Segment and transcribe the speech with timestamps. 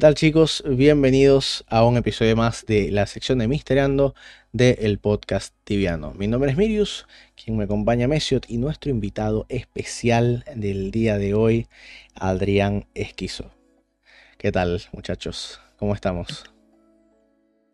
[0.00, 0.64] tal chicos?
[0.66, 4.14] Bienvenidos a un episodio más de la sección de Misteriando
[4.50, 6.14] del podcast Tibiano.
[6.14, 7.06] Mi nombre es Mirius,
[7.36, 11.66] quien me acompaña Mesiot y nuestro invitado especial del día de hoy,
[12.14, 13.50] Adrián Esquizo.
[14.38, 15.60] ¿Qué tal muchachos?
[15.76, 16.50] ¿Cómo estamos?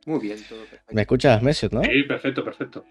[0.05, 0.95] Muy bien, todo perfecto.
[0.95, 1.85] ¿Me escuchas Mesiot, no?
[1.85, 2.85] Sí, perfecto, perfecto.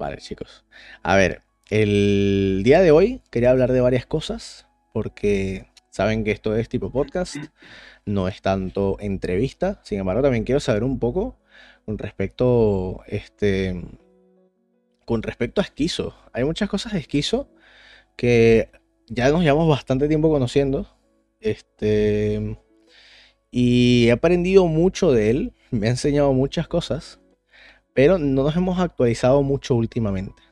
[0.00, 0.64] Vale chicos.
[1.04, 6.56] A ver, el día de hoy quería hablar de varias cosas porque saben que esto
[6.56, 7.36] es tipo podcast
[8.06, 9.80] no es tanto entrevista.
[9.84, 11.36] Sin embargo, también quiero saber un poco
[11.84, 13.82] con respecto, este,
[15.04, 16.14] con respecto a Esquizo.
[16.32, 17.48] Hay muchas cosas de Esquizo
[18.16, 18.70] que
[19.08, 20.88] ya nos llevamos bastante tiempo conociendo.
[21.40, 22.56] Este,
[23.50, 25.52] y he aprendido mucho de él.
[25.70, 27.20] Me ha enseñado muchas cosas.
[27.92, 30.42] Pero no nos hemos actualizado mucho últimamente.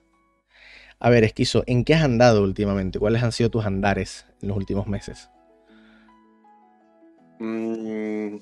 [0.99, 2.99] A ver, Esquizo, ¿en qué has andado últimamente?
[2.99, 5.29] ¿Cuáles han sido tus andares en los últimos meses?
[7.39, 8.37] Mm,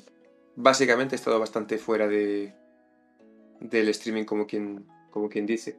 [0.56, 2.54] básicamente he estado bastante fuera de,
[3.60, 5.78] del streaming como quien, como quien dice.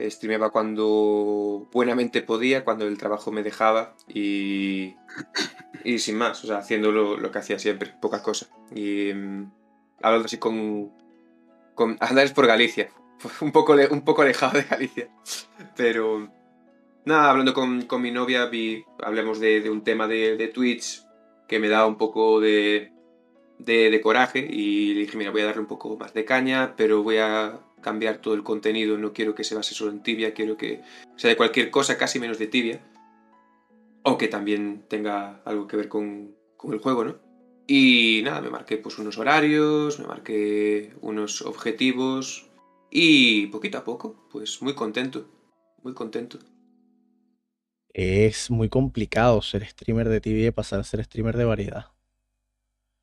[0.00, 4.94] Streameaba cuando buenamente podía, cuando el trabajo me dejaba y,
[5.84, 8.50] y sin más, o sea, haciendo lo, que hacía siempre, pocas cosas.
[8.72, 9.50] Y mm,
[10.02, 10.92] hablando así con,
[11.74, 12.90] con andares por Galicia,
[13.40, 15.08] un poco, un poco alejado de Galicia,
[15.76, 16.30] pero
[17.04, 21.07] nada, hablando con, con mi novia, vi, hablemos de, de un tema de, de Twitch
[21.48, 22.92] que me daba un poco de,
[23.58, 27.16] de, coraje y dije, mira, voy a darle un poco más de caña, pero voy
[27.16, 30.82] a cambiar todo el contenido, no quiero que se base solo en tibia, quiero que
[31.16, 32.80] sea de cualquier cosa, casi menos de tibia,
[34.04, 37.16] aunque también tenga algo que ver con, con el juego, ¿no?
[37.66, 42.48] Y nada, me marqué pues unos horarios, me marqué unos objetivos
[42.90, 45.26] y poquito a poco, pues muy contento,
[45.82, 46.38] muy contento
[47.92, 51.86] es muy complicado ser streamer de TV y pasar a ser streamer de variedad.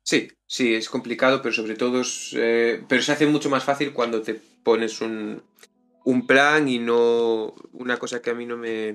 [0.02, 3.92] Sí, sí, es complicado, pero sobre todo es, eh, pero se hace mucho más fácil
[3.92, 5.42] cuando te pones un,
[6.04, 8.92] un, plan y no una cosa que a mí no me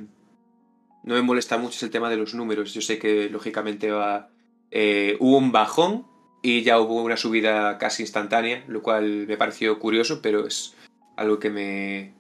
[1.04, 2.74] no me molesta mucho es el tema de los números.
[2.74, 4.30] Yo sé que lógicamente va
[4.72, 6.08] eh, hubo un bajón
[6.42, 10.76] y ya hubo una subida casi instantánea, lo cual me pareció curioso, pero es
[11.18, 12.14] algo que me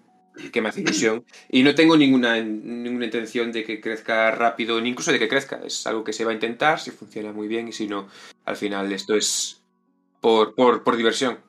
[0.52, 1.25] que me hace ilusión.
[1.50, 5.62] Y no tengo ninguna, ninguna intención de que crezca rápido, ni incluso de que crezca.
[5.66, 8.08] Es algo que se va a intentar, si funciona muy bien, y si no,
[8.46, 9.62] al final esto es
[10.19, 11.40] por, por, diversión.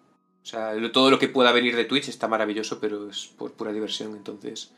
[0.43, 3.73] O sea, todo lo que pueda venir de Twitch está maravilloso, pero es por pura
[3.73, 4.75] diversión, entonces.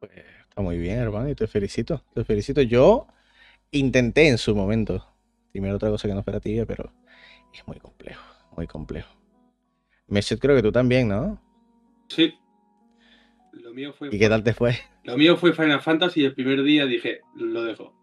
[0.00, 0.12] Pues
[0.48, 2.02] está muy bien, hermano, y te felicito.
[2.14, 2.62] Te felicito.
[2.62, 3.06] Yo
[3.70, 5.06] intenté en su momento.
[5.52, 6.92] Primero otra cosa que no fuera tibia, pero
[7.52, 8.22] es muy complejo,
[8.56, 9.10] muy complejo.
[10.08, 11.42] Messi, creo que tú también, ¿no?
[12.08, 12.34] Sí,
[14.10, 14.74] ¿Y qué tal te fue?
[15.04, 17.94] Lo mío fue Final Fantasy y el primer día dije, lo dejo.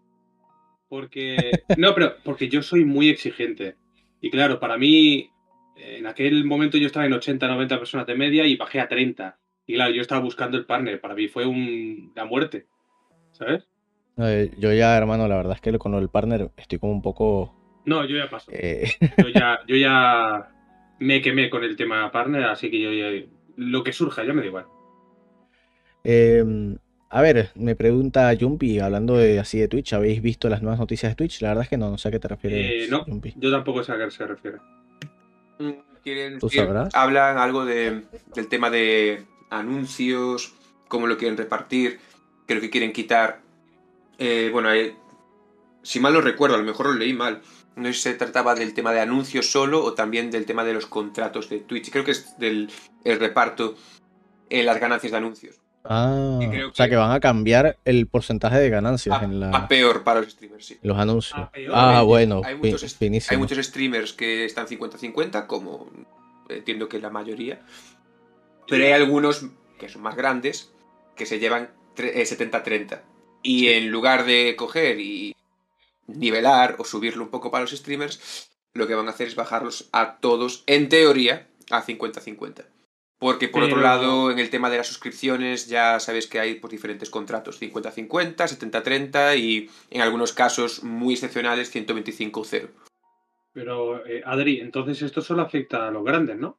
[0.88, 1.36] Porque.
[1.76, 3.76] No, pero porque yo soy muy exigente.
[4.20, 5.30] Y claro, para mí,
[5.76, 9.36] en aquel momento yo estaba en 80, 90 personas de media y bajé a 30.
[9.66, 11.00] Y claro, yo estaba buscando el partner.
[11.00, 12.12] Para mí fue un...
[12.14, 12.66] la muerte.
[13.32, 13.66] ¿Sabes?
[14.16, 17.82] yo ya, hermano, la verdad es que con el partner estoy como un poco.
[17.84, 18.50] No, yo ya paso.
[18.54, 18.88] Eh.
[19.18, 20.48] Yo, ya, yo ya
[21.00, 23.26] me quemé con el tema partner, así que yo ya.
[23.56, 24.66] Lo que surja, ya me da igual.
[26.04, 26.76] Em,
[27.08, 31.12] a ver, me pregunta Jumpy, hablando de así de Twitch, ¿habéis visto las nuevas noticias
[31.12, 31.40] de Twitch?
[31.40, 32.84] La verdad es que no, no sé a qué te refieres.
[32.84, 33.04] Eh, no,
[33.36, 34.58] yo tampoco sé a qué se refiere.
[35.58, 36.94] Mm, ¿Tú sabrás?
[36.94, 38.02] Hablan algo de,
[38.34, 40.52] del tema de anuncios,
[40.88, 41.98] cómo lo quieren repartir,
[42.46, 43.40] creo que quieren quitar.
[44.18, 44.94] Eh, bueno, eh,
[45.82, 47.40] si mal lo recuerdo, a lo mejor lo leí mal.
[47.76, 50.74] No sé si se trataba del tema de anuncios solo o también del tema de
[50.74, 51.90] los contratos de Twitch.
[51.90, 52.70] Creo que es del
[53.04, 53.76] el reparto
[54.50, 58.58] en las ganancias de anuncios Ah, creo o sea que- van a cambiar el porcentaje
[58.58, 60.78] de ganancias A, en la- a peor para los streamers, sí.
[60.82, 61.38] los anuncios.
[61.38, 61.72] A peor.
[61.76, 63.32] Ah, Hay- bueno, hay muchos, finísimo.
[63.32, 65.88] hay muchos streamers que están 50-50, como
[66.48, 67.60] entiendo que la mayoría.
[68.66, 69.44] Pero hay algunos
[69.78, 70.72] que son más grandes
[71.16, 73.02] que se llevan tre- eh, 70-30.
[73.42, 75.36] Y en lugar de coger y
[76.06, 79.88] nivelar o subirlo un poco para los streamers, lo que van a hacer es bajarlos
[79.92, 82.64] a todos, en teoría, a 50-50.
[83.24, 86.70] Porque por otro lado, en el tema de las suscripciones, ya sabes que hay pues,
[86.70, 92.68] diferentes contratos: 50-50, 70-30 y en algunos casos muy excepcionales 125-0.
[93.54, 96.58] Pero, eh, Adri, entonces esto solo afecta a los grandes, ¿no?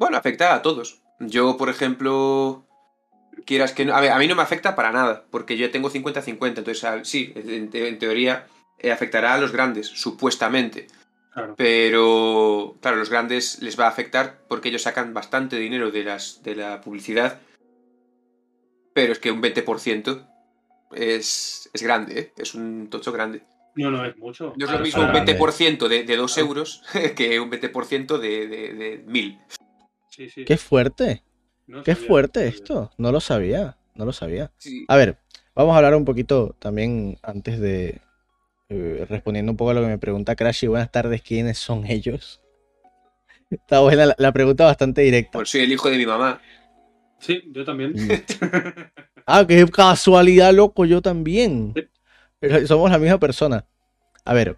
[0.00, 1.00] Bueno, afecta a todos.
[1.20, 2.66] Yo, por ejemplo,
[3.44, 3.94] quieras que no.
[3.94, 6.58] A, ver, a mí no me afecta para nada, porque yo tengo 50-50.
[6.58, 8.48] Entonces, a- sí, en teoría
[8.80, 10.88] eh, afectará a los grandes, supuestamente.
[11.36, 11.54] Claro.
[11.54, 16.42] Pero, claro, los grandes les va a afectar porque ellos sacan bastante dinero de, las,
[16.42, 17.40] de la publicidad.
[18.94, 20.26] Pero es que un 20%
[20.92, 22.32] es, es grande, ¿eh?
[22.38, 23.42] Es un tocho grande.
[23.74, 24.54] No, no, es mucho.
[24.56, 25.38] No es lo mismo un grande.
[25.38, 26.82] 20% de, de 2 euros
[27.14, 29.38] que un 20% de, de, de 1000.
[30.08, 30.46] Sí, sí.
[30.46, 31.22] Qué fuerte,
[31.66, 32.90] No qué sabía, fuerte no esto.
[32.96, 34.52] No lo sabía, no lo sabía.
[34.56, 34.86] Sí.
[34.88, 35.18] A ver,
[35.54, 38.00] vamos a hablar un poquito también antes de
[38.68, 40.66] eh, respondiendo un poco a lo que me pregunta Crashy.
[40.66, 42.40] Buenas tardes, ¿quiénes son ellos?
[43.50, 45.32] Está buena la, la pregunta bastante directa.
[45.38, 46.40] Pues soy el hijo de mi mamá.
[47.18, 47.92] Sí, yo también.
[47.92, 48.10] Mm.
[49.28, 51.72] Ah, qué casualidad, loco, yo también.
[51.74, 51.82] Sí.
[52.38, 53.66] Pero Somos la misma persona.
[54.24, 54.56] A ver,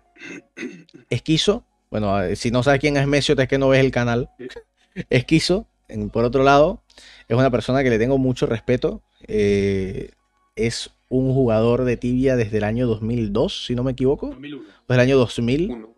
[1.08, 4.28] Esquizo, bueno, si no sabes quién es Mesio, es que no ves el canal.
[4.38, 4.48] Sí.
[5.10, 6.82] Esquizo, en- por otro lado,
[7.28, 9.02] es una persona que le tengo mucho respeto.
[9.26, 10.10] eh,
[10.54, 14.28] es un jugador de tibia desde el año 2002, si no me equivoco.
[14.28, 14.64] 2001.
[14.86, 15.70] O el año 2000.
[15.70, 15.94] Uno.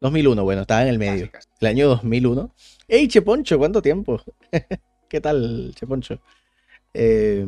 [0.00, 1.30] 2001, bueno, estaba en el medio.
[1.30, 1.48] Casi, casi.
[1.60, 2.54] El año 2001.
[2.88, 3.58] ¡Ey, Cheponcho!
[3.58, 4.20] ¿Cuánto tiempo?
[5.08, 6.20] ¿Qué tal, Cheponcho?
[6.92, 7.46] Eh,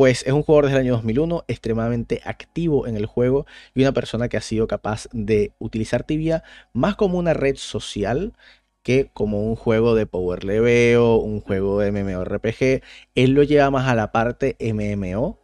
[0.00, 3.44] pues es un jugador desde el año 2001, extremadamente activo en el juego
[3.74, 6.42] y una persona que ha sido capaz de utilizar Tibia
[6.72, 8.32] más como una red social
[8.82, 12.82] que como un juego de power leveo, un juego de MMORPG.
[13.14, 15.38] Él lo lleva más a la parte MMO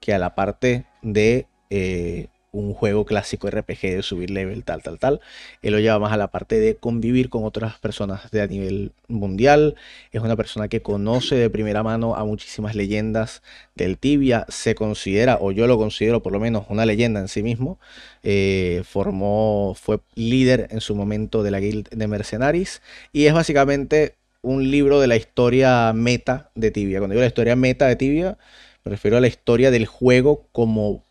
[0.00, 4.98] que a la parte de eh, un juego clásico RPG de subir level, tal, tal,
[4.98, 5.20] tal.
[5.62, 8.92] Él lo lleva más a la parte de convivir con otras personas de a nivel
[9.08, 9.76] mundial.
[10.12, 13.42] Es una persona que conoce de primera mano a muchísimas leyendas
[13.74, 14.46] del Tibia.
[14.48, 17.78] Se considera, o yo lo considero por lo menos, una leyenda en sí mismo.
[18.22, 22.82] Eh, formó, fue líder en su momento de la guild de Mercenaries.
[23.12, 26.98] Y es básicamente un libro de la historia meta de Tibia.
[26.98, 28.38] Cuando digo la historia meta de Tibia,
[28.84, 31.04] me refiero a la historia del juego como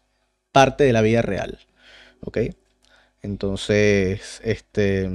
[0.51, 1.59] parte de la vida real.
[2.21, 2.37] ¿Ok?
[3.21, 5.09] Entonces, este.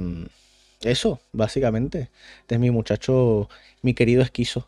[0.81, 2.09] Eso, básicamente.
[2.41, 3.49] Este es mi muchacho,
[3.81, 4.67] mi querido esquizo.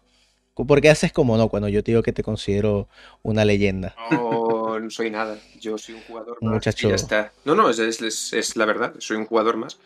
[0.56, 2.88] ¿Por qué haces como no cuando yo te digo que te considero
[3.22, 3.96] una leyenda?
[4.10, 5.38] No, no soy nada.
[5.60, 6.54] Yo soy un jugador más.
[6.56, 7.31] muchacho- Y ya está.
[7.46, 8.96] No, no, es, es- la verdad.
[8.98, 9.78] Soy un jugador más.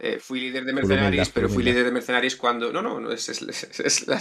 [0.00, 2.70] Eh, fui líder de mercenarios, pero fui líder de mercenarios cuando.
[2.72, 4.20] No, no, no, es, es, es- es la,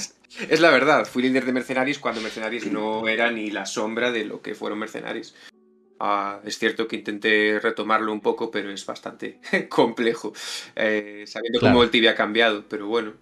[0.50, 1.06] es la verdad.
[1.06, 4.80] Fui líder de mercenarios cuando mercenarios no era ni la sombra de lo que fueron
[4.80, 5.36] mercenarios.
[6.00, 9.40] Ah, es cierto que intenté retomarlo un poco, pero es bastante
[9.70, 10.34] complejo.
[10.76, 11.74] eh, sabiendo Claro.
[11.74, 13.14] cómo el tibia ha cambiado, pero bueno.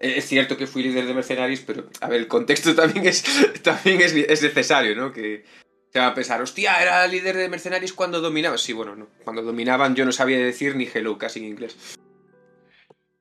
[0.00, 3.24] Eh, Es cierto que fui líder de mercenarios, pero a ver, el contexto también es,
[3.62, 5.12] también es, es necesario, ¿no?
[5.12, 5.44] Que
[5.92, 8.56] se va a pensar, hostia, era líder de mercenarios cuando dominaba.
[8.58, 9.08] Sí, bueno, no.
[9.24, 11.76] Cuando dominaban yo no sabía decir ni hello casi en inglés.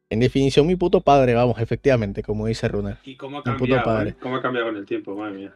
[0.10, 2.98] En definición, mi puto padre, vamos, efectivamente, como dice Runner.
[3.04, 3.84] ¿Y cómo ha puto cambiado?
[3.84, 4.10] padre.
[4.12, 4.16] eh?
[4.22, 5.16] ¿Cómo ha cambiado con el tiempo?
[5.16, 5.56] Madre mía.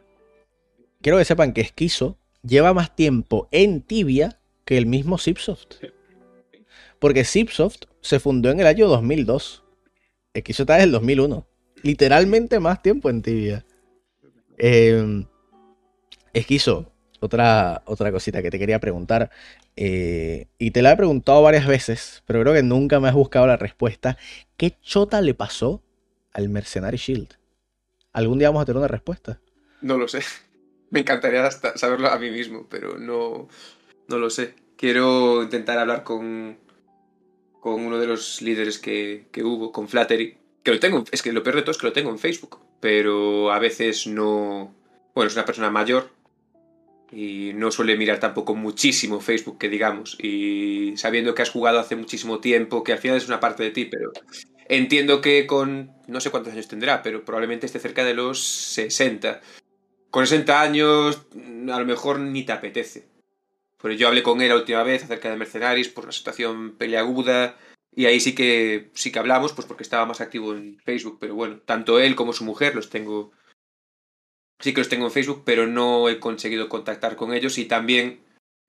[1.01, 5.75] Quiero que sepan que Esquizo lleva más tiempo en Tibia que el mismo Zipsoft.
[6.99, 9.63] Porque Zipsoft se fundó en el año 2002.
[10.33, 11.47] Esquizo está desde el 2001.
[11.83, 13.65] Literalmente más tiempo en Tibia.
[14.57, 15.25] Eh,
[16.33, 19.29] Esquizo, otra, otra cosita que te quería preguntar.
[19.75, 23.47] eh, y te la he preguntado varias veces, pero creo que nunca me has buscado
[23.47, 24.17] la respuesta.
[24.57, 25.81] ¿Qué chota le pasó
[26.33, 27.29] al Mercenary Shield?
[28.13, 29.39] ¿Algún día vamos a tener una respuesta?
[29.81, 30.21] No lo sé.
[30.91, 33.47] Me encantaría hasta saberlo a mí mismo, pero no,
[34.07, 34.53] no lo sé.
[34.75, 36.57] Quiero intentar hablar con,
[37.61, 40.37] con uno de los líderes que, que hubo, con Flattery.
[40.63, 42.59] Que lo tengo, es que lo peor de todo es que lo tengo en Facebook,
[42.81, 44.75] pero a veces no...
[45.15, 46.11] Bueno, es una persona mayor
[47.11, 50.17] y no suele mirar tampoco muchísimo Facebook, que digamos.
[50.21, 53.71] Y sabiendo que has jugado hace muchísimo tiempo, que al final es una parte de
[53.71, 54.11] ti, pero
[54.67, 55.91] entiendo que con...
[56.07, 59.41] No sé cuántos años tendrá, pero probablemente esté cerca de los 60
[60.11, 61.25] con 60 años
[61.71, 63.07] a lo mejor ni te apetece.
[63.81, 67.57] Pero yo hablé con él la última vez acerca de Mercenarios por una situación peleaguda
[67.95, 71.33] y ahí sí que sí que hablamos pues porque estaba más activo en Facebook, pero
[71.33, 73.31] bueno, tanto él como su mujer los tengo
[74.59, 78.19] sí que los tengo en Facebook, pero no he conseguido contactar con ellos y también,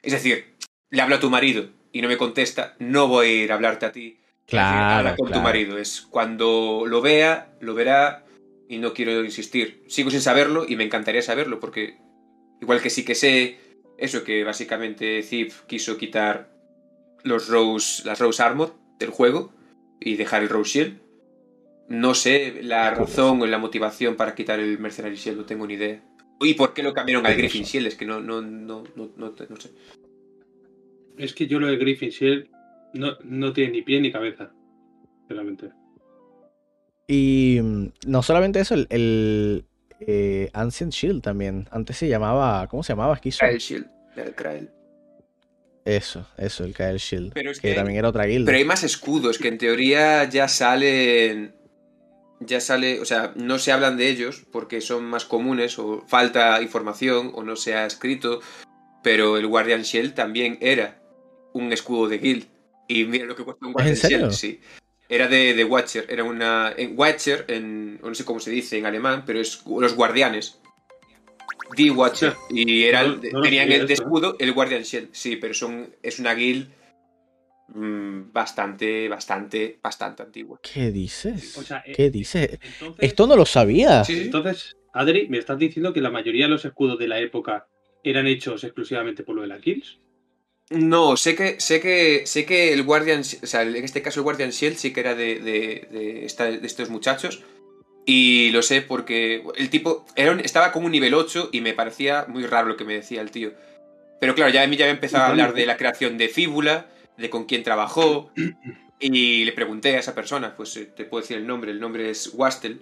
[0.01, 0.55] es decir,
[0.91, 3.87] le hablo a tu marido y no me contesta, no voy a ir a hablarte
[3.87, 4.19] a ti.
[4.47, 5.79] Claro, Habla con tu marido.
[5.79, 8.25] Es cuando lo vea, lo verá
[8.73, 9.85] y no quiero insistir.
[9.87, 11.99] Sigo sin saberlo y me encantaría saberlo porque
[12.63, 13.59] igual que sí que sé
[13.99, 16.51] eso que básicamente Thief quiso quitar
[17.23, 19.53] los Rose, las Rose Armor del juego
[20.01, 20.99] y dejar el Rose Shield.
[21.91, 25.75] No sé la razón o la motivación para quitar el Mercenary Shield, no tengo ni
[25.75, 26.03] idea.
[26.41, 27.37] ¿Y por qué lo cambiaron al.
[27.37, 27.89] Griffin Shield?
[27.89, 29.71] Es que no, no, no, no, no, no sé.
[31.19, 32.49] Es que yo lo de Griffin Shield
[32.95, 34.51] no, no tiene ni pie ni cabeza.
[35.19, 35.82] Sinceramente.
[37.07, 39.65] Y mm, no solamente eso, el, el,
[40.01, 41.69] eh, Ancient Shield también.
[41.71, 42.67] Antes se llamaba.
[42.69, 43.19] ¿Cómo se llamaba?
[43.19, 43.87] Krael Shield.
[44.17, 44.71] El Krael.
[45.85, 47.33] Eso, eso, el Kael Shield.
[47.33, 48.47] Pero es que que- también era otra guilda.
[48.47, 51.55] Pero hay más escudos que en teoría ya salen.
[52.41, 53.01] Ya sale.
[53.01, 57.43] O sea, no se hablan de ellos porque son más comunes o falta información o
[57.43, 58.41] no se ha escrito.
[59.03, 61.03] Pero el Guardian Shield también era
[61.53, 62.47] un escudo de guild.
[62.87, 64.19] Y mira lo que cuesta un Guardian serio?
[64.19, 64.33] Shield.
[64.33, 64.61] Sí.
[65.15, 66.07] Era de, de Watcher.
[66.09, 66.73] Era una.
[66.77, 70.59] En Watcher, en, no sé cómo se dice en alemán, pero es los guardianes.
[71.77, 72.35] The Watcher.
[72.51, 73.97] Y era el- No- tenían el de ¿eh?
[73.97, 75.11] escudo el Guardian Shield.
[75.13, 76.69] Sí, pero son, es una guild
[77.69, 80.61] mm, bastante, bastante, bastante antigua.
[80.63, 81.57] ¿Qué dices?
[81.59, 82.59] O sea, eh, ¿Qué dices?
[82.63, 84.05] Entonces, Esto no lo sabía.
[84.05, 84.21] Sí, sí.
[84.23, 87.67] entonces, Adri, ¿me estás diciendo que la mayoría de los escudos de la época
[88.05, 89.99] eran hechos exclusivamente por lo de la Kills?
[90.73, 94.25] No, sé que, sé que, sé que el Guardian, o sea, en este caso el
[94.25, 97.43] Guardian Shield sí que era de, de, de esta- de estos muchachos.
[98.05, 101.73] Y lo sé porque el tipo era un- estaba como un nivel 8 y me
[101.75, 103.53] parecía muy raro lo que me decía el tío.
[104.21, 106.87] Pero claro, ya a mí ya me empezaba a hablar de la creación de Fíbula,
[107.17, 108.31] de con quién trabajó.
[108.99, 112.09] Y le pregunté a esa persona, pues eh, te puedo decir el nombre, el nombre
[112.09, 112.81] es Wastel,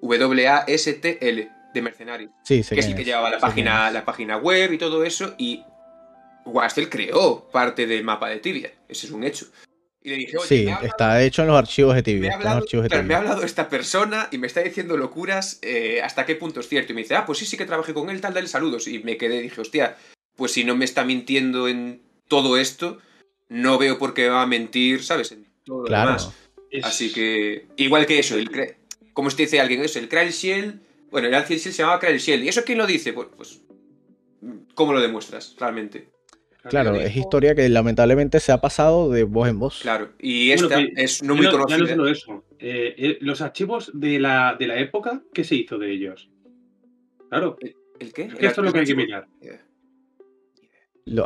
[0.00, 2.30] W-A-S-T-L, de Mercenarios.
[2.44, 5.62] Sí, que es el que llevaba la página, la página web y todo eso, y
[6.46, 8.72] Wastel creó parte del mapa de Tibia.
[8.88, 9.46] Ese es un hecho.
[10.02, 12.30] Y le dije, oye, Sí, hablado- está hecho en los archivos de me Tibia.
[12.32, 16.24] ha hablado, de me ha hablado esta persona y me está diciendo locuras, eh, ¿hasta
[16.24, 16.92] qué punto es cierto?
[16.92, 18.86] Y me dice, ah, pues sí, sí que trabajé con él, tal, dale saludos.
[18.86, 19.96] Y me quedé, dije, hostia,
[20.36, 22.98] pues si no me está mintiendo en todo esto,
[23.48, 25.32] no veo por qué va a mentir, ¿sabes?
[25.32, 26.10] En todo lo Claro.
[26.10, 26.30] demás.
[26.70, 28.76] Es- Así que, igual que eso, el cre-
[29.12, 32.18] como te dice alguien, eso, el Krael Shield, bueno, el Ancient Shield se llamaba Krael
[32.20, 32.44] Shield.
[32.44, 33.12] ¿Y eso quién lo dice?
[33.12, 33.60] Pues, pues,
[34.74, 36.08] ¿cómo lo demuestras realmente?
[36.68, 39.80] Claro, es historia que lamentablemente se ha pasado de voz en voz.
[39.82, 41.88] Claro, y Bueno, esta que es no muy Ya no conocida.
[41.88, 42.44] solo eso.
[42.58, 46.28] eh, eh, los archivos de la, de la época, ¿qué se hizo de ellos?
[47.28, 47.56] Claro,
[47.98, 48.22] ¿El qué?
[48.22, 49.26] es que esto es lo que hay que mirar.
[49.40, 49.62] Yeah.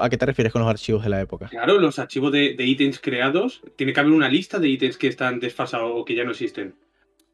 [0.01, 1.49] ¿A qué te refieres con los archivos de la época?
[1.49, 5.07] Claro, los archivos de, de ítems creados, tiene que haber una lista de ítems que
[5.07, 6.75] están desfasados o que ya no existen.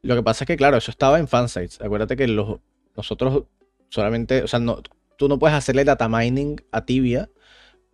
[0.01, 1.81] Lo que pasa es que, claro, eso estaba en fansites.
[1.81, 2.59] Acuérdate que los,
[2.95, 3.43] nosotros
[3.89, 4.81] solamente, o sea, no,
[5.17, 7.29] tú no puedes hacerle data mining a Tibia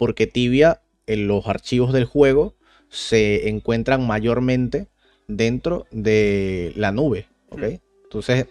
[0.03, 2.55] porque Tibia, en los archivos del juego,
[2.89, 4.87] se encuentran mayormente
[5.29, 7.79] dentro de la nube, ¿ok?
[8.03, 8.47] Entonces,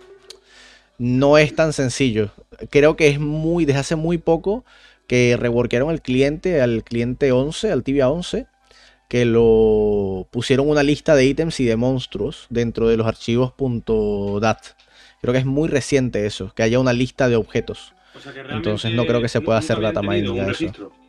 [0.96, 2.30] no es tan sencillo.
[2.70, 4.64] Creo que es muy, desde hace muy poco
[5.06, 8.46] que reworkearon el cliente al cliente 11, al Tibia 11,
[9.10, 13.52] que lo pusieron una lista de ítems y de monstruos dentro de los archivos
[14.40, 14.58] .dat.
[15.20, 17.92] Creo que es muy reciente eso, que haya una lista de objetos.
[18.14, 20.48] O sea que Entonces, no creo que se pueda hacer data mining a eso.
[20.48, 21.01] registro.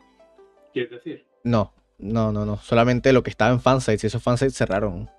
[0.74, 1.26] ¿Quieres decir?
[1.44, 2.58] No, no, no, no.
[2.58, 5.10] Solamente lo que estaba en fansites y esos fansites cerraron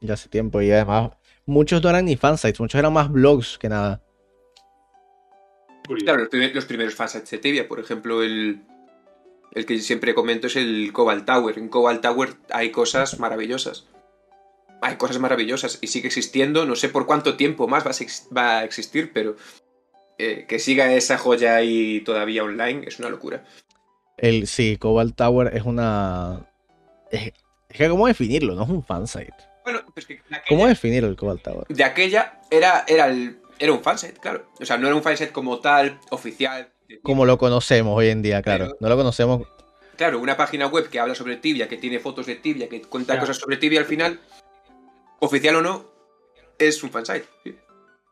[0.00, 0.60] ya hace tiempo.
[0.62, 1.12] Y además,
[1.46, 4.02] muchos no eran ni fansites, muchos eran más blogs que nada.
[6.04, 8.62] Claro, los, primer- los primeros fansets de Tibia, por ejemplo, el,
[9.52, 11.58] el que siempre comento es el Cobalt Tower.
[11.58, 13.88] En Cobalt Tower hay cosas maravillosas.
[14.82, 16.64] Hay cosas maravillosas y sigue existiendo.
[16.64, 19.36] No sé por cuánto tiempo más va a, ex- va a existir, pero
[20.18, 23.44] eh, que siga esa joya ahí todavía online es una locura.
[24.20, 26.46] El, sí, Cobalt Tower es una.
[27.10, 27.32] Es,
[27.68, 28.54] es que, ¿cómo definirlo?
[28.54, 29.32] No es un fansite.
[29.64, 31.66] Bueno, pues que de aquella, ¿Cómo definir el Cobalt Tower?
[31.68, 34.46] de aquella era, era, el, era un fanset, claro.
[34.60, 36.72] O sea, no era un fanset como tal, oficial.
[37.02, 38.64] Como lo conocemos hoy en día, claro.
[38.66, 39.46] Pero- No lo conocemos.
[39.96, 43.12] Claro, una página web que habla sobre Tibia, que tiene fotos de Tibia, que cuenta
[43.14, 43.26] Claro.
[43.26, 44.18] cosas sobre Tibia al final,
[45.20, 45.84] oficial o no,
[46.58, 47.26] es un fansite.
[47.44, 47.56] sí.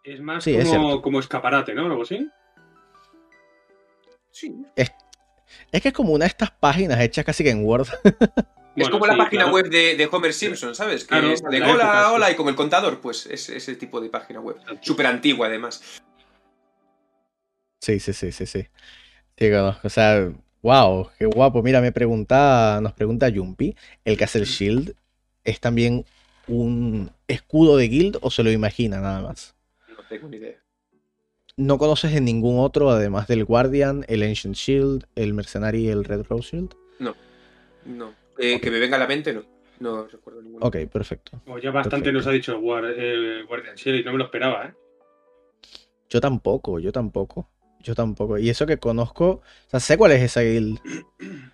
[0.04, 1.84] Es más Sí, como, como escaparate, ¿no?
[1.86, 2.26] Algo así.
[4.30, 4.54] Sí.
[4.76, 4.90] Es
[5.70, 7.88] que es como una de estas páginas hechas casi que en Word.
[8.76, 9.54] Es como la página claro.
[9.56, 11.02] web de, de Homer Simpson, ¿sabes?
[11.02, 12.10] Que Claro, es de la hola, época, sí.
[12.14, 14.56] hola, y como el contador, pues es ese tipo de página web.
[14.82, 15.82] Súper antigua, además.
[17.80, 18.66] Sí, sí, sí, sí, sí.
[19.40, 21.62] No, o sea, wow, qué guapo.
[21.62, 23.74] Mira, me pregunta, nos pregunta Yumpy,
[24.04, 24.94] ¿el Castle Shield
[25.44, 26.04] es también
[26.46, 29.56] un escudo de guild o se lo imagina nada más?
[29.88, 30.56] No tengo ni idea.
[31.58, 36.04] ¿No conoces de ningún otro, además del Guardian, el Ancient Shield, el Mercenary y el
[36.04, 36.74] Red Rose Shield?
[37.00, 37.14] No.
[37.84, 38.14] No.
[38.38, 39.42] Eh, Que me venga a la mente, no.
[39.80, 40.64] No recuerdo ninguno.
[40.64, 41.40] Ok, perfecto.
[41.44, 42.18] Como ya bastante Perfecto.
[42.18, 44.74] nos ha dicho el, Guar- el Guardian Shield y no me lo esperaba, ¿eh?
[46.08, 47.48] Yo tampoco, yo tampoco.
[47.80, 48.38] Yo tampoco.
[48.38, 50.80] Y eso que conozco, o sea, sé cuál es esa guild.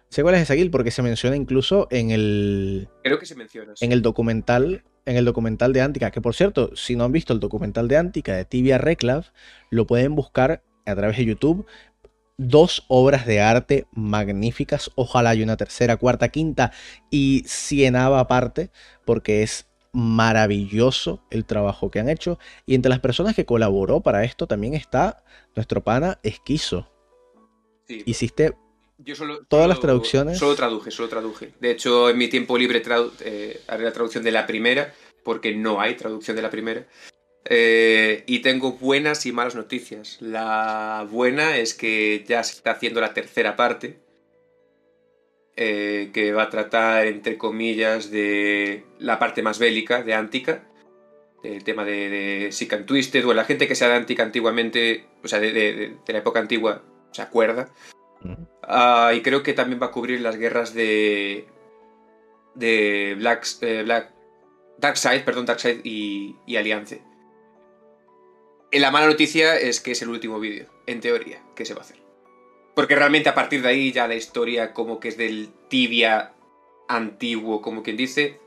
[0.08, 3.75] Sé cuál es esa guild porque se menciona incluso en el, Creo que se menciona.
[3.76, 3.84] sí.
[3.84, 7.32] en el documental, en el documental de Antica, que por cierto, si no han visto
[7.32, 9.26] el documental de Antica de Tibia Reclav,
[9.70, 11.66] lo pueden buscar a través de YouTube.
[12.37, 16.73] Dos obras de arte magníficas, ojalá hay una tercera, cuarta, quinta
[17.11, 18.70] y cienava aparte,
[19.04, 22.38] porque es maravilloso el trabajo que han hecho.
[22.66, 25.23] Y entre las personas que colaboró para esto también está
[25.54, 26.90] nuestro pana Esquizo.
[27.87, 28.02] Sí.
[28.06, 28.56] Hiciste
[28.98, 30.38] Yo solo, todas solo- las traducciones.
[30.38, 31.50] Solo traduje, solo traduje.
[31.60, 35.54] De hecho, en mi tiempo libre tradu- eh, haré la traducción de la primera, porque
[35.54, 36.86] no hay traducción de la primera.
[37.46, 40.18] Eh, y tengo buenas y malas noticias.
[40.20, 43.98] La buena es que ya se está haciendo la tercera parte,
[45.56, 50.64] eh, que va a tratar, entre comillas, de la parte más bélica de Antica.
[51.42, 55.04] El tema de, de Sick and Twisted, o la gente que sea de Antica antiguamente,
[55.22, 56.82] o sea, de, de- de- de la época antigua,
[57.12, 57.68] se acuerda.
[58.62, 61.46] Ah, y creo que también va a cubrir las guerras de.
[62.54, 63.46] de Black.
[63.62, 64.12] eh, Black
[64.78, 67.02] Darkseid, perdón, Darkseid y, y Aliance.
[68.72, 71.80] Eh, La mala noticia es que es el último vídeo, en teoría, que se va
[71.80, 71.98] a hacer.
[72.74, 76.32] Porque realmente a partir de ahí ya la historia como que es del tibia
[76.88, 78.40] antiguo, como quien dice,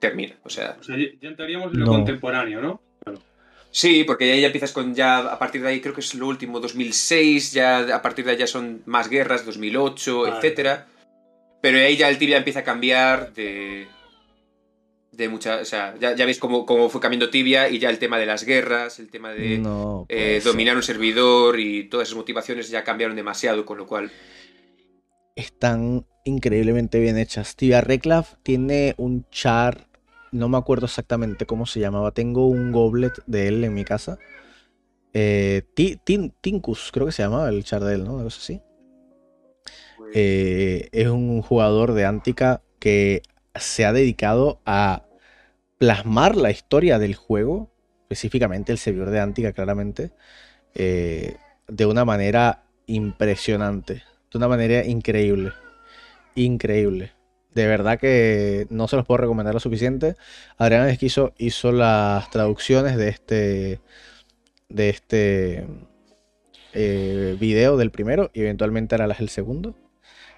[0.00, 0.38] termina.
[0.42, 1.92] O sea, O sea, ya ya entraríamos en lo No.
[1.92, 2.82] contemporáneo, ¿no?
[3.72, 6.26] Sí, porque ahí ya empiezas con ya, a partir de ahí creo que es lo
[6.26, 10.36] último, 2006, ya a partir de ahí ya son más guerras, 2008, Vale.
[10.36, 10.86] etcétera.
[11.62, 13.86] Pero ahí ya el tibia empieza a cambiar de...
[15.12, 17.98] De mucha, o sea, ya, ya veis cómo, cómo fue cambiando tibia y ya el
[17.98, 22.16] tema de las guerras, el tema de no eh, dominar un servidor y todas esas
[22.16, 24.10] motivaciones ya cambiaron demasiado, con lo cual...
[25.34, 27.56] están increíblemente bien hechas.
[27.56, 29.88] Tibia Reclav tiene un char,
[30.32, 32.12] no me acuerdo exactamente cómo se llamaba.
[32.12, 34.18] Tengo un goblet de él en mi casa.
[35.12, 38.16] Eh, Ti- Tin- Tinkus, creo que se llamaba el char de él, ¿no?
[38.16, 38.60] Algo así.
[39.96, 43.22] pues, Eh, es un jugador de Antica que
[43.54, 45.04] se ha dedicado a
[45.78, 47.70] plasmar la historia del juego,
[48.02, 50.12] específicamente el servidor de Antica, claramente,
[50.74, 51.36] eh,
[51.68, 55.52] de una manera impresionante, de una manera increíble,
[56.34, 57.12] increíble.
[57.54, 60.14] De verdad que no se los puedo recomendar lo suficiente.
[60.56, 63.80] Adrián Esquizo hizo las traducciones de este,
[64.68, 65.66] de este
[66.72, 69.74] eh, video del primero y eventualmente hará las del segundo.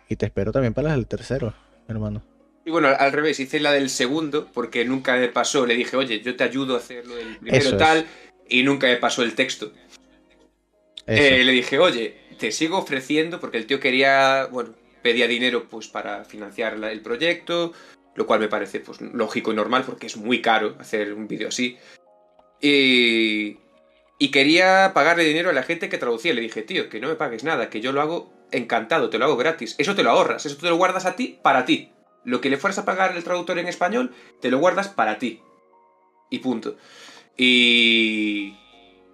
[0.09, 1.55] Y te espero también para las del tercero,
[1.89, 2.23] hermano.
[2.65, 6.21] Y bueno, al, revés, hice la del segundo, porque nunca me pasó, le dije, oye,
[6.21, 7.79] yo te ayudo a hacer lo del primero Eso es.
[7.79, 8.07] tal,
[8.49, 9.73] y nunca me pasó el texto.
[11.07, 15.89] Eh, le dije, oye, te sigo ofreciendo porque el tío quería, bueno, pedía dinero pues
[15.89, 17.73] para financiar el proyecto,
[18.15, 21.49] lo cual me parece pues lógico y normal porque es muy caro hacer un vídeo
[21.49, 21.79] así.
[22.61, 23.59] Y,
[24.31, 26.33] quería pagarle dinero a la gente que traducía.
[26.33, 29.25] Le dije, tío, que no me pagues nada, que yo lo hago encantado, te lo
[29.25, 29.75] hago gratis.
[29.79, 31.91] Eso te lo ahorras, eso te lo guardas a ti para ti.
[32.25, 35.41] Lo que le fueras a pagar el traductor en español, te lo guardas para ti.
[36.31, 36.77] Y punto.
[37.37, 38.55] Y,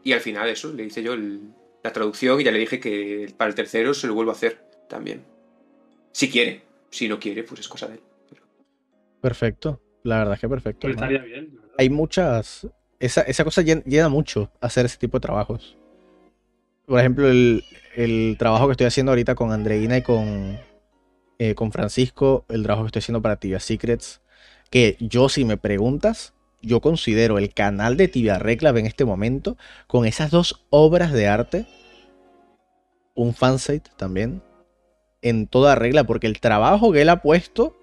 [0.05, 3.49] y al final eso, le hice yo la traducción y ya le dije que para
[3.49, 5.25] el tercero se lo vuelvo a hacer también.
[6.13, 6.63] Si quiere.
[6.91, 8.01] Si no quiere, pues es cosa de él.
[9.21, 9.81] Perfecto.
[10.05, 10.81] La verdad es que perfecto.
[10.87, 11.13] Pero hermano.
[11.13, 11.55] estaría bien.
[11.55, 11.71] verdad.
[11.79, 12.67] Hay muchas.
[13.01, 15.77] Esa, esa cosa llen- llena mucho hacer ese tipo de trabajos.
[16.87, 20.59] Por ejemplo, el, el trabajo que estoy haciendo ahorita con Andreina y con,
[21.39, 24.23] eh, con Francisco, el trabajo que estoy haciendo para Tibia Secrets,
[24.71, 29.57] que yo, si me preguntas, yo considero el canal de Tibia Reclav en este momento,
[29.87, 31.67] con esas dos obras de arte,
[33.15, 34.43] un fansite también,
[35.23, 37.77] en toda regla, porque el trabajo que él ha puesto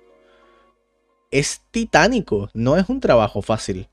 [1.32, 3.90] es titánico, no es un trabajo fácil.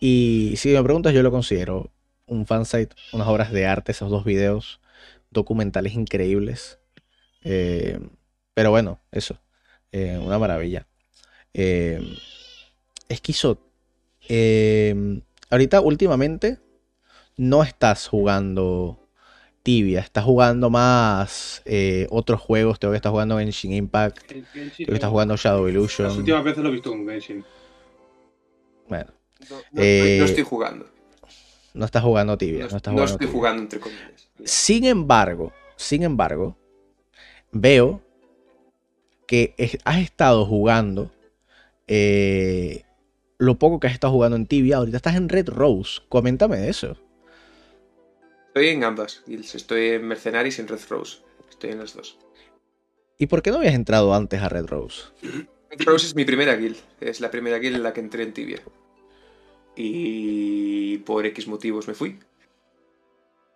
[0.00, 1.90] Y si me preguntas, yo lo considero
[2.26, 4.80] un fansite, unas obras de arte, esos dos videos
[5.30, 6.78] documentales increíbles.
[7.44, 8.00] Eh,
[8.54, 9.38] pero bueno, eso,
[9.92, 10.86] eh, una maravilla.
[11.54, 12.16] Eh,
[14.28, 16.58] eh, ahorita últimamente
[17.36, 18.99] no estás jugando
[19.62, 24.86] Tibia, estás jugando más eh, otros juegos, tengo que estás jugando Genshin Impact, En Genshin
[24.86, 25.12] creo que estás no.
[25.12, 26.16] jugando Shadow Las Illusion.
[26.18, 27.44] últimas veces lo he visto con Genshin.
[28.88, 29.10] Bueno,
[29.48, 30.86] No, no Eh, estoy, no estoy jugando.
[31.74, 33.32] no estás jugando Tibia, No, no estás no jugando estoy Tibia.
[33.38, 34.28] jugando, entre comillas.
[34.44, 36.56] Sin embargo, sin embargo,
[37.52, 38.00] veo
[39.26, 41.10] que es- has estado jugando
[41.92, 42.84] eh,
[43.38, 44.76] lo poco que has estado jugando en Tibia.
[44.76, 46.00] Ahorita estás en Red Rose.
[46.08, 46.96] Coméntame de eso.
[48.50, 49.54] Estoy en ambas guilds.
[49.54, 51.18] Estoy en Mercenaries y en Red Rose.
[51.48, 52.18] Estoy en las dos.
[53.16, 55.04] ¿Y por qué no habías entrado antes a Red Rose?
[55.22, 56.76] Red Rose es mi primera guild.
[57.00, 58.60] Es la primera guild en la que entré en Tibia.
[59.76, 62.18] Y por X motivos me fui.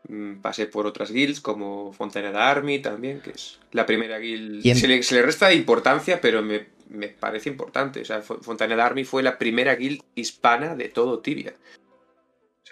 [0.09, 4.63] Mm, Pasé por otras guilds como Fontaneda Army también, que es la primera guild.
[4.77, 8.03] Se, le, se le resta importancia, pero me, me parece importante.
[8.03, 11.55] O sea, Fo- Fontaneda Army fue la primera guild hispana de todo Tibia.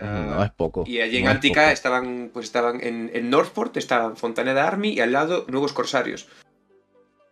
[0.03, 0.85] Sea, No es poco.
[0.87, 5.01] y allí en no Antica estaban, pues estaban en, en Northport, estaban Fontaneda Army y
[5.01, 6.29] al lado Nuevos Corsarios.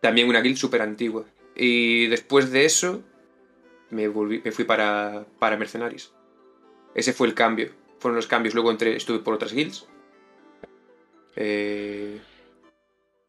[0.01, 1.25] También una guild súper antigua.
[1.55, 3.01] Y después de eso
[3.89, 6.11] me, volví, me fui para, para Mercenaries.
[6.95, 7.71] Ese fue el cambio.
[7.99, 8.55] Fueron los cambios.
[8.55, 9.85] Luego entré, estuve por otras guilds.
[11.35, 12.19] Eh,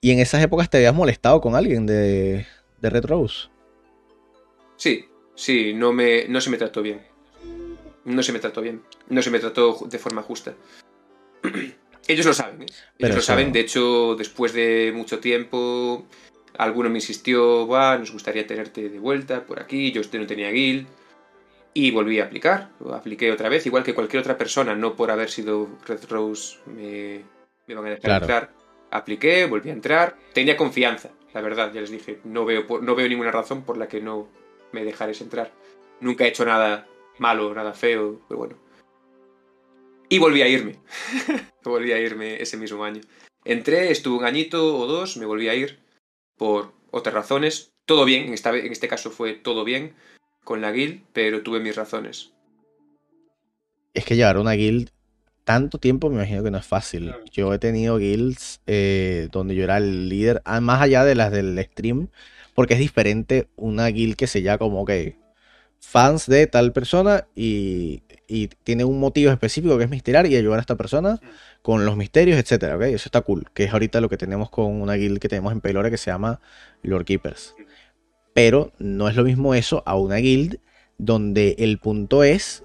[0.01, 2.47] ¿Y en esas épocas te habías molestado con alguien de,
[2.81, 3.49] de Red Rose?
[4.77, 5.05] sí,
[5.37, 7.03] sí, no, me, no se me trató bien.
[8.05, 8.83] No se me trató bien.
[9.09, 10.55] No se me trató de forma justa.
[12.09, 12.67] Ellos lo saben, ¿eh?
[12.67, 13.53] Ellos Pero lo eso- saben.
[13.53, 16.07] De hecho, después de mucho tiempo,
[16.59, 19.93] alguno me insistió, va, nos gustaría tenerte de vuelta por aquí.
[19.93, 20.87] Yo usted no tenía guild.
[21.75, 22.71] Y volví a aplicar.
[22.81, 26.59] Lo apliqué otra vez, igual que cualquier otra persona, no por haber sido Red Rose
[26.67, 27.23] me,
[27.67, 28.25] me van a dejar Claro.
[28.25, 28.51] entrar.
[28.91, 30.19] Apliqué, volví a entrar.
[30.35, 32.19] Tenía confianza, la verdad, ya les dije.
[32.25, 34.29] No veo, no veo ninguna razón por la que no
[34.73, 35.51] me dejares entrar.
[36.01, 36.87] Nunca he hecho nada
[37.19, 38.57] malo, nada feo, pero bueno.
[40.09, 40.79] Y volví a irme.
[41.65, 43.01] volví a irme ese mismo año.
[43.45, 45.81] Entré, estuve un añito o dos, me volví a ir
[46.37, 47.73] por otras razones.
[47.87, 49.95] Todo bien, en, esta, en este caso fue todo bien
[50.45, 52.33] con la guild, pero tuve mis razones.
[53.95, 54.91] Es que llevar una guild
[55.45, 57.09] tanto tiempo me imagino que no es fácil.
[57.09, 57.25] Claro.
[57.33, 61.33] Yo he tenido guilds eh, donde yo era el líder, ah, más allá de las
[61.33, 62.09] del stream,
[62.55, 65.17] porque es diferente una guild que se llama como que
[65.83, 70.59] fans de tal persona y, y tiene un motivo específico que es misteriar y ayudar
[70.59, 71.21] a esta persona
[71.61, 72.83] con los misterios, etcétera, ¿ok?
[72.83, 75.61] Eso está cool, que es ahorita lo que tenemos con una guild que tenemos en
[75.61, 76.41] Pelore que se llama
[76.83, 77.55] Lord Keepers.
[78.33, 80.61] Pero no es lo mismo eso a una guild
[80.99, 82.63] donde el punto es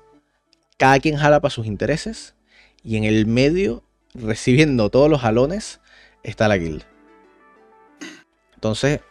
[0.77, 2.35] cada quien jala para sus intereses
[2.83, 5.81] y en el medio, recibiendo todos los jalones,
[6.23, 6.83] está la guild.
[8.53, 9.01] Entonces,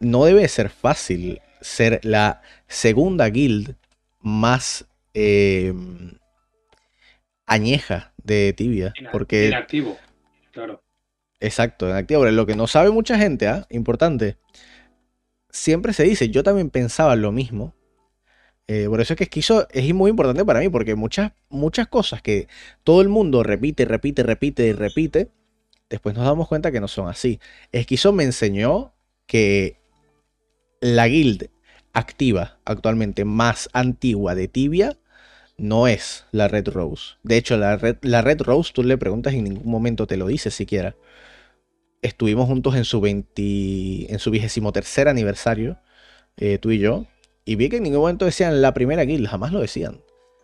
[0.00, 3.76] no debe ser fácil ser la segunda guild
[4.20, 5.72] más eh,
[7.46, 8.92] añeja de Tibia.
[8.96, 9.48] En- Porque.
[10.52, 10.82] Claro.
[11.40, 12.20] exacto, en activo.
[12.22, 13.66] Pero lo que no sabe mucha gente, ¿ah?
[13.70, 14.36] importante,
[15.50, 17.74] siempre se dice, yo también pensaba lo mismo.
[18.68, 22.22] Eh, por eso es que Esquizo es muy importante para mí, porque muchas, muchas cosas
[22.22, 22.48] que
[22.84, 25.30] todo el mundo repite, repite, repite y repite,
[25.90, 27.40] después nos damos cuenta que no son así.
[27.72, 28.94] Esquizo me enseñó
[29.26, 29.81] que
[30.82, 31.48] la guild
[31.92, 34.98] activa actualmente más antigua de Tibia
[35.56, 37.14] no es la Red Rose.
[37.22, 40.16] De hecho, la Red, la Red Rose tú le preguntas y en ningún momento te
[40.16, 40.96] lo dice siquiera.
[42.02, 45.78] Estuvimos juntos en su 20, en su vigésimo tercer aniversario,
[46.36, 47.06] eh, tú y yo,
[47.44, 50.00] y vi que en ningún momento decían la primera guild, jamás lo decían.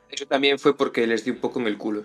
[0.09, 2.05] Eso también fue porque les di un poco en el culo.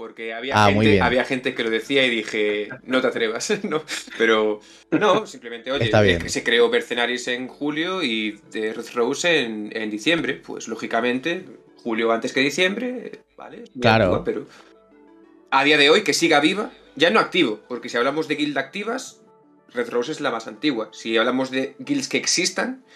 [0.00, 3.82] Porque había, Ah, gente, había gente que lo decía y dije, no te atrevas, ¿no?
[4.16, 4.60] Pero
[4.92, 9.42] no, simplemente, oye, Está eh, que se creó Mercenaries en julio y de Red Rose
[9.42, 10.40] en, en diciembre.
[10.42, 11.44] Pues lógicamente,
[11.84, 13.64] julio antes que diciembre, ¿vale?
[13.78, 14.24] Claro.
[14.24, 14.46] pero
[15.50, 18.56] a día de hoy que siga viva, ya no activo, porque si hablamos de guild
[18.56, 19.20] activas,
[19.74, 20.88] Red Rose es la más antigua.
[20.94, 22.86] Si hablamos de guilds que existan,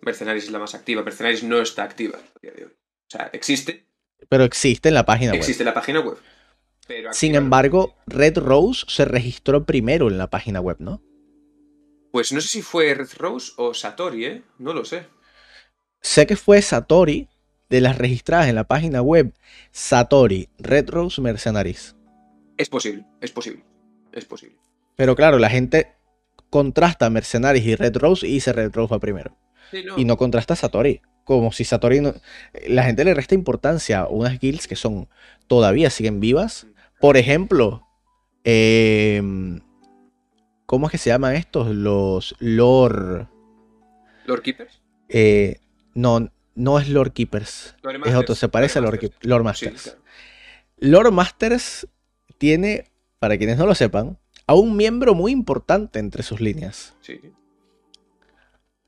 [0.00, 1.02] Mercenaries es la más activa.
[1.02, 2.70] Mercenaries no está activa a día de hoy.
[2.72, 3.84] O sea, existe,
[4.30, 5.40] Pero existe en la página web.
[5.40, 6.16] existe la página web.
[6.86, 11.02] Pero Sin embargo, Red Rose se registró primero en la página web, ¿no?
[12.12, 14.42] Pues no sé si fue Red Rose o Satori, ¿eh?
[14.58, 15.06] No lo sé.
[16.00, 17.28] Sé que fue Satori
[17.70, 19.34] de las registradas en la página web
[19.72, 21.96] Satori Red Rose Mercenaries.
[22.56, 23.64] Es posible, es posible.
[24.12, 24.58] Es posible.
[24.96, 25.94] Pero claro, la gente
[26.50, 29.36] contrasta Mercenaries y Red Rose y dice Red Rose va primero.
[29.70, 29.98] Sí, no.
[29.98, 31.00] Y no contrasta Satori.
[31.24, 32.14] Como si Satori no...
[32.68, 35.08] La gente le resta importancia a unas guilds que son
[35.48, 36.66] todavía siguen vivas.
[37.00, 37.86] Por ejemplo,
[38.44, 39.60] em,
[40.66, 41.68] ¿cómo es que se llaman estos?
[41.74, 43.28] Los Lord...
[44.26, 44.80] Lord Keepers.
[45.08, 45.60] eh,
[45.94, 47.76] no, no es Lord Keepers.
[47.82, 49.12] Lord Es otro, se parece a Lord, Masters.
[49.20, 49.82] Keep- Lord Sí, Masters.
[49.82, 49.98] claro.
[50.78, 51.86] Lord Masters
[52.38, 56.94] tiene, para quienes no lo sepan, a un miembro muy importante entre sus líneas.
[57.00, 57.20] Sí.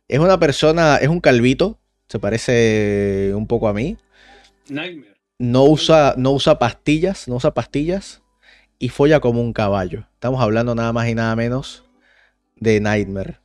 [0.08, 3.96] Es una persona, es un calvito, se parece un poco a mí.
[4.68, 5.15] Nightmare.
[5.38, 8.22] No usa, no usa pastillas, no usa pastillas
[8.78, 10.06] y folla como un caballo.
[10.14, 11.84] Estamos hablando nada más y nada menos
[12.56, 13.38] de Nightmare.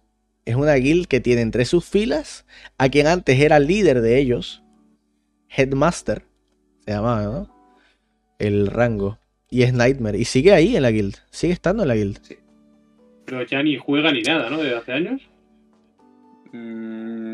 [0.46, 2.46] Es una guild que tiene entre sus filas
[2.78, 4.64] a quien antes era líder de ellos,
[5.50, 6.24] Headmaster,
[6.86, 7.56] se llamaba, ¿no?
[8.40, 9.20] El rango.
[9.50, 10.18] Y es Nightmare.
[10.18, 11.18] Y sigue ahí en la guild.
[11.30, 12.20] Sigue estando en la guild.
[13.26, 14.58] Pero ya ni juega ni nada, ¿no?
[14.58, 15.22] Desde hace años.
[16.54, 17.31] Mm,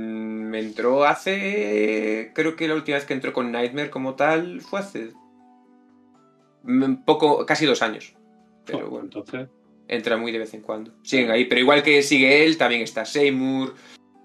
[0.48, 2.32] me entró hace.
[2.34, 5.12] Creo que la última vez que entró con Nightmare como tal fue hace.
[7.06, 8.14] Poco, casi dos años.
[8.66, 9.48] Pero bueno, entonces.
[9.88, 10.92] entra muy de vez en cuando.
[11.04, 13.74] Siguen ahí, pero igual que sigue él, también está Seymour,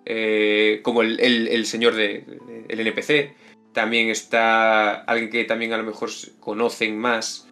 [0.05, 3.37] eh, como el, el- el señor de, de- el NPC.
[3.73, 7.49] También está alguien que también a lo mejor conocen más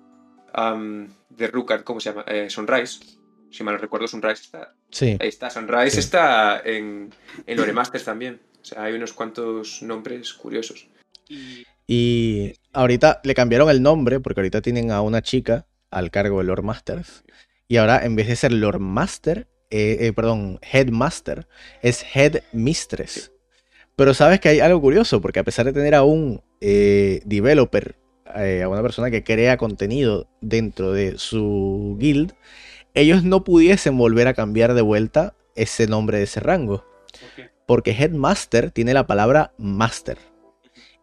[1.31, 2.25] de Rukard, ¿cómo se llama?
[2.27, 3.01] Eh, Sunrise.
[3.51, 4.75] Si mal no recuerdo, Sunrise está.
[4.91, 5.17] Sí.
[5.21, 5.99] Ahí está, Sunrise Sí.
[6.01, 7.11] está en,
[7.47, 8.41] en Lore Masters también.
[8.71, 10.87] Sea, hay unos cuantos nombres curiosos.
[11.87, 16.45] Y ahorita le cambiaron el nombre porque ahorita tienen a una chica al cargo de
[16.45, 17.25] Lord Masters.
[17.69, 21.47] Y ahora en vez de ser Lord Master, eh, eh, perdón, Headmaster,
[21.83, 23.33] es Head Mistress.
[23.97, 27.97] Pero sabes que hay algo curioso porque a pesar de tener a un eh, developer,
[28.37, 32.33] eh, a una persona que crea contenido dentro de su guild,
[32.95, 36.85] ellos no pudiesen volver a cambiar de vuelta ese nombre de ese rango.
[37.71, 40.19] Porque Headmaster tiene la palabra Master.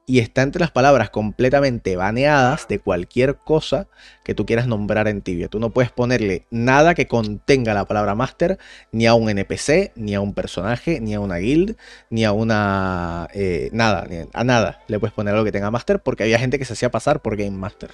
[0.05, 3.87] Y está entre las palabras completamente baneadas de cualquier cosa
[4.25, 5.47] que tú quieras nombrar en Tibia.
[5.47, 8.57] Tú no puedes ponerle nada que contenga la palabra Master
[8.91, 11.77] ni a un NPC, ni a un personaje, ni a una guild,
[12.09, 13.29] ni a una...
[13.33, 14.83] eh, nada, ni a nada.
[14.89, 17.37] Le puedes poner algo que tenga Master porque había gente que se hacía pasar por
[17.37, 17.91] Game Master.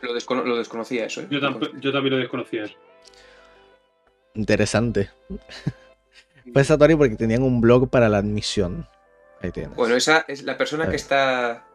[0.00, 1.26] Lo, descono- lo desconocía eso, ¿eh?
[1.30, 2.76] Yo, yo también lo desconocía eso.
[4.32, 5.10] Interesante.
[6.52, 8.88] Fue Satori porque tenían un blog para la admisión.
[9.40, 9.76] Ahí tienes.
[9.76, 11.66] Bueno, esa es la persona que está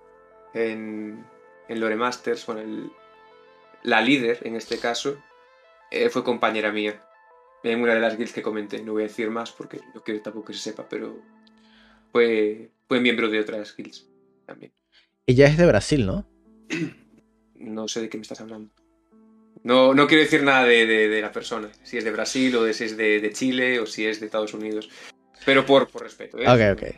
[0.53, 1.23] en,
[1.67, 2.91] en Lore Masters, bueno, el-
[3.84, 5.17] la líder en este caso,
[5.91, 7.03] eh, fue compañera mía
[7.63, 8.81] en una de las guilds que comenté.
[8.84, 11.19] No voy a decir más porque yo quiero tampoco que se sepa, pero
[12.12, 14.07] fue, fue miembro de otras guilds
[14.45, 14.71] también.
[15.27, 16.25] Ella es de Brasil, ¿no?
[17.55, 18.73] No sé de qué me estás hablando.
[19.63, 22.63] No, no quiero decir nada de, de- de la persona, si es de Brasil o
[22.63, 24.89] de, si es de, de Chile o si es de Estados Unidos.
[25.45, 26.38] Pero por, por respeto.
[26.39, 26.47] ¿eh?
[26.47, 26.89] Ok, ok.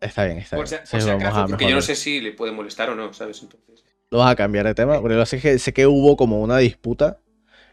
[0.00, 0.80] Está bien, está Por bien.
[0.90, 3.42] por si acaso, porque yo no sé si le puede molestar o no, ¿sabes?
[3.42, 3.82] Entonces.
[4.10, 6.58] Lo vas a cambiar de tema, porque lo sé que, sé que hubo como una
[6.58, 7.18] disputa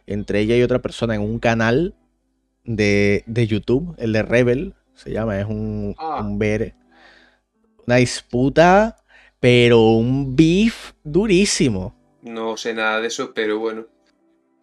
[0.07, 1.95] entre ella y otra persona en un canal
[2.63, 6.21] de, de YouTube, el de Rebel, se llama, es un, Ah.
[6.21, 6.75] un ver,
[7.85, 8.95] una disputa,
[9.39, 11.95] pero un beef durísimo.
[12.21, 13.85] No sé nada de eso, pero bueno.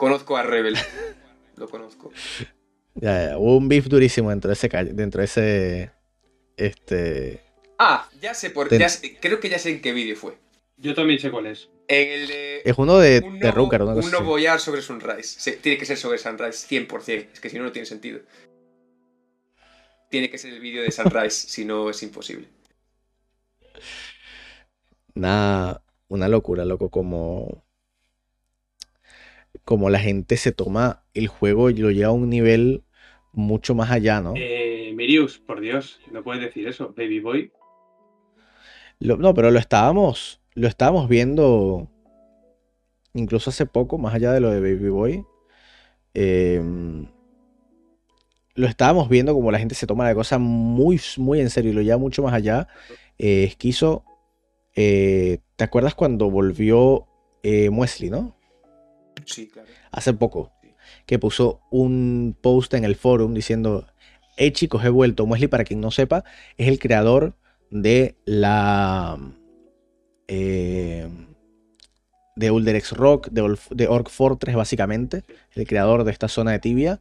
[0.01, 0.77] Conozco a Rebel.
[1.57, 2.11] Lo conozco.
[2.95, 5.91] Ya, ya, hubo un beef durísimo dentro de ese, calle- dentro de ese,
[6.57, 7.43] este,
[7.79, 8.75] Ah, ya sé por.
[8.77, 10.39] Ya sé- creo que ya sé en qué vídeo fue.
[10.79, 11.69] Yo también sé cuál es.
[11.87, 12.63] En el de.
[12.65, 14.27] es uno de, un de no, una cosa un no así.
[14.27, 15.39] boyar sobre Sunrise.
[15.39, 17.29] Sí, tiene que ser sobre Sunrise, 100%.
[17.35, 18.21] Es que si no, no tiene sentido.
[20.09, 22.49] Tiene que ser el vídeo de Sunrise, si no es imposible.
[25.15, 27.65] Una, una locura, loco, como,
[29.65, 32.83] como la gente se toma el juego y lo lleva a un nivel
[33.33, 34.35] mucho más allá, ¿no?
[34.37, 36.93] Eh, Mirius, por Dios, no puedes decir eso.
[36.97, 37.53] Baby Boy.
[38.99, 41.89] Lo- no, pero lo estábamos, lo estábamos viendo
[43.15, 45.25] incluso hace poco, más allá de lo de Baby Boy.
[46.15, 47.07] em,
[48.57, 51.75] lo estábamos viendo como la gente se toma la cosa muy, muy en serio y
[51.75, 52.67] lo lleva mucho más allá.
[53.19, 54.05] Eh, Esquizo,
[54.75, 57.07] eh, ¿te acuerdas cuando volvió
[57.43, 58.37] eh, Muesli, no?
[59.91, 60.53] Hace poco,
[61.07, 63.87] que puso un post en el forum diciendo,
[64.37, 65.27] hey chicos, he vuelto.
[65.27, 66.25] Muesli, para quien no sepa,
[66.57, 67.37] es el creador
[67.71, 69.19] de la...
[70.29, 71.09] eh,
[72.37, 77.01] de Ulderex Rock, de, de Orc Fortress básicamente, el creador de esta zona de Tibia.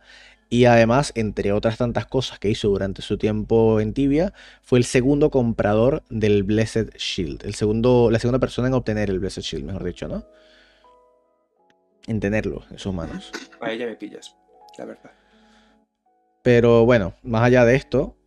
[0.52, 4.84] Y además, entre otras tantas cosas que hizo durante su tiempo en Tibia, fue el
[4.84, 7.46] segundo comprador del Blessed Shield.
[7.46, 10.26] El segundo, la segunda persona en obtener el Blessed Shield, mejor dicho, ¿no?
[12.10, 13.32] En tenerlo en sus manos.
[13.62, 14.36] A ella me pillas,
[14.80, 15.12] la verdad.
[16.42, 18.18] Pero bueno, más allá de esto,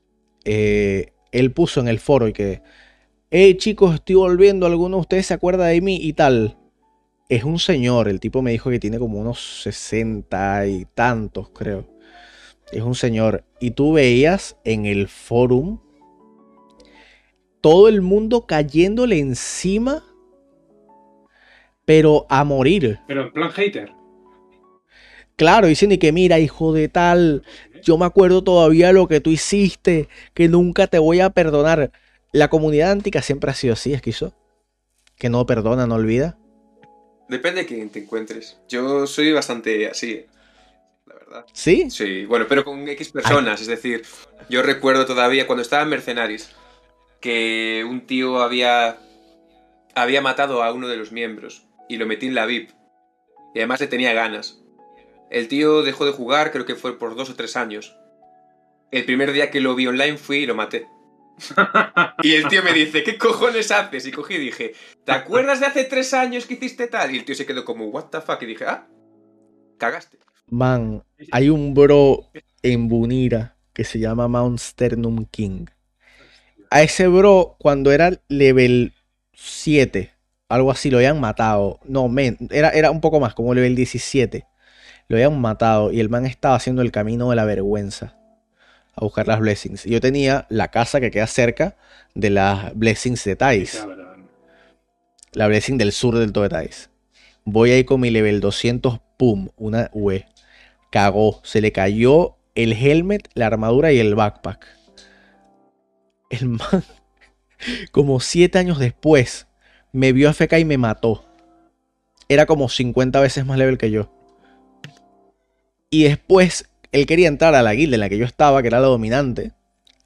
[0.44, 2.62] eh, él puso en el foro y que,
[3.30, 5.96] hey chicos, estoy volviendo, ¿alguno de ustedes se acuerda de mí?
[5.96, 6.56] Y tal.
[7.28, 11.84] Es un señor, el tipo me dijo que tiene como unos 60 y tantos, creo.
[12.70, 13.44] Es un señor.
[13.58, 15.80] Y tú veías en el forum
[17.60, 20.04] todo el mundo cayéndole encima,
[21.84, 22.98] pero a morir.
[23.06, 23.92] Pero en plan hater.
[25.36, 27.42] Claro, diciendo que mira, hijo de tal,
[27.82, 31.90] yo me acuerdo todavía lo que tú hiciste, que nunca te voy a perdonar.
[32.32, 34.34] La comunidad antica siempre ha sido así, esquizo.
[35.16, 36.38] Que no perdona, no olvida.
[37.28, 38.58] Depende de quién te encuentres.
[38.68, 40.26] Yo soy bastante así,
[41.06, 41.46] la verdad.
[41.52, 41.90] ¿Sí?
[41.90, 43.60] Sí, bueno, pero con X personas.
[43.60, 44.02] Es decir,
[44.48, 46.54] yo recuerdo todavía cuando estaba en Mercenaries
[47.20, 48.98] que un tío había,
[49.94, 52.70] había matado a uno de los miembros y lo metí en la VIP.
[53.54, 54.62] Y además le tenía ganas.
[55.30, 57.96] El tío dejó de jugar, creo que fue por dos o tres años.
[58.90, 60.86] El primer día que lo vi online fui y lo maté.
[62.22, 64.06] y el tío me dice, ¿qué cojones haces?
[64.06, 64.74] Y cogí y dije,
[65.04, 67.14] ¿te acuerdas de hace tres años que hiciste tal?
[67.14, 68.40] Y el tío se quedó como, ¿what the fuck?
[68.42, 68.86] Y dije, ah,
[69.78, 70.18] cagaste.
[70.48, 72.30] Man, hay un bro
[72.62, 75.66] en Bunira que se llama Mount Sternum King.
[76.70, 78.92] A ese bro, cuando era level
[79.32, 80.11] 7,
[80.52, 81.80] algo así, lo habían matado.
[81.84, 84.46] No, men, era, era un poco más, como level 17.
[85.08, 88.16] Lo habían matado y el man estaba haciendo el camino de la vergüenza
[88.94, 89.86] a buscar las blessings.
[89.86, 91.76] Y yo tenía la casa que queda cerca
[92.14, 93.86] de las blessings de Thais.
[95.32, 96.90] La blessing del sur del todo de Thais.
[97.44, 100.26] Voy ahí con mi level 200, pum, una UE.
[100.90, 104.66] Cagó, se le cayó el helmet, la armadura y el backpack.
[106.28, 106.84] El man,
[107.92, 109.46] como siete años después,
[109.92, 111.24] me vio FK y me mató.
[112.28, 114.10] Era como 50 veces más level que yo.
[115.90, 118.80] Y después él quería entrar a la guilda en la que yo estaba, que era
[118.80, 119.52] la dominante,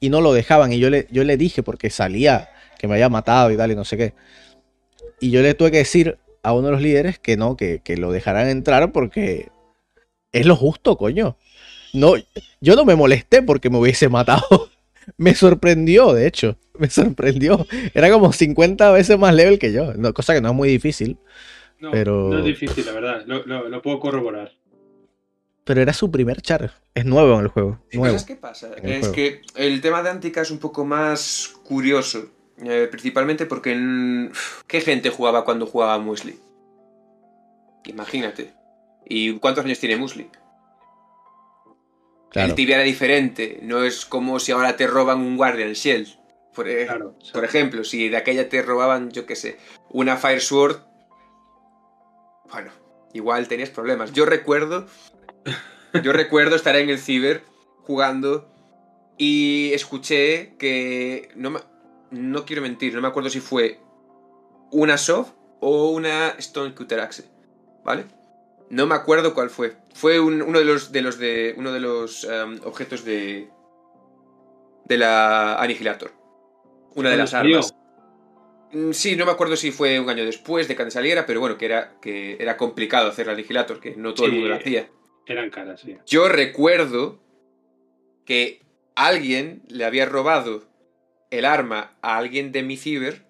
[0.00, 0.72] y no lo dejaban.
[0.72, 3.76] Y yo le, yo le dije, porque salía que me había matado y tal, y
[3.76, 4.14] no sé qué.
[5.20, 7.96] Y yo le tuve que decir a uno de los líderes que no, que, que
[7.96, 9.48] lo dejaran entrar porque
[10.32, 11.36] es lo justo, coño.
[11.92, 12.14] No,
[12.60, 14.70] yo no me molesté porque me hubiese matado.
[15.18, 16.58] Me sorprendió, de hecho.
[16.80, 17.66] Me sorprendió.
[17.94, 19.94] Era como 50 veces más level que yo.
[19.94, 21.18] No, cosa que no es muy difícil.
[21.80, 23.22] No, Pero- no es difícil, la verdad.
[23.26, 24.52] Lo, lo- lo puedo corroborar.
[25.64, 26.72] Pero era su primer char.
[26.94, 27.80] Es nuevo en el juego.
[27.92, 28.06] Nuevo.
[28.18, 28.68] ¿Sabes qué pasa?
[28.82, 29.12] Es juego.
[29.12, 32.30] que el tema de Antica es un poco más curioso.
[32.64, 33.72] eh, principalmente porque...
[33.72, 34.32] en-
[34.66, 36.38] ¿Qué gente jugaba cuando jugaba Muesli?
[37.84, 38.52] Imagínate.
[39.08, 40.28] ¿Y cuántos años tiene Muesli?
[42.30, 42.48] Claro.
[42.48, 43.58] El tibia era diferente.
[43.62, 46.08] No es como si ahora te roban un Guardian Shield.
[46.56, 47.14] Por, e- Claro.
[47.44, 49.58] ejemplo, si de aquella te robaban, yo qué sé,
[49.90, 50.78] una Fire Sword.
[52.50, 52.70] Bueno,
[53.12, 54.12] igual tenías problemas.
[54.12, 54.86] Yo recuerdo.
[56.02, 57.42] Yo recuerdo estar en el ciber
[57.82, 58.48] jugando
[59.18, 61.28] y escuché que.
[61.36, 61.60] No, me-
[62.10, 63.78] no quiero mentir, no me acuerdo si fue
[64.70, 67.24] una Soft o una Stone Cutter Axe.
[67.84, 68.06] ¿Vale?
[68.70, 69.76] No me acuerdo cuál fue.
[69.94, 71.54] Fue un- uno de los de los de.
[71.58, 73.50] uno de los em, objetos de.
[74.86, 76.12] de la Anihilator.
[76.96, 77.74] Una de ¿Cuándo las armas.
[78.72, 81.56] Mm, Sí, no me acuerdo si fue un año después de que saliera, pero bueno,
[81.56, 84.90] que era, que era complicado hacer la Anihilator, que no todo el mundo lo hacía.
[85.26, 85.96] Eran caras, sí.
[86.06, 87.20] Yo recuerdo
[88.24, 88.62] que
[88.94, 90.64] alguien le había robado
[91.30, 93.26] el arma a alguien de mi ciber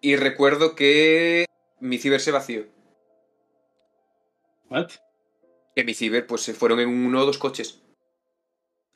[0.00, 1.46] y recuerdo que
[1.80, 2.66] mi ciber se vació.
[4.70, 4.90] ¿What?
[5.74, 7.83] Que mi ciber pues se fueron en uno o dos coches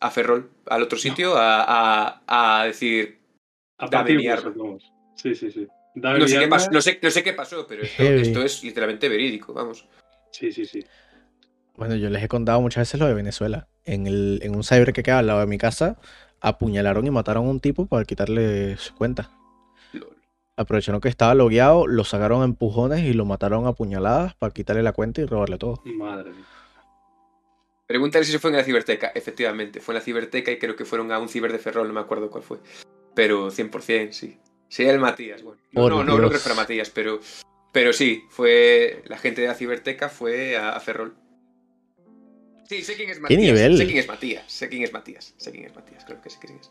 [0.00, 1.64] a Ferrol, al otro sitio, a,
[2.26, 3.18] a- a decir...
[3.78, 4.52] A Dame partir mi de arma.
[4.56, 4.92] vamos.
[5.14, 5.66] Sí, sí, sí.
[5.94, 8.62] Dame No mi sé, qué pasó, no, sé, no sé qué pasó, pero esto, es
[8.64, 9.87] literalmente verídico, vamos.
[10.32, 10.84] Sí, sí, sí.
[11.76, 13.68] Bueno, yo les he contado muchas veces lo de Venezuela.
[13.84, 15.96] En, el, en un cyber que queda al lado de mi casa,
[16.40, 19.30] apuñalaron y mataron a un tipo para quitarle su cuenta.
[19.92, 20.16] Lol.
[20.56, 24.82] Aprovecharon que estaba logueado, lo sacaron a empujones y lo mataron a puñaladas para quitarle
[24.82, 25.80] la cuenta y robarle todo.
[25.84, 26.44] Madre mía.
[27.88, 29.11] Pregúntale si se fue en la ciberteca.
[29.14, 31.94] Efectivamente, fue en la ciberteca y creo que fueron a un ciber de Ferrol, no
[31.94, 32.59] me acuerdo cuál fue.
[33.14, 34.38] Pero 100%, sí.
[34.68, 35.59] Sí, el Matías, bueno.
[35.72, 37.18] No, Por no, no creo que fuera Matías, pero,
[37.72, 41.16] pero sí, fue la gente de la ciberteca fue a, a Ferrol.
[42.68, 43.40] Sí, sé quién es Matías.
[43.40, 43.79] nivel?
[43.79, 46.38] Sé quién es Matías, sé quién es Matías, sé quién es Matías, creo que sé
[46.38, 46.70] quién es.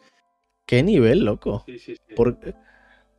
[0.67, 1.63] ¿Qué nivel, loco?
[1.65, 2.13] Sí, sí, sí.
[2.15, 2.37] Por...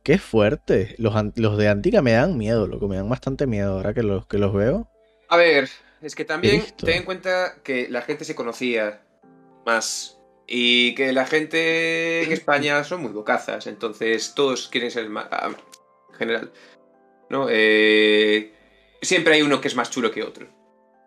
[0.03, 0.95] Qué fuerte.
[0.97, 2.87] Los, los de Antica me dan miedo, loco.
[2.87, 4.89] Me dan bastante miedo ahora que los, que los veo.
[5.27, 5.67] A ver,
[6.01, 6.85] es que también Cristo.
[6.85, 9.01] ten en cuenta que la gente se conocía
[9.65, 15.27] más y que la gente en España son muy bocazas, entonces todos quieren ser más...
[15.31, 15.51] ah,
[16.11, 16.51] En general,
[17.29, 17.47] ¿no?
[17.49, 18.53] Eh,
[19.01, 20.47] siempre hay uno que es más chulo que otro.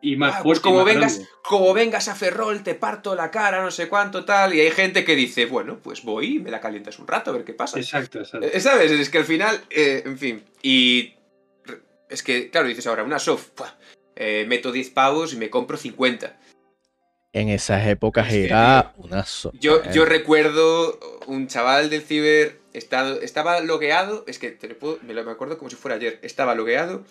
[0.05, 1.31] Y más Ah, pues como más vengas, grande.
[1.45, 5.05] como vengas a Ferrol, te parto la cara, no sé cuánto, tal, y hay gente
[5.05, 7.79] que dice, bueno, pues voy y me la calientas un rato a ver qué pasa.
[7.79, 8.45] Exacto, exacto.
[8.49, 8.91] Eh, ¿Sabes?
[8.91, 10.45] Es que al final, eh, en fin.
[10.61, 11.15] Y
[12.09, 13.79] es que, claro, dices ahora, una soft, ¡pua!
[14.17, 16.39] Eh, meto 10 pavos y me compro 50.
[17.35, 19.25] En esas épocas Sí, era una...
[19.25, 24.69] so- Yo, eh, yo recuerdo un chaval del ciber, estado- estaba logueado, es que te
[24.69, 27.05] lo puedo- me lo me acuerdo como si fuera ayer, estaba logueado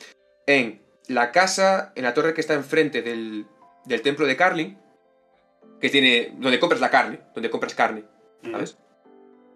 [0.46, 3.48] en la casa, en la torre que está enfrente del,
[3.86, 4.78] del templo de Carlin,
[5.80, 8.04] que tiene, donde compras la carne, donde compras carne.
[8.44, 8.78] ¿sabes?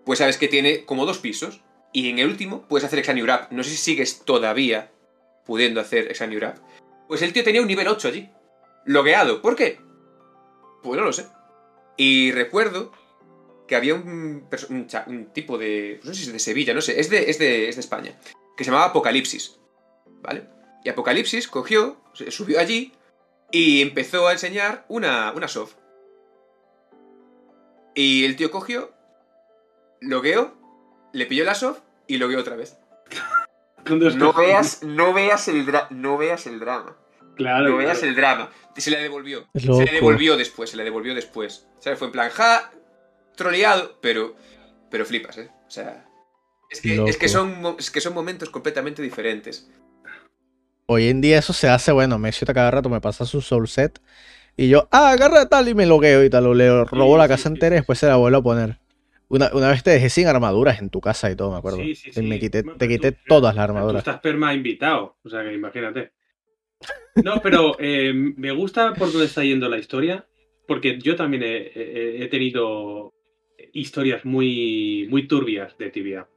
[0.03, 1.61] Pues sabes que tiene como dos pisos.
[1.93, 3.51] Y en el último puedes hacer Exaniurap.
[3.51, 4.91] No sé si sigues todavía
[5.45, 6.57] pudiendo hacer Exaniurap.
[7.07, 8.29] Pues el tío tenía un nivel 8 allí.
[8.85, 9.41] Logueado.
[9.41, 9.79] ¿Por qué?
[10.83, 11.27] Pues no lo sé.
[11.97, 12.91] Y recuerdo
[13.67, 14.47] que había un,
[15.07, 15.99] un tipo de...
[16.03, 16.99] No sé si es de Sevilla, no sé.
[16.99, 18.19] Es de, es de, es de España.
[18.55, 19.59] Que se llamaba Apocalipsis.
[20.21, 20.47] ¿Vale?
[20.83, 22.93] Y Apocalipsis cogió, subió allí
[23.51, 25.75] y empezó a enseñar una, una soft.
[27.95, 28.93] Y el tío cogió,
[30.01, 30.53] logueó,
[31.13, 32.77] le pilló la soft y logueó otra vez.
[33.89, 36.97] No veas, no veas el dra- no veas el drama.
[37.35, 37.69] Claro.
[37.69, 38.09] No veas claro.
[38.09, 38.49] el drama.
[38.75, 39.45] Se le devolvió.
[39.55, 41.67] Se le devolvió después, se le devolvió después.
[41.77, 42.71] O sea, fue en plan, ja,
[43.35, 44.35] troleado, pero,
[44.89, 45.49] pero flipas, ¿eh?
[45.67, 46.05] O sea,
[46.69, 49.69] es que, es que, son, es que son momentos completamente diferentes.
[50.87, 53.67] Hoy en día eso se hace, bueno, Messi a cada rato me pasa su soul
[53.67, 53.99] set
[54.57, 57.27] y yo, ah, agarra tal y me logueo y tal, o le robo Sí, la
[57.27, 58.79] casa sí, entera y después se la vuelvo a poner.
[59.27, 61.79] Una, una vez te dejé sin armaduras en tu casa y todo, me acuerdo.
[61.79, 62.21] Sí, sí, sí.
[62.21, 63.99] me quité, Bueno, te quité tú- todas las Tú armaduras.
[63.99, 66.11] estás perma invitado, o sea que imagínate.
[67.15, 70.27] No, pero eh, me gusta por dónde está yendo la historia,
[70.67, 73.13] porque yo también he, he- he tenido
[73.73, 76.27] historias muy, muy turbias de tibia.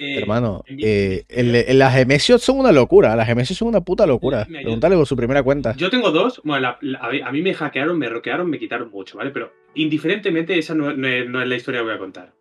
[0.00, 4.06] Eh, Hermano, eh, el- el- las Gemesios son una locura, las Gemesios son una puta
[4.06, 4.46] locura.
[4.46, 5.74] Pregúntale por su primera cuenta.
[5.76, 6.40] Yo tengo dos.
[6.42, 9.30] Bueno, la- la- a mí- a mí me hackearon, me roquearon, me quitaron mucho, ¿vale?
[9.30, 12.32] Pero indiferentemente, esa no, no es, no es la historia que voy a contar.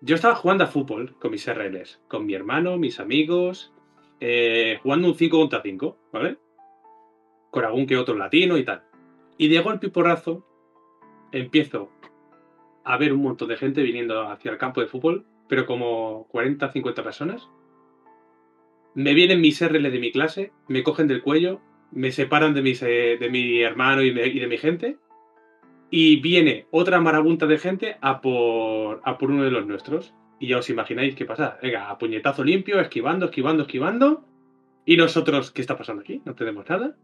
[0.00, 3.72] Yo estaba jugando a fútbol con mis RLs, con mi hermano, mis amigos,
[4.20, 6.38] eh, jugando un 5 contra 5, ¿vale?
[7.50, 8.82] Con algún que otro latino y tal.
[9.38, 10.44] Y de golpe y porrazo
[11.32, 11.90] empiezo
[12.84, 16.72] a ver un montón de gente viniendo hacia el campo de fútbol, pero como 40,
[16.72, 17.46] 50 personas.
[18.94, 22.82] Me vienen mis RL de mi clase, me cogen del cuello, me separan de, mis,
[22.82, 24.96] eh, de mi hermano y, de mi gente.
[25.90, 30.14] Y viene otra marabunta de gente a por, a por uno de los nuestros.
[30.40, 31.58] Y ya os imagináis qué pasa.
[31.62, 34.24] Venga, a puñetazo limpio, esquivando, esquivando, esquivando.
[34.86, 36.22] Y nosotros, ¿qué está pasando aquí?
[36.24, 36.96] No tenemos nada.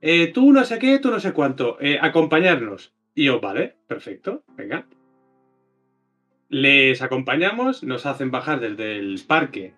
[0.00, 1.76] Eh, tú no sé qué, tú no sé cuánto.
[1.82, 2.94] Eh, acompañarnos.
[3.14, 4.86] Y yo, vale, perfecto, venga.
[6.48, 9.74] Les acompañamos, nos hacen bajar desde el parque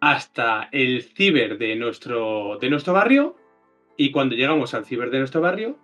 [0.00, 3.36] hasta el ciber de nuestro, de nuestro barrio.
[3.96, 5.78] Y cuando llegamos al ciber de nuestro barrio,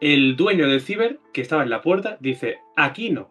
[0.00, 3.30] el dueño del ciber, que estaba en la puerta, dice, aquí no.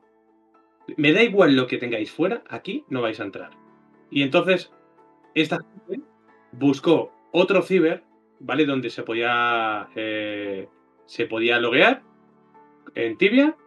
[0.98, 3.52] Me da igual lo que tengáis fuera, aquí no vais a entrar.
[4.10, 4.72] Y entonces,
[5.36, 6.06] esta gente
[6.54, 8.04] buscó otro ciber,
[8.40, 8.66] ¿vale?
[8.66, 10.68] Donde se podía, eh,
[11.06, 12.04] se podía loguear
[12.96, 13.58] en Tibia.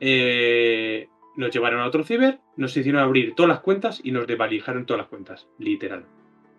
[0.00, 4.86] eh, nos llevaron a otro ciber, nos hicieron abrir todas las cuentas y nos desvalijaron
[4.86, 6.06] todas las cuentas, literal.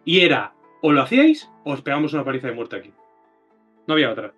[0.04, 2.92] Y era, o lo hacíais o os pegamos una paliza de muerte aquí.
[3.88, 4.34] No había otra.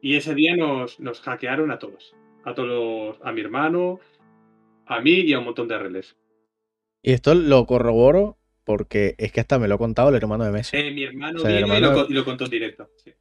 [0.00, 2.14] Y ese día nos, nos hackearon a todos.
[2.44, 4.00] A todos, a mi hermano,
[4.86, 6.16] a mí y a un montón de reles.
[7.02, 10.52] Y esto lo corroboro porque es que hasta me lo ha contado el hermano de
[10.52, 10.76] Messi.
[10.76, 12.90] Eh, mi hermano O sea, el vino y, lo, co- y lo contó en directo.
[12.96, 13.12] sí.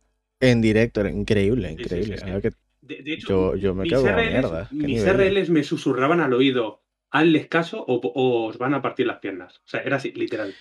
[0.41, 2.17] En directo, era increíble, increíble.
[2.17, 2.49] sí, sí.
[2.89, 4.67] De, de hecho, yo, yo me mis, RLs, mierda.
[4.71, 5.33] mis nivel.
[5.37, 6.81] RLs me susurraban al oído,
[7.11, 9.57] hazles caso o, o os van a partir las piernas.
[9.59, 10.53] O sea, era así, literal.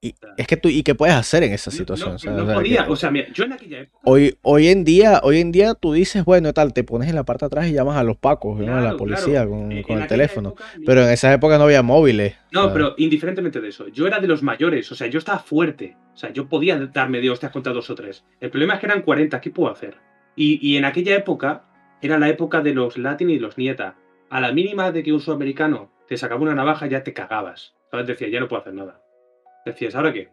[0.00, 2.10] Y, es que tú, ¿y qué puedes hacer en esa situación?
[2.10, 2.84] no, O sea, no o sea, podía.
[2.86, 3.98] que- O sea, mira, yo en aquella época.
[4.04, 7.24] hoy, hoy en día, hoy en día tú dices, bueno, tal, te pones en la
[7.24, 9.50] parte de atrás y llamas a los pacos, llamas a la Claro, policía claro.
[9.50, 10.50] con, con en el teléfono.
[10.50, 12.36] época, Pero en esa época no había móviles.
[12.52, 15.96] No, pero indiferentemente de eso, yo era de los mayores, o sea, yo estaba fuerte.
[16.14, 18.24] O sea, yo podía darme de hostias contra dos o tres.
[18.40, 19.96] El problema es que eran 40, ¿qué puedo hacer?
[20.38, 21.64] Y, y en aquella época,
[22.00, 23.96] era la época de los Latin y los Nieta.
[24.30, 27.74] A la mínima de que un sudamericano te sacaba una navaja, ya te cagabas.
[27.90, 28.06] ¿Sabes?
[28.06, 29.02] Decías, ya no puedo hacer nada.
[29.66, 30.28] Decías, ¿ahora qué?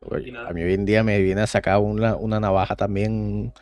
[0.00, 3.52] Oye, a mí hoy en día me viene a sacar una, una navaja también.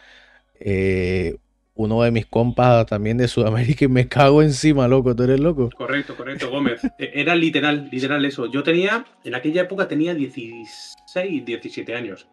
[0.61, 1.37] eh,
[1.75, 5.15] uno de mis compas también de Sudamérica y me cago encima, loco.
[5.15, 5.69] ¿Tú eres loco?
[5.77, 6.81] Correcto, correcto, Gómez.
[6.99, 8.47] Eh, Era literal, literal eso.
[8.47, 12.29] Yo tenía, en aquella época tenía 16, 17 años.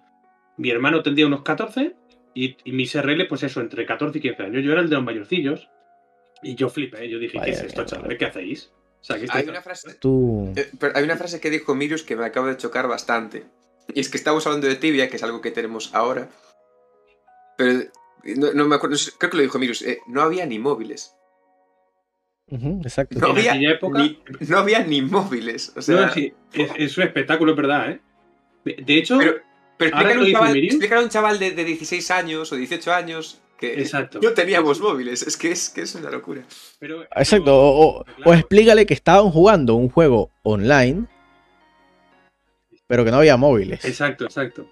[0.56, 1.94] Mi hermano tendría unos 14
[2.34, 4.64] y, y mis RL, pues eso, entre 14 y 15 años.
[4.64, 5.70] Yo era el de los mayorcillos
[6.42, 7.08] y yo flipé.
[7.10, 8.18] Yo dije, ¿qué Vaya es esto, chavales?
[8.18, 8.72] ¿Qué hacéis?
[9.02, 10.52] O sea, ¿qué Hay una frase, Tú.
[10.56, 13.44] eh, pero hay una frase que dijo Mirius que me acaba de chocar bastante.
[13.94, 16.30] Y es que estamos hablando de tibia, que es algo que tenemos ahora.
[17.58, 17.84] Pero
[18.38, 19.82] no, no me acuerdo, creo que lo dijo Mirius.
[19.82, 21.16] eh, no había ni móviles.
[22.48, 23.20] Ujú, exacto.
[23.20, 25.74] No En había, aquella época- ni, no había ni móviles.
[25.76, 28.02] O sea, No, sí, es, es un espectáculo, es verdad, ¿eh?
[28.66, 29.36] De, de hecho, Pero,
[29.78, 33.80] pero explícale, un chaval, a un chaval de, de 16 años o 18 años que
[33.80, 34.20] exacto.
[34.22, 35.22] no teníamos móviles.
[35.24, 36.44] Es que es, que es una locura.
[36.80, 38.04] Pero- Exacto.
[38.18, 41.08] pero- O, explícale que estaban jugando un juego online,
[42.88, 43.84] pero que no había móviles.
[43.86, 44.70] Exacto, exacto.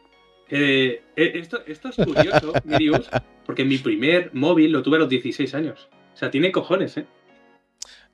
[0.49, 3.09] Eh, eh, esto, esto es curioso, Mirius,
[3.45, 5.87] porque mi primer móvil lo tuve a los 16 años.
[6.13, 7.05] O sea, tiene cojones, ¿eh?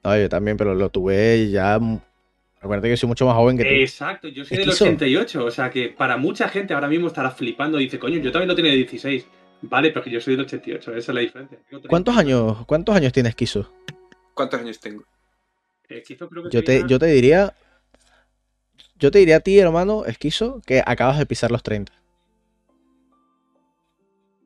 [0.03, 1.79] No, yo también, pero lo tuve ya.
[2.60, 3.70] Acuérdate que soy mucho más joven que tú.
[3.70, 4.86] Exacto, yo soy del Esquizo.
[4.86, 8.32] 88, o sea que para mucha gente ahora mismo estará flipando y dice, coño, yo
[8.32, 9.28] también lo tenía de 16.
[9.62, 11.58] Vale, pero que yo soy del 88, esa es la diferencia.
[11.58, 11.89] Tengo 30.
[11.89, 13.72] ¿Cuántos años, cuántos años tienes, Kiso?
[14.34, 15.03] ¿Cuántos años tengo?
[16.05, 17.53] Kizo creo que Yo te, yo te diría
[18.99, 21.93] yo te diría a ti, hermano, esquizo, que acabas de pisar los 30.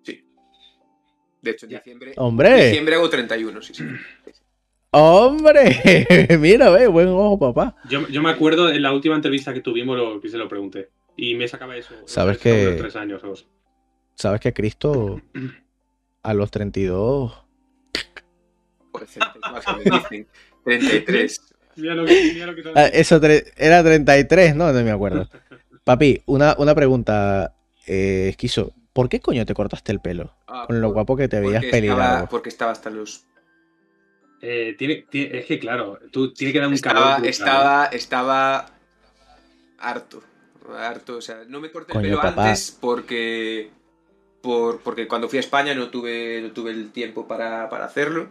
[0.03, 0.25] Sí.
[1.41, 2.13] De hecho, en diciembre.
[2.17, 2.65] ¡Hombre!
[2.65, 3.83] diciembre hago 31, sí, sí.
[4.91, 6.37] ¡Hombre!
[6.39, 7.75] Mira, ve, buen ojo, papá.
[7.89, 10.89] Yo, yo, me acuerdo en la última entrevista que tuvimos lo, que se lo pregunté.
[11.15, 11.93] Y me sacaba eso.
[12.05, 12.75] ¿Sabes que...
[12.77, 13.33] Tres años, o
[14.15, 15.21] ¿Sabes que Cristo
[16.23, 17.45] a los 32...
[18.91, 20.27] Por 34 me dicen.
[20.65, 21.53] 33.
[21.77, 23.21] Mira lo que, mira lo que Ah, eso
[23.55, 24.71] era 33, ¿no?
[24.73, 25.29] No me acuerdo.
[25.85, 27.55] Papi, una, una pregunta,
[27.87, 28.73] eh, Esquizo.
[28.93, 30.35] ¿Por qué coño te cortaste el pelo?
[30.47, 33.25] Ah, Con lo por- guapo que te veías estaba, porque estaba hasta los.
[34.41, 37.27] Eh, tiene, tiene- es que claro, tú tienes que dar un Estaba, calor.
[37.27, 38.65] estaba, estaba
[39.77, 40.23] harto.
[40.77, 41.17] Harto.
[41.17, 42.45] O sea, no me corté Coño, el pelo papá.
[42.49, 43.69] antes porque.
[44.41, 48.29] Por, porque cuando fui a España no tuve, no tuve el tiempo para, para hacerlo.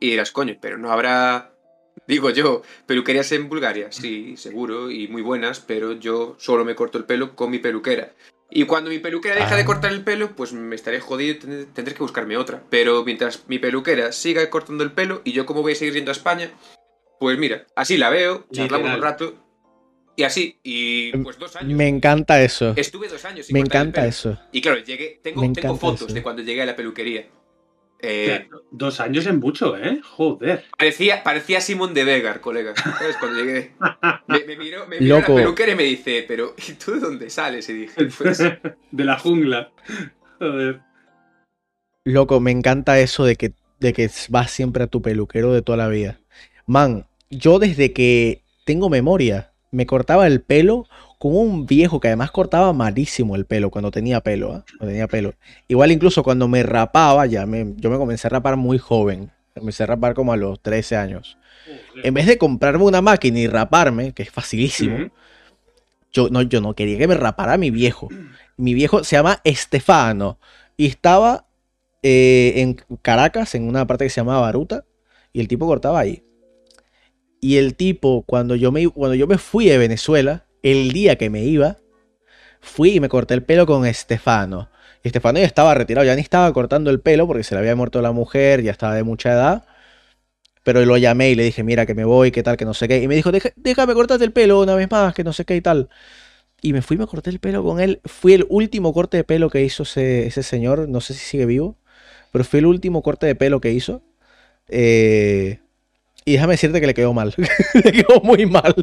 [0.00, 1.52] Y eras coño, pero no habrá.
[2.08, 6.98] Digo yo, peluquerías en Bulgaria, sí, seguro, y muy buenas, pero yo solo me corto
[6.98, 8.10] el pelo con mi peluquera.
[8.56, 9.56] Y cuando mi peluquera deja Ah.
[9.56, 12.62] de cortar el pelo, pues me estaré jodido y tendré, tendré que buscarme otra.
[12.70, 16.10] Pero mientras mi peluquera siga cortando el pelo y yo como voy a seguir yendo
[16.10, 16.50] a España,
[17.18, 18.96] pues mira, así la veo, charlamos Literal.
[18.96, 19.34] un rato
[20.16, 20.60] y así.
[20.62, 21.76] Y pues dos años.
[21.76, 22.72] Me encanta eso.
[22.76, 24.08] Estuve dos años sin Me el encanta pelo.
[24.08, 24.38] eso.
[24.52, 26.14] Y claro, llegué, tengo, tengo fotos eso.
[26.14, 27.26] de cuando llegué a la peluquería.
[28.06, 30.00] Eh, Dos años es mucho, ¿eh?
[30.04, 30.64] Joder.
[30.76, 32.74] Parecía, parecía Simón de Vegar, colega.
[32.76, 33.16] ¿Sabes?
[33.18, 33.72] Cuando llegué.
[34.26, 35.32] Me, me miró, me miró Loco.
[35.32, 37.68] la peluquera y me dice, pero ¿y tú de dónde sales?
[37.68, 38.38] Y dije, pues.
[38.38, 39.72] De la jungla.
[40.38, 40.80] Joder.
[42.04, 45.78] Loco, me encanta eso de que, de que vas siempre a tu peluquero de toda
[45.78, 46.20] la vida.
[46.66, 50.86] Man, yo desde que tengo memoria, me cortaba el pelo
[51.18, 54.64] con un viejo que además cortaba malísimo el pelo cuando tenía pelo, ¿ah?
[54.78, 55.34] Cuando tenía pelo.
[55.68, 59.30] Igual incluso cuando me rapaba, ya me, yo me comencé a rapar muy joven.
[59.54, 61.38] Me Comencé a rapar como a los 13 años.
[62.02, 65.10] En vez de comprarme una máquina y raparme, que es facilísimo,
[66.12, 68.08] yo no, yo no quería que me rapara mi viejo.
[68.56, 70.38] Mi viejo se llama Estefano
[70.76, 71.46] y estaba
[72.02, 74.84] eh, en Caracas, en una parte que se llamaba Baruta,
[75.32, 76.22] y el tipo cortaba ahí.
[77.40, 81.30] Y el tipo, cuando yo me, cuando yo me fui de Venezuela, el día que
[81.30, 81.76] me iba,
[82.60, 84.70] fui y me corté el pelo con Estefano.
[85.04, 87.76] Y Estefano ya estaba retirado, ya ni estaba cortando el pelo porque se le había
[87.76, 89.64] muerto la mujer, ya estaba de mucha edad.
[90.62, 92.88] Pero lo llamé y le dije, mira, que me voy, que tal, que no sé
[92.88, 93.02] qué.
[93.02, 95.56] Y me dijo, "Deja- déjame cortarte el pelo una vez más, que no sé qué
[95.56, 95.90] y tal.
[96.62, 98.00] Y me fui me corté el pelo con él.
[98.06, 100.88] Fui el último corte de pelo que hizo ese, ese señor.
[100.88, 101.76] No sé si sigue vivo.
[102.32, 104.02] Pero fue el último corte de pelo que hizo.
[104.68, 105.60] Eh,
[106.24, 107.34] y déjame decirte que le quedó mal.
[107.84, 108.74] le quedó muy mal.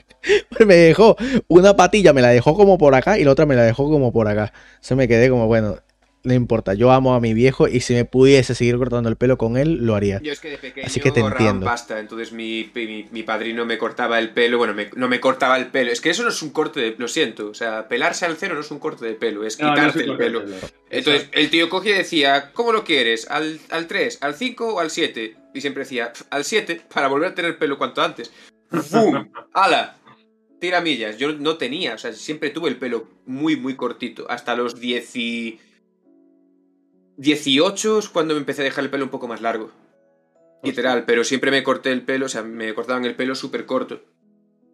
[0.66, 1.16] me dejó
[1.48, 4.12] una patilla, me la dejó como por acá y la otra me la dejó como
[4.12, 4.52] por acá.
[4.80, 5.76] Se me quedé como, bueno,
[6.24, 6.74] no importa.
[6.74, 9.84] Yo amo a mi viejo y si me pudiese seguir cortando el pelo con él,
[9.86, 10.20] lo haría.
[10.22, 11.64] Yo es que de pequeño Así que te entiendo.
[11.66, 15.56] pasta, entonces mi, mi, mi padrino me cortaba el pelo, bueno, me- no me cortaba
[15.56, 18.24] el pelo, es que eso no es un corte de, lo siento, o sea, pelarse
[18.26, 20.42] al cero no es un corte de pelo, es No, no quitarte el pelo.
[20.90, 21.38] Entonces Exacto.
[21.38, 23.30] el tío cogía y decía, ¿cómo lo quieres?
[23.30, 25.36] ¿Al, al 3, al 5 o al 7?
[25.54, 28.30] Y siempre decía, "Pf, al 7 para volver a tener pelo cuanto antes.
[28.70, 29.28] ¡Fum!
[29.54, 29.96] ¡Hala!
[30.60, 31.18] Tira millas.
[31.18, 34.26] Yo no tenía, o sea, siempre tuve el pelo muy, muy cortito.
[34.28, 35.60] Hasta los 10 y-
[37.18, 39.70] 18 es cuando me empecé a dejar el pelo un poco más largo.
[40.62, 44.02] Literal, pero siempre me corté el pelo, o sea, me cortaban el pelo súper corto.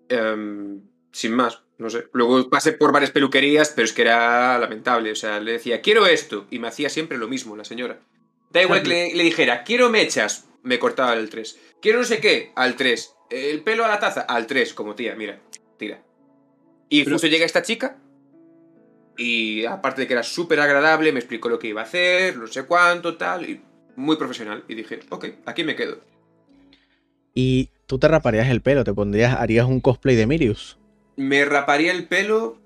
[0.08, 0.82] Em,
[1.12, 2.06] sin más, no sé.
[2.12, 5.10] Luego pasé por varias peluquerías, pero es que era lamentable.
[5.10, 7.98] O sea, le decía, quiero esto, y me hacía siempre lo mismo la señora.
[8.50, 11.58] Da igual que le, le dijera, quiero mechas, me cortaba el 3.
[11.82, 13.14] Quiero no sé qué, al 3.
[13.30, 15.40] El pelo a la taza, al 3, como tía, mira,
[15.78, 16.02] tira.
[16.88, 17.98] Y Pero- justo llega esta chica,
[19.16, 22.46] y aparte de que era súper agradable, me explicó lo que iba a hacer, no
[22.46, 23.62] sé cuánto, tal, y
[23.96, 24.64] muy profesional.
[24.68, 25.98] Y dije, ok, aquí me quedo.
[27.34, 30.78] Y tú te raparías el pelo, te pondrías, harías un cosplay de Mirius.
[31.16, 32.58] Me raparía el pelo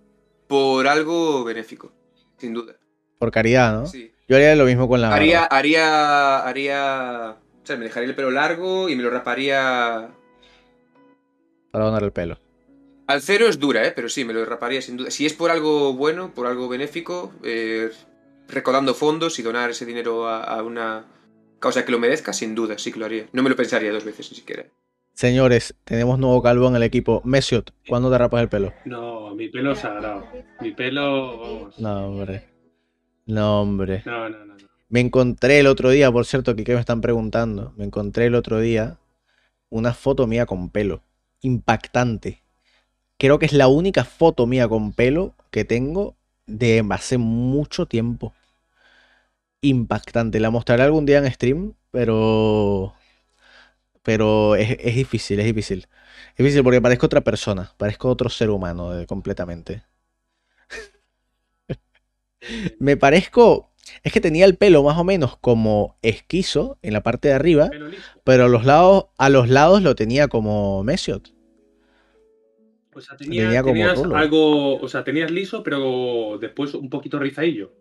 [0.47, 1.93] por algo benéfico,
[2.39, 2.75] sin duda.
[3.19, 3.87] Por caridad, ¿no?
[3.87, 4.13] Sí.
[4.29, 5.57] Yo haría lo mismo con la Haría, barba.
[5.57, 7.37] haría, haría...
[7.63, 10.11] O sea, me dejaría el pelo largo y me lo raparía...
[11.71, 12.39] Para donar el pelo.
[13.09, 13.93] Al cero es dura, ¿eh?
[13.97, 15.11] Pero sí, me lo raparía sin duda.
[15.11, 17.91] Si es por algo bueno, por algo benéfico, eh,
[18.49, 21.07] recaudando fondos y donar ese dinero a, a una
[21.59, 23.27] causa que lo merezca, sin duda, sí que lo haría.
[23.33, 24.67] No me lo pensaría dos veces ni siquiera.
[25.15, 27.23] Señores, tenemos nuevo calvo en el equipo.
[27.25, 28.75] Mesiot, ¿cuándo te rapas el pelo?
[28.85, 30.27] No, mi pelo es sagrado.
[30.61, 31.71] Mi pelo.
[31.79, 32.45] No, hombre.
[33.27, 34.03] No, hombre.
[34.05, 34.55] No, no, no.
[34.55, 34.69] no.
[34.91, 37.73] Me encontré el otro día, por cierto, que me están preguntando.
[37.77, 38.99] Me encontré el otro día
[39.71, 41.03] una foto mía con pelo.
[41.41, 42.43] Impactante.
[43.19, 46.16] Creo que es la única foto mía con pelo que tengo
[46.47, 48.33] de hace mucho tiempo.
[49.61, 50.41] Impactante.
[50.41, 52.95] La mostraré algún día en stream, pero.
[54.03, 55.89] pero es, es difícil, es difícil.
[56.31, 59.83] Es difícil porque parezco otra persona, parezco otro ser humano eh, completamente.
[62.79, 63.73] Me parezco,
[64.05, 67.71] es que tenía el pelo más o menos como esquizo en la parte de arriba,
[68.25, 71.38] pero a los lados, a los lados lo tenía como Mesiot.
[72.99, 74.17] O sea, tenía- Tenía como tenías rulo.
[74.17, 74.77] algo.
[74.81, 77.73] O sea, tenías liso, pero después un poquito rizadillo.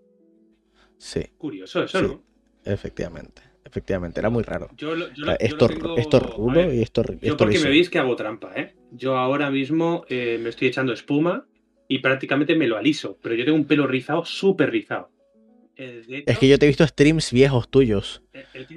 [0.97, 2.05] Sí, Curioso, eso, Sí.
[2.05, 2.23] ¿no?
[2.65, 3.41] efectivamente.
[3.63, 4.69] Efectivamente, era muy raro.
[4.77, 7.03] Yo, lo- yo O lo- sea, yo lo esto, tengo- esto rulo ver, y esto,
[7.03, 7.65] Yo esto porque liso.
[7.65, 8.75] me veis que hago trampa, ¿eh?
[8.91, 11.45] Yo ahora mismo eh, me estoy echando espuma
[11.89, 15.09] y prácticamente me lo aliso, pero yo tengo un pelo rizado, súper rizado.
[16.25, 18.23] Es que yo te he visto streams viejos tuyos.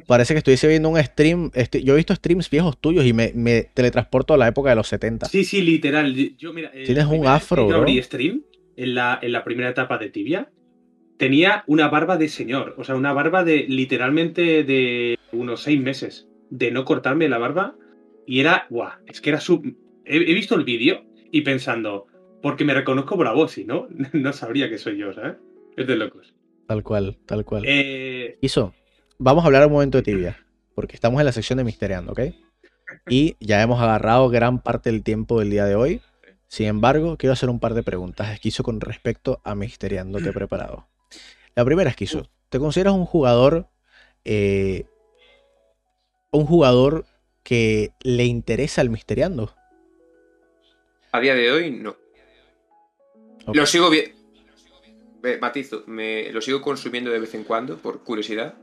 [0.06, 1.50] Parece que estuviese viendo un stream.
[1.54, 4.76] este- yo he visto streams viejos tuyos y me, me teletransporto a la época de
[4.76, 5.26] los 70.
[5.26, 6.14] Sí, sí, literal.
[6.36, 8.42] Yo, mira, eh, Tienes un afro, yo abrí stream
[8.76, 10.50] en la, en la primera etapa de Tibia.
[11.16, 16.28] Tenía una barba de señor, o sea, una barba de literalmente de unos seis meses
[16.48, 17.76] de no cortarme la barba
[18.26, 19.62] y era, guau, es que era su...
[20.04, 22.06] He, he visto el vídeo y pensando,
[22.42, 25.36] porque me reconozco por la voz, y no, no sabría que soy yo, ¿sabes?
[25.76, 26.34] Es de locos.
[26.70, 27.64] Tal cual, tal cual.
[27.66, 28.72] Eh, Iso,
[29.18, 30.46] vamos a hablar un momento de tibia,
[30.76, 32.20] porque estamos en la sección de Misteriando, ¿ok?
[33.08, 36.00] Y ya hemos agarrado gran parte del tiempo del día de hoy.
[36.46, 40.20] Sin embargo, quiero hacer un par de preguntas, Esquizo, con respecto a Misteriando.
[40.20, 40.86] Te he preparado.
[41.56, 43.66] La primera, Esquizo, ¿te consideras un jugador,
[44.24, 44.84] eh,
[46.30, 47.04] un jugador
[47.42, 49.56] que le interesa el Misteriando?
[51.10, 51.96] A día de hoy, no.
[53.52, 54.19] Lo sigo bien.
[55.40, 58.54] Matizo, me, lo sigo consumiendo de vez en cuando, por curiosidad.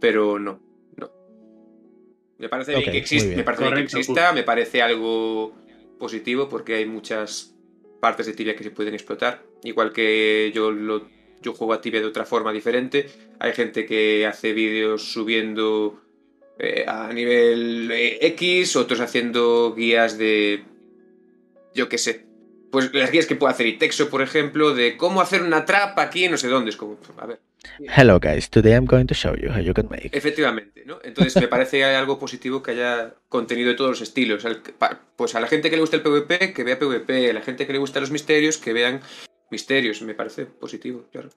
[0.00, 0.60] Pero no,
[0.96, 1.10] no.
[2.38, 3.36] Me parece bien que bien.
[3.36, 5.52] me parece bien que exista, me parece algo
[5.98, 7.54] positivo porque hay muchas
[8.00, 9.42] partes de tibia que se pueden explotar.
[9.64, 11.06] Igual que yo lo
[11.42, 13.06] yo juego a tibia de otra forma diferente.
[13.38, 16.00] Hay gente que hace vídeos subiendo
[16.58, 20.64] eh, a nivel eh, X, otros haciendo guías de.
[21.74, 22.26] Yo qué sé.
[22.72, 26.24] Pues las guías que puede hacer Itexo, por ejemplo, de cómo hacer una trap aquí
[26.24, 26.70] en no sé dónde.
[26.70, 27.38] Es como, a ver.
[27.94, 30.08] Hello guys, today I'm going to show you how you can make.
[30.16, 30.98] Efectivamente, ¿no?
[31.04, 34.46] Entonces me parece algo positivo que haya contenido de todos los estilos.
[35.16, 37.28] Pues a la gente que le gusta el PvP, que vea PvP.
[37.28, 39.02] A la gente que le gusta los misterios, que vean
[39.50, 40.00] misterios.
[40.00, 41.28] Me parece positivo, claro.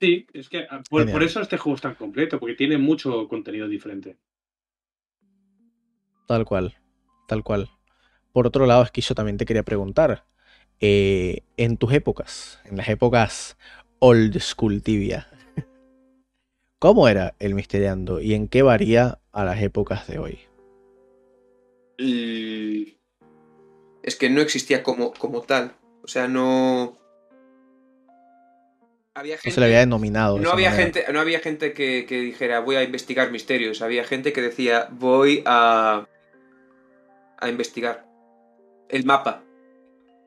[0.00, 3.26] sí, es que ah, por, por eso este juego es tan completo, porque tiene mucho
[3.26, 4.16] contenido diferente.
[6.28, 6.76] Tal cual,
[7.26, 7.68] tal cual.
[8.32, 10.24] Por otro lado, Esquizo, también te quería preguntar,
[10.82, 13.56] eh, en tus épocas, en las épocas
[14.00, 15.28] old school tibia,
[16.80, 20.40] ¿cómo era el Misteriando y en qué varía a las épocas de hoy?
[21.98, 22.98] Y
[24.02, 25.76] es que no existía como, como tal.
[26.02, 26.98] O sea, no.
[29.14, 29.50] Había gente.
[29.50, 30.34] No se le había denominado.
[30.34, 30.84] de no esa había manera.
[30.84, 33.82] gente, no había gente que, que dijera voy a investigar misterios.
[33.82, 36.08] Había gente que decía voy a.
[37.38, 38.04] a investigar.
[38.88, 39.44] El mapa.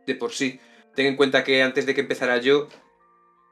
[0.05, 0.59] De por sí.
[0.95, 2.67] Ten en cuenta que antes de que empezara yo.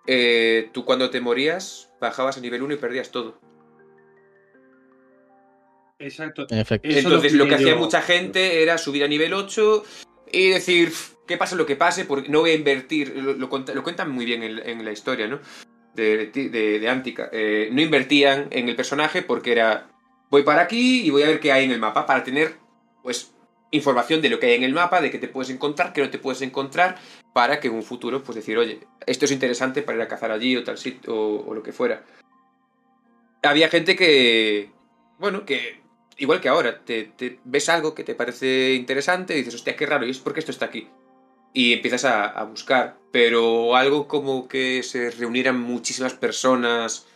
[0.06, 3.40] eh, tú cuando te morías bajabas a nivel 1 y perdías todo.
[6.00, 6.46] Exacto.
[6.84, 9.84] Entonces lo lo que hacía mucha gente era subir a nivel 8
[10.32, 13.16] y decir, "Pf, que pase lo que pase, porque no voy a invertir.
[13.16, 15.40] Lo, lo cuenta- lo cuentan muy bien en, en la historia, ¿no?
[15.96, 16.50] De, de,
[16.80, 17.30] de Antica.
[17.32, 19.90] Eh, no invertían en el personaje porque era,
[20.30, 22.56] voy para aquí y voy a ver qué hay en el mapa para tener,
[23.04, 23.34] pues,
[23.74, 26.10] información de lo que hay en el mapa, de qué te puedes encontrar, qué no
[26.10, 26.98] te puedes encontrar,
[27.34, 30.32] para que en un futuro, pues decir, oye, esto es interesante para ir a cazar
[30.32, 32.06] allí o tal sitio o, lo que fuera.
[33.42, 34.70] Había gente que,
[35.18, 35.82] bueno, que
[36.18, 37.12] igual que ahora, te,
[37.44, 40.52] ves algo que te parece interesante y dices, hostia, qué raro, y es porque esto
[40.52, 40.88] está aquí.
[41.52, 47.08] Y empiezas a, buscar, pero algo como que se reunieran muchísimas personas,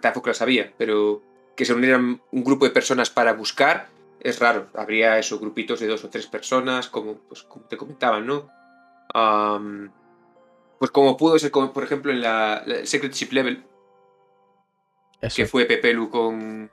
[0.00, 1.22] tampoco las sabía, pero
[1.54, 3.88] que se reunieran un grupo de personas para buscar,
[4.24, 4.68] es raro.
[4.74, 8.48] Habría eso, grupitos de dos o tres personas, como, pues, como te comentaban, ¿no?
[10.78, 13.64] Pues como pudo ser, como, por ejemplo, en la, la Secret Ship Level,
[15.20, 15.36] Eso.
[15.36, 16.70] que fue Pepelu con.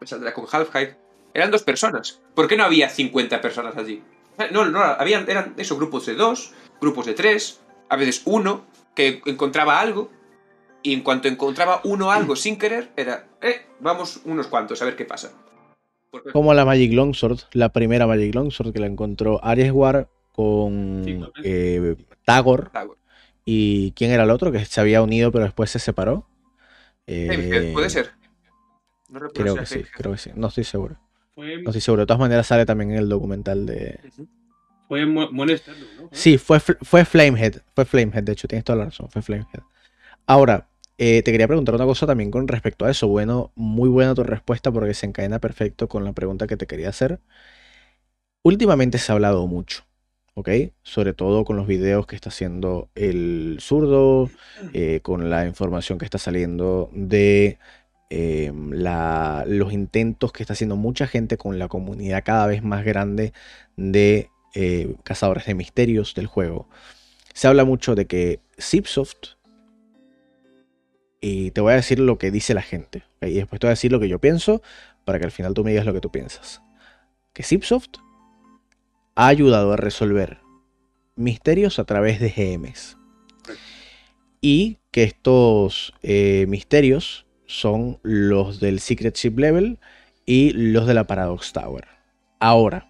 [0.00, 0.96] Me saldrá con Half-Hive.
[1.34, 2.20] Eran dos personas.
[2.34, 4.02] ¿Por qué no había 50 personas allí?
[4.38, 8.64] Eh, No, no, habían, eran esos grupos de dos, grupos de tres, a veces uno,
[8.94, 10.10] que encontraba algo,
[10.82, 14.94] y en cuanto encontraba uno algo sin querer, era, eh, vamos unos cuantos, a ver
[14.96, 15.32] qué pasa.
[16.32, 21.20] Como la Magic Longsword, la primera Magic Longsword que la encontró Aries War con Sí,
[21.44, 22.70] eh, Tagor.
[23.44, 26.26] ¿Y quién era el otro que se había unido pero después se separó?
[27.06, 28.10] Eh, Heavy- ¿Puede ser?
[29.08, 30.30] No Creo que sí, creo que sí.
[30.34, 30.98] No estoy seguro.
[31.34, 32.02] Fue, No estoy seguro.
[32.02, 34.00] De todas maneras sale también en el documental de...
[34.86, 36.08] Fue Mo- Monster, ¿no?
[36.12, 37.62] Sí, fue, fue Flamehead.
[37.74, 39.08] Fue Flamehead, de hecho, tienes toda la razón.
[39.10, 39.62] Fue Flamehead.
[40.26, 43.06] Ahora, eh, te quería preguntar una cosa también con respecto a eso.
[43.06, 46.88] Bueno, muy buena tu respuesta porque se encadena perfecto con la pregunta que te quería
[46.88, 47.20] hacer.
[48.42, 49.84] Últimamente se ha hablado mucho,
[50.34, 50.48] ¿ok?
[50.82, 54.28] Sobre todo con los videos que está haciendo el zurdo,
[54.72, 57.58] eh, con la información que está saliendo de
[58.10, 58.52] eh,
[59.46, 63.32] los intentos que está haciendo mucha gente con la comunidad cada vez más grande
[63.76, 64.30] de
[65.04, 66.68] cazadores de misterios del juego.
[67.34, 69.37] Se habla mucho de que Zipsoft,
[71.20, 73.74] y te voy a decir lo que dice la gente, y después te voy a
[73.74, 74.62] decir lo que yo pienso
[75.04, 76.62] para que al final tú me digas lo que tú piensas.
[77.32, 77.96] Que Zipsoft
[79.14, 80.38] ha ayudado a resolver
[81.16, 82.96] misterios a través de GMs.
[84.40, 89.78] Y que estos eh, misterios son los del Secret Ship Level
[90.26, 91.88] y los de la Paradox Tower.
[92.38, 92.88] Ahora,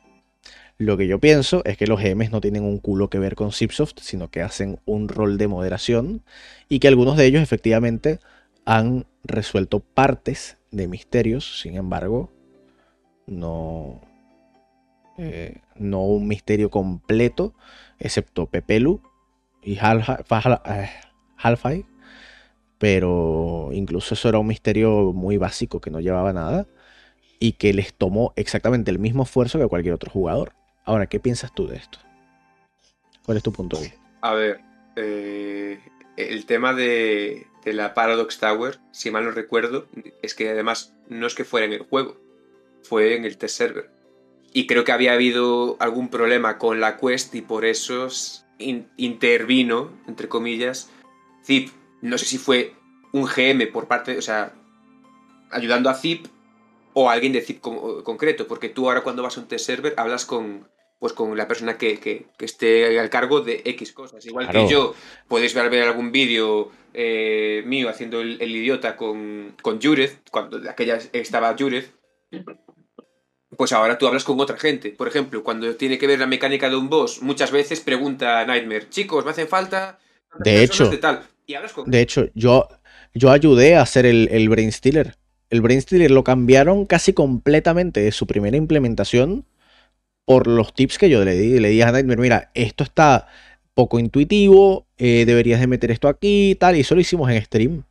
[0.79, 3.53] lo que yo pienso es que los GMs no tienen un culo que ver con
[3.53, 6.23] Zipsoft, sino que hacen un rol de moderación
[6.69, 8.21] y que algunos de ellos efectivamente
[8.65, 12.31] han resuelto partes de misterios, sin embargo,
[13.27, 14.01] no,
[15.19, 17.55] eh, no un misterio completo,
[17.99, 19.01] excepto Pepelu
[19.63, 20.91] y eh,
[21.39, 21.89] Half-Life,
[22.79, 26.69] pero incluso eso era un misterio muy básico que no llevaba nada
[27.41, 30.53] y que les tomó exactamente el mismo esfuerzo que cualquier otro jugador.
[30.89, 31.99] Ahora, ¿qué piensas tú de esto?
[33.27, 34.01] ¿Cuál es tu punto de vista?
[34.23, 34.63] A ver,
[34.97, 35.79] eh,
[36.17, 39.87] el tema de, la Paradox Tower, si mal no recuerdo,
[40.23, 42.17] es que además no es que fuera en el juego,
[42.83, 43.91] fue en el test server.
[44.55, 48.09] Y creo que había habido algún problema con la quest y por eso
[48.59, 50.89] intervino, entre comillas,
[51.45, 51.69] Zip.
[52.01, 52.73] No sé si fue
[53.13, 54.55] un GM por parte, o sea,
[55.51, 56.29] ayudando a Zip
[56.95, 59.93] o alguien de Zip con- concreto, porque tú ahora cuando vas a un test server
[59.99, 60.67] hablas con,
[60.99, 64.25] pues con la persona que, que- que esté al cargo de X cosas.
[64.27, 64.67] Igual Claro.
[64.67, 64.95] que yo,
[65.29, 70.61] podéis ver, ver algún vídeo eh, mío haciendo el, el idiota con, con Jurez, cuando
[70.69, 71.93] aquella estaba Jurez,
[73.57, 74.91] pues ahora tú hablas con otra gente.
[74.91, 78.45] Por ejemplo, cuando tiene que ver la mecánica de un boss, muchas veces pregunta a
[78.45, 79.99] Nightmare, chicos, me hacen falta...
[80.41, 81.23] De hecho- de tal.
[81.47, 81.91] Y hablas con...
[81.91, 82.69] De hecho, yo,
[83.15, 85.15] yo ayudé a hacer el, el Brain Stealer.
[85.49, 89.47] El Brain Stealer lo cambiaron casi completamente de su primera implementación
[90.29, 91.59] por los tips que yo le di.
[91.59, 93.27] Le dije a Nightmare, mira, esto está
[93.75, 96.77] poco intuitivo, eh, deberías de meter esto aquí y tal.
[96.77, 97.85] Y eso lo hicimos en stream.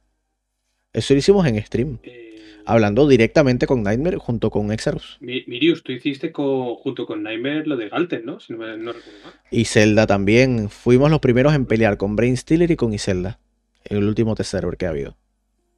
[0.94, 1.98] Eso lo hicimos en stream.
[2.04, 2.24] Eh,
[2.70, 5.18] Hablando directamente con Nightmare junto con Exarus.
[5.22, 8.40] Mi- Mirius, tú hiciste co- junto con Nightmare lo de Galten, ¿no?
[8.42, 9.34] Si no, me, no recuerdo mal.
[9.50, 10.70] Y Zelda también.
[10.70, 13.40] Fuimos los primeros en pelear con Brain Stealer y con Iselda.
[13.86, 15.16] El último test server que ha habido.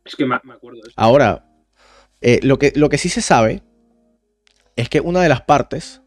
[0.03, 0.93] Es que me, me acuerdo de eso.
[0.97, 1.45] Ahora,
[2.21, 3.61] eh, lo, que, lo que sí se sabe
[4.75, 6.01] es que una de las partes,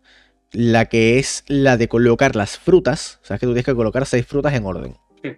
[0.53, 4.07] la que es la de colocar las frutas, o sea, que tú tienes que colocar
[4.07, 4.97] seis frutas en orden.
[5.23, 5.37] Sí.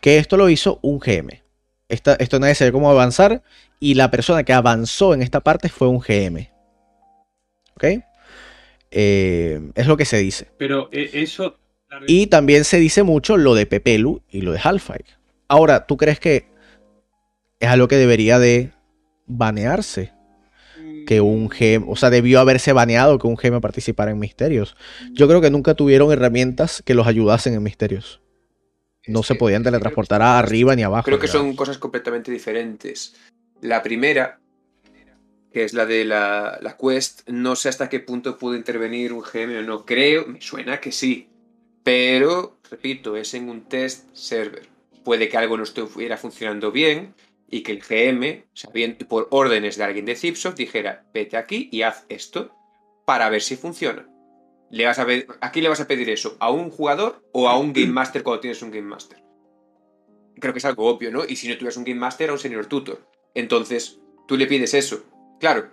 [0.00, 1.42] Que esto lo hizo un GM.
[1.88, 3.42] Esta- esto nadie sabe cómo avanzar
[3.80, 6.50] y la persona que avanzó en esta parte fue un GM.
[7.74, 7.84] ¿Ok?
[8.90, 10.48] Eh, es lo que se dice.
[10.58, 11.58] Pero eh, eso.
[12.06, 15.16] Y también se dice mucho lo de Pepelu y lo de Half-Life.
[15.48, 16.46] Ahora, ¿tú crees que
[17.58, 18.70] es algo que debería de
[19.26, 20.12] banearse?
[21.06, 24.76] Que un GM, o sea, debió haberse baneado que un GM participara en misterios.
[25.12, 28.20] Yo creo que nunca tuvieron herramientas que los ayudasen en misterios.
[29.06, 31.04] No Es se que- podían teletransportar arriba ni abajo.
[31.04, 33.14] Creo que son cosas completamente diferentes.
[33.60, 34.38] La primera,
[35.52, 39.22] que es la de la, la quest, no sé hasta qué punto pudo intervenir un
[39.22, 39.84] GM o no.
[39.84, 41.28] Creo, me suena que sí.
[41.82, 44.68] Pero, repito, es en un test server.
[45.02, 47.14] Puede que algo no estuviera funcionando bien
[47.50, 51.82] y que el GM, sabiendo, por órdenes de alguien de Zipsoft, dijera, vete aquí y
[51.82, 52.54] haz esto
[53.04, 54.08] para ver si funciona.
[54.70, 56.36] Le vas a ver, ¿A quién le vas a pedir eso?
[56.38, 59.20] ¿A un jugador o a un Game Master cuando tienes un Game Master?
[60.40, 61.24] creo que es algo obvio, ¿no?
[61.24, 63.06] Y si no tuvieras un Game Master, a un Senior Tutor.
[63.34, 65.04] Entonces, tú le pides eso.
[65.38, 65.70] Claro,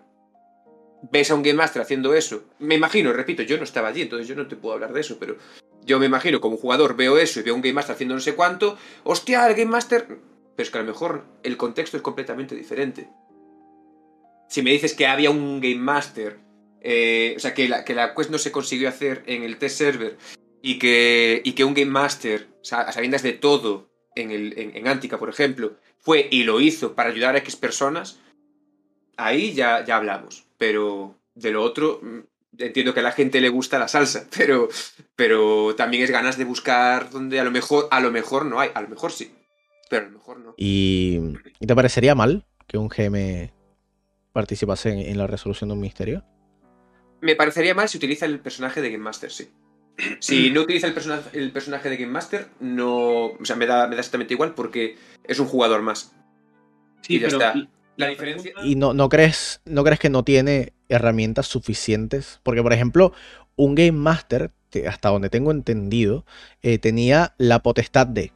[1.12, 2.44] ves a un Game Master haciendo eso.
[2.60, 5.18] Me imagino, repito, yo no estaba allí, entonces yo no te puedo hablar de eso,
[5.20, 5.38] pero
[5.84, 8.36] yo me imagino como jugador veo eso y veo un Game Master haciendo no sé
[8.36, 8.78] cuánto.
[9.04, 10.20] ¡Hostia, el Game Master!
[10.58, 13.10] Pero es que a lo mejor el contexto es completamente diferente.
[14.50, 16.40] Si me dices que había un Game Master,
[16.82, 19.78] eh, o sea, que la, que la quest no se consiguió hacer en el test
[19.78, 20.18] server
[20.64, 24.88] y que, y que un Game Master, a sabiendas de todo, en, el, en, en
[24.88, 28.20] Antica, por ejemplo, fue y lo hizo para ayudar a X personas,
[29.16, 30.48] ahí ya, ya hablamos.
[30.58, 32.20] Pero de lo otro, mm,
[32.58, 34.70] entiendo que a la gente le gusta la salsa, pero,
[35.16, 38.72] pero también es ganas de buscar donde a lo mejor, a lo mejor no hay,
[38.74, 39.32] a lo mejor sí,
[39.90, 40.54] pero a lo mejor no.
[40.58, 41.20] ¿Y,
[41.60, 43.52] ¿y te parecería mal que un GM
[44.34, 46.24] participase en, en la resolución de un misterio?
[47.22, 49.50] Me parecería mal si utiliza el personaje de Game Master, sí.
[50.20, 53.26] Si no utiliza el, persona- el personaje de Game Master, no.
[53.28, 56.14] O sea, me da, me da exactamente igual porque es un jugador más.
[57.02, 57.56] Sí, Y ya pero está.
[57.56, 58.52] la La diferencia.
[58.64, 62.40] ¿Y no, no, crees, no crees que no tiene herramientas suficientes?
[62.44, 63.12] Porque, por ejemplo,
[63.56, 66.26] un Game Master, que hasta donde tengo entendido,
[66.62, 68.32] eh, tenía la potestad de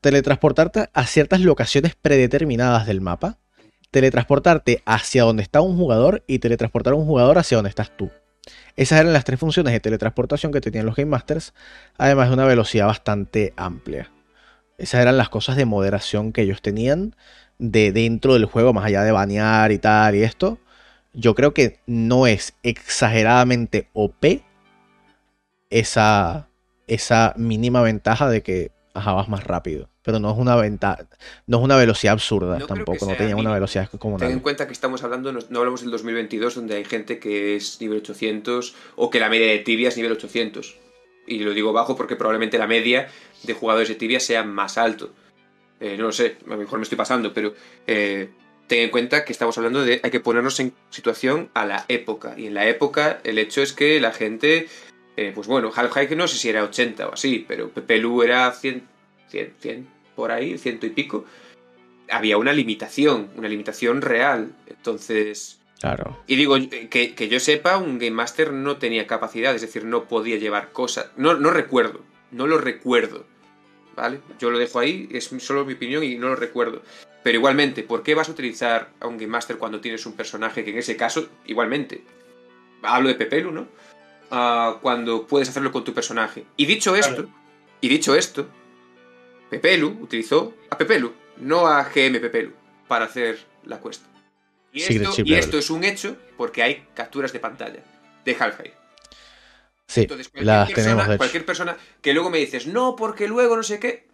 [0.00, 3.38] teletransportarte a ciertas locaciones predeterminadas del mapa,
[3.90, 8.10] teletransportarte hacia donde está un jugador y teletransportar a un jugador hacia donde estás tú.
[8.76, 11.54] Esas eran las tres funciones de teletransportación que tenían los Game Masters,
[11.96, 14.10] además de una velocidad bastante amplia.
[14.78, 17.16] Esas eran las cosas de moderación que ellos tenían
[17.58, 20.58] de dentro del juego, más allá de banear y tal y esto.
[21.12, 24.42] Yo creo que no es exageradamente OP
[25.70, 26.48] esa,
[26.86, 29.88] esa mínima ventaja de que ajá, vas más rápido.
[30.02, 31.06] Pero no es una ventaja,
[31.46, 34.72] no es una velocidad absurda No tampoco, no tenía una velocidad Ten en cuenta que
[34.72, 39.10] estamos hablando, no, no hablamos del 2022, donde hay gente que es nivel 800 o
[39.10, 40.76] que la media de tibia es nivel 800.
[41.26, 43.08] Y lo digo bajo porque probablemente la media
[43.42, 45.10] de jugadores de tibia sea más alto.
[45.80, 47.54] Eh, no lo sé, a lo mejor me estoy pasando, pero
[47.86, 48.30] eh,
[48.66, 52.34] ten en cuenta que estamos hablando de hay que ponernos en situación a la época.
[52.36, 54.68] Y en la época el hecho es que la gente,
[55.16, 58.82] eh, pues bueno, Half-Hike no sé si era 80 o así, pero Pepelu era 100,
[59.28, 61.24] 100, 100 por ahí, ciento y pico
[62.10, 64.52] había una limitación, una limitación real.
[64.66, 66.16] Entonces, Claro.
[66.26, 66.56] y digo,
[66.90, 70.72] que, que yo sepa, un Game Master no tenía capacidad, es decir, no podía llevar
[70.72, 71.10] cosas.
[71.16, 72.00] No, no recuerdo,
[72.30, 73.24] no lo recuerdo.
[73.94, 74.20] ¿Vale?
[74.38, 76.82] Yo lo dejo ahí, es solo mi opinión y no lo recuerdo.
[77.22, 80.64] Pero igualmente, ¿por qué vas a utilizar a un Game Master cuando tienes un personaje
[80.64, 82.02] que en ese caso, igualmente,
[82.82, 83.68] hablo de Pepelu, ¿no?
[84.28, 86.44] Cuando puedes hacerlo con tu personaje.
[86.56, 87.28] Y dicho esto,
[87.80, 88.48] y dicho esto,
[89.50, 92.52] Pepelu utilizó a Pepelu, no a GM Pepelu,
[92.88, 94.02] para hacer la quest.
[94.72, 97.82] Y esto, y esto es un hecho porque hay capturas de pantalla
[98.24, 98.74] de Half-Life.
[99.86, 101.18] Sí, Entonces, cualquier las persona, tenemos de hecho.
[101.18, 104.08] cualquier persona que luego me dices, no, porque luego no sé qué.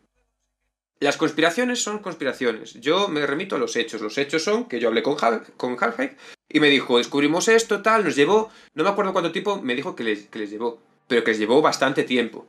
[1.01, 2.75] Las conspiraciones son conspiraciones.
[2.75, 4.01] Yo me remito a los hechos.
[4.03, 6.17] Los hechos son que yo hablé con, Hal- con Half-Life
[6.53, 9.97] y me dijo, descubrimos esto, tal, nos llevó, no me acuerdo cuánto tiempo, me dijo
[9.97, 10.79] que les, que les llevó,
[11.09, 12.47] pero que les llevó bastante tiempo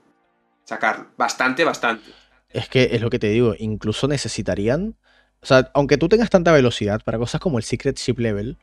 [0.64, 1.08] sacarlo.
[1.18, 2.12] Bastante, bastante.
[2.50, 4.96] Es que es lo que te digo, incluso necesitarían,
[5.42, 8.58] o sea, aunque tú tengas tanta velocidad para cosas como el Secret Ship Level,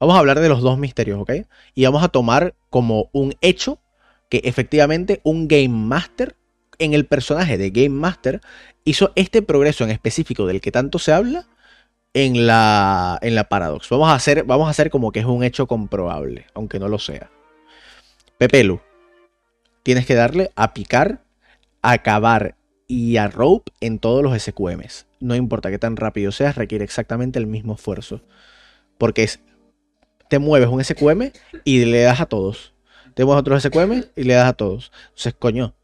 [0.00, 1.32] vamos a hablar de los dos misterios, ¿ok?
[1.74, 3.80] Y vamos a tomar como un hecho
[4.28, 6.36] que efectivamente un Game Master,
[6.78, 8.40] en el personaje de Game Master,
[8.84, 11.46] hizo este progreso en específico del que tanto se habla
[12.14, 13.88] en la, en la Paradox.
[13.88, 16.98] Vamos a, hacer, vamos a hacer como que es un hecho comprobable, aunque no lo
[16.98, 17.30] sea.
[18.38, 18.80] Pepelu,
[19.82, 21.22] tienes que darle a picar,
[21.80, 22.56] a acabar
[22.86, 25.06] y a rope en todos los SQMs.
[25.20, 28.20] No importa qué tan rápido seas, requiere exactamente el mismo esfuerzo.
[28.98, 29.40] Porque es,
[30.28, 31.32] te mueves un SQM
[31.64, 32.74] y le das a todos.
[33.14, 34.92] Te mueves otro SQM y le das a todos.
[35.10, 35.74] Entonces, coño,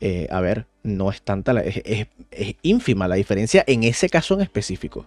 [0.00, 4.08] eh, a ver, no es tanta, la- es, es- es ínfima la diferencia en ese
[4.08, 5.06] caso en específico.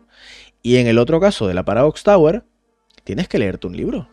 [0.63, 2.43] Y en el otro caso de la Paradox Tower,
[3.03, 4.09] tienes que leerte un libro.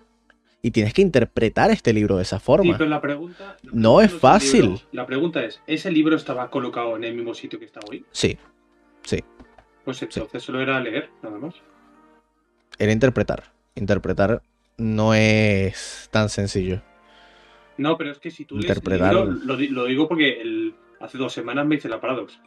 [0.62, 2.78] Y tienes que interpretar este libro de esa Sí, forma.
[2.78, 3.56] pero la pregunta.
[3.62, 4.62] la No es fácil.
[4.62, 4.80] libro.
[4.92, 8.04] La pregunta es: ¿ese libro estaba colocado en el mismo sitio que está hoy?
[8.12, 8.38] Sí,
[9.02, 9.22] sí.
[9.84, 11.54] Pues entonces solo era leer, nada más.
[12.78, 13.44] Era interpretar.
[13.74, 14.40] Interpretar
[14.78, 16.80] no es tan sencillo.
[17.76, 20.74] No, pero es que si tú lees el libro, lo, di- lo digo porque el-
[21.00, 22.38] hace dos semanas me hice la Paradox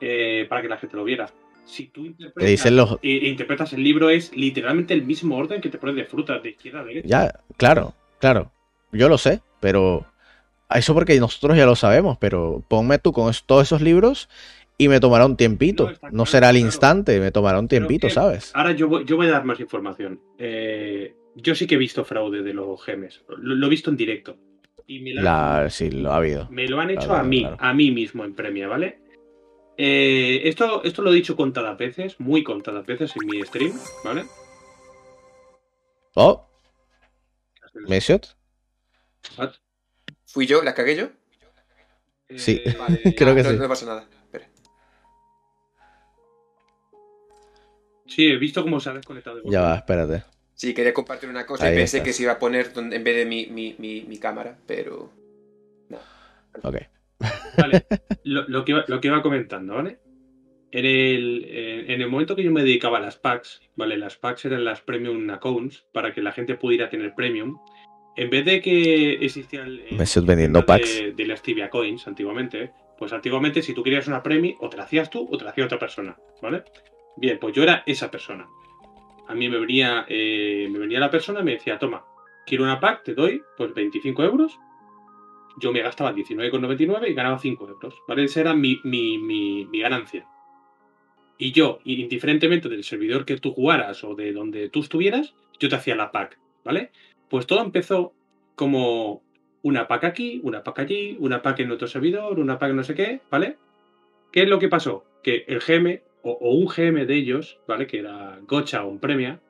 [0.00, 1.28] eh, para que la gente lo viera.
[1.66, 2.98] Si tú Te interpretas, dicen los.
[3.02, 6.50] e- interpretas el libro, es literalmente el mismo orden que te pones de frutas, de
[6.50, 7.08] izquierda a derecha.
[7.08, 8.50] Ya, claro, claro.
[8.92, 10.06] Yo lo sé, pero.
[10.70, 14.28] Eso porque nosotros ya lo sabemos, pero ponme tú con todos esos libros
[14.78, 15.84] y me tomará un tiempito.
[15.84, 16.66] No, No, está claro, será al claro.
[16.66, 18.50] instante, me tomará un tiempito, que- ¿sabes?
[18.54, 20.20] Ahora yo voy, yo voy a dar más información.
[20.38, 23.22] Eh, yo sí que he visto fraude de los gemes.
[23.28, 24.36] Lo, lo he visto en directo.
[24.86, 25.22] Y me, la-
[25.62, 26.48] La, sí, lo ha habido.
[26.50, 28.98] me lo han hecho Claro, a mí, a mí mismo en premia, ¿vale?
[29.76, 33.72] Eh, esto, esto lo he dicho contadas veces, muy contadas veces en mi stream,
[34.04, 34.24] ¿vale?
[36.14, 36.46] Oh,
[37.88, 38.36] Mesiot.
[39.36, 39.54] What?
[40.26, 40.62] ¿Fui yo?
[40.62, 41.08] ¿La cagué yo?
[42.36, 42.62] Sí.
[42.64, 43.56] Eh, Vale, Creo que no, sí.
[43.56, 44.08] no pasa nada.
[44.26, 44.48] Espera.
[48.06, 49.36] Sí, he visto cómo se ha desconectado.
[49.40, 50.24] de Ya va, espérate.
[50.54, 52.06] Sí, quería compartir una cosa Ahí y pensé estás.
[52.06, 55.10] que se iba a poner donde- en vez de mi, mi, mi, mi cámara, pero.
[56.62, 56.76] Ok.
[57.56, 57.86] Vale,
[58.24, 59.98] lo, lo que iba, lo que iba comentando, ¿vale?
[60.70, 61.44] En el,
[61.88, 63.96] en, el momento que yo me dedicaba a las packs, ¿vale?
[63.96, 67.58] Las packs eran las premium accounts para que la gente pudiera tener premium.
[68.16, 69.80] En vez de que existía el.
[69.88, 70.96] el Me estoy vendiendo packs.
[70.96, 74.76] De, de las Tibia Coins antiguamente, pues antiguamente si tú querías una premi, o te
[74.76, 76.64] la hacías tú o te la hacía otra persona, ¿vale?
[77.16, 78.48] Bien, pues yo era esa persona.
[79.28, 82.04] A mí me venía, eh, me venía la persona y me decía, toma,
[82.46, 84.58] quiero una pack, te doy pues 25 euros
[85.60, 87.94] yo me gastaba 19,99 y ganaba 5 euros.
[88.08, 88.24] ¿vale?
[88.24, 90.26] Esa era mi, mi, mi, mi ganancia.
[91.38, 95.74] Y yo, indiferentemente del servidor que tú jugaras o de donde tú estuvieras, yo te
[95.74, 96.90] hacía la pack, ¿vale?
[97.28, 98.14] Pues todo empezó
[98.54, 99.22] como
[99.62, 102.94] una pack aquí, una pack allí, una pack en otro servidor, una pack no sé
[102.94, 103.56] qué, ¿vale?
[104.30, 105.04] ¿Qué es lo que pasó?
[105.22, 107.86] Que el GM o, un GM de ellos, ¿vale?
[107.86, 109.40] Que era Gocha o un Premia,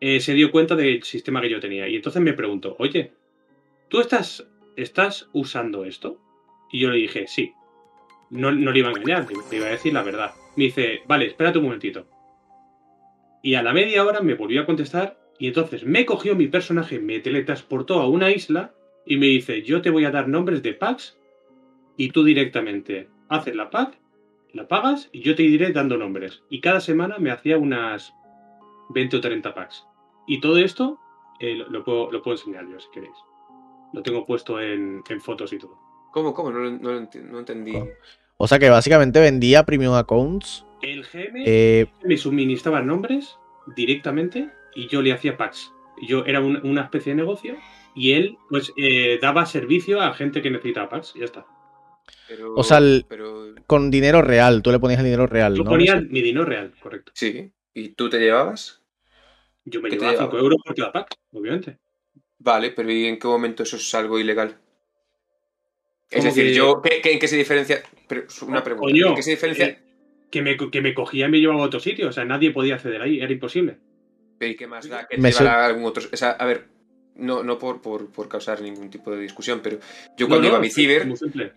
[0.00, 1.88] eh, se dio cuenta del sistema que yo tenía.
[1.88, 3.12] Y entonces me preguntó, oye,
[3.88, 4.46] ¿tú estás,
[4.82, 6.20] estás usando esto?
[6.70, 7.52] Y yo le dije, sí.
[8.30, 10.32] No, le iba a engañar, le iba a decir la verdad.
[10.56, 12.06] Me dice, vale, espérate un momentito.
[13.42, 16.98] Y a la media hora me volvió a contestar y entonces me cogió mi personaje,
[16.98, 18.74] me teletransportó a una isla
[19.06, 21.18] y me dice, yo te voy a dar nombres de packs
[21.96, 23.98] y tú directamente haces la pack,
[24.52, 26.42] la pagas y yo te iré dando nombres.
[26.50, 28.12] Y cada semana me hacía unas
[28.90, 29.86] 20 o 30 packs.
[30.26, 30.98] Y todo esto
[31.40, 33.16] eh, lo puedo, lo puedo enseñar yo si queréis.
[33.92, 35.78] Lo tengo puesto en, en fotos y todo.
[36.12, 36.50] ¿Cómo, cómo?
[36.50, 37.72] No, lo- no, lo enti- no entendí.
[37.72, 37.88] ¿Cómo?
[38.36, 40.64] O sea que básicamente vendía premium accounts.
[40.82, 43.36] El GM eh, me suministraba nombres
[43.74, 45.72] directamente y yo le hacía packs.
[46.06, 47.56] Yo era un- una especie de negocio
[47.94, 51.14] y él pues eh, daba servicio a gente que necesitaba packs.
[51.16, 51.46] Y ya está.
[52.28, 55.64] Pero, O sea, el- pero con dinero real, tú le ponías el dinero real, Yo
[55.64, 55.70] ¿no?
[55.70, 57.12] ponía mi dinero real, correcto.
[57.14, 57.50] sí.
[57.74, 58.82] ¿Y tú te llevabas?
[59.64, 60.30] Yo me ¿Qué te llevaba llevaba?
[60.32, 61.78] 5 euros por cada pack, obviamente.
[62.38, 64.58] Vale, pero ¿y en qué momento eso es algo ilegal?
[66.10, 67.82] Es ¿Cómo decir, que- yo, ¿qué, qué- en qué se diferencia?
[68.06, 68.90] Pero, es una pregunta.
[68.90, 69.66] Coño, ¿En qué se diferencia?
[69.66, 69.78] eh,
[70.30, 72.08] que, me, que me cogía y me llevaba a otro sitio.
[72.08, 73.78] O sea, nadie podía acceder ahí, era imposible.
[74.40, 76.04] ¿Y qué más da que Me te llevara a algún otro?
[76.12, 76.68] O sea, a ver,
[77.18, 79.78] no, no por, por, por causar ningún tipo de discusión, pero
[80.16, 81.06] yo cuando No, iba a mi ciber,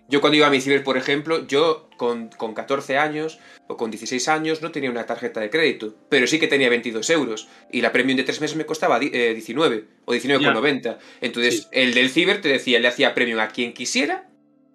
[0.09, 3.91] yo cuando iba a mi ciber, por ejemplo, yo con, con 14 años o con
[3.91, 7.81] 16 años no tenía una tarjeta de crédito, pero sí que tenía 22 euros y
[7.81, 10.97] la premium de 3 meses me costaba eh, 19 o 19,90.
[11.21, 11.67] Entonces, Sí.
[11.71, 14.27] el del ciber te decía, le hacía premium a quien quisiera,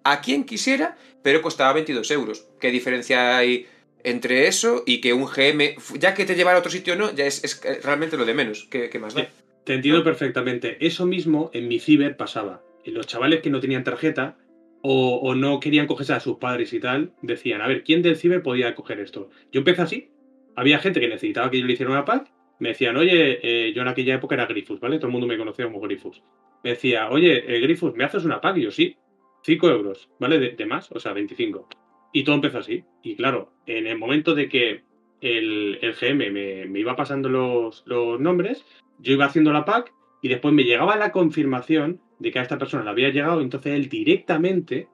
[0.03, 2.47] a quien quisiera, pero costaba 22 euros.
[2.61, 3.67] ¿Qué diferencia hay
[4.03, 7.13] entre eso y que un GM, ya que te llevara a otro sitio o no,
[7.13, 8.67] ya es, es realmente lo de menos?
[8.71, 9.27] ¿Qué, qué más da?
[9.67, 10.77] Te entiendo perfectamente.
[10.79, 12.63] Eso mismo en mi ciber pasaba.
[12.85, 14.37] Los chavales que no tenían tarjeta
[14.81, 18.41] o, no querían cogerse a sus padres y tal, decían, a ver, ¿quién del ciber
[18.41, 19.29] podía coger esto?
[19.51, 20.09] Yo empecé así.
[20.55, 22.31] Había gente que necesitaba que yo le hiciera una pack.
[22.59, 24.99] Me decían, oye, eh, yo en aquella época era Grifus, ¿vale?
[24.99, 26.23] Todo el mundo me conocía como Grifus.
[26.63, 28.55] Me decía, oye, eh, Grifus, ¿me haces una pack?
[28.55, 28.95] Y yo, sí.
[29.43, 30.39] 5 euros, ¿vale?
[30.39, 31.67] De, más, o sea, 25.
[32.13, 32.85] Y todo empezó así.
[33.03, 34.83] Y claro, en el momento de que
[35.19, 38.63] el, el GM me, me iba pasando los, los nombres,
[38.99, 42.57] yo iba haciendo la pack y después me llegaba la confirmación de que a esta
[42.57, 44.87] persona le había llegado, entonces él directamente,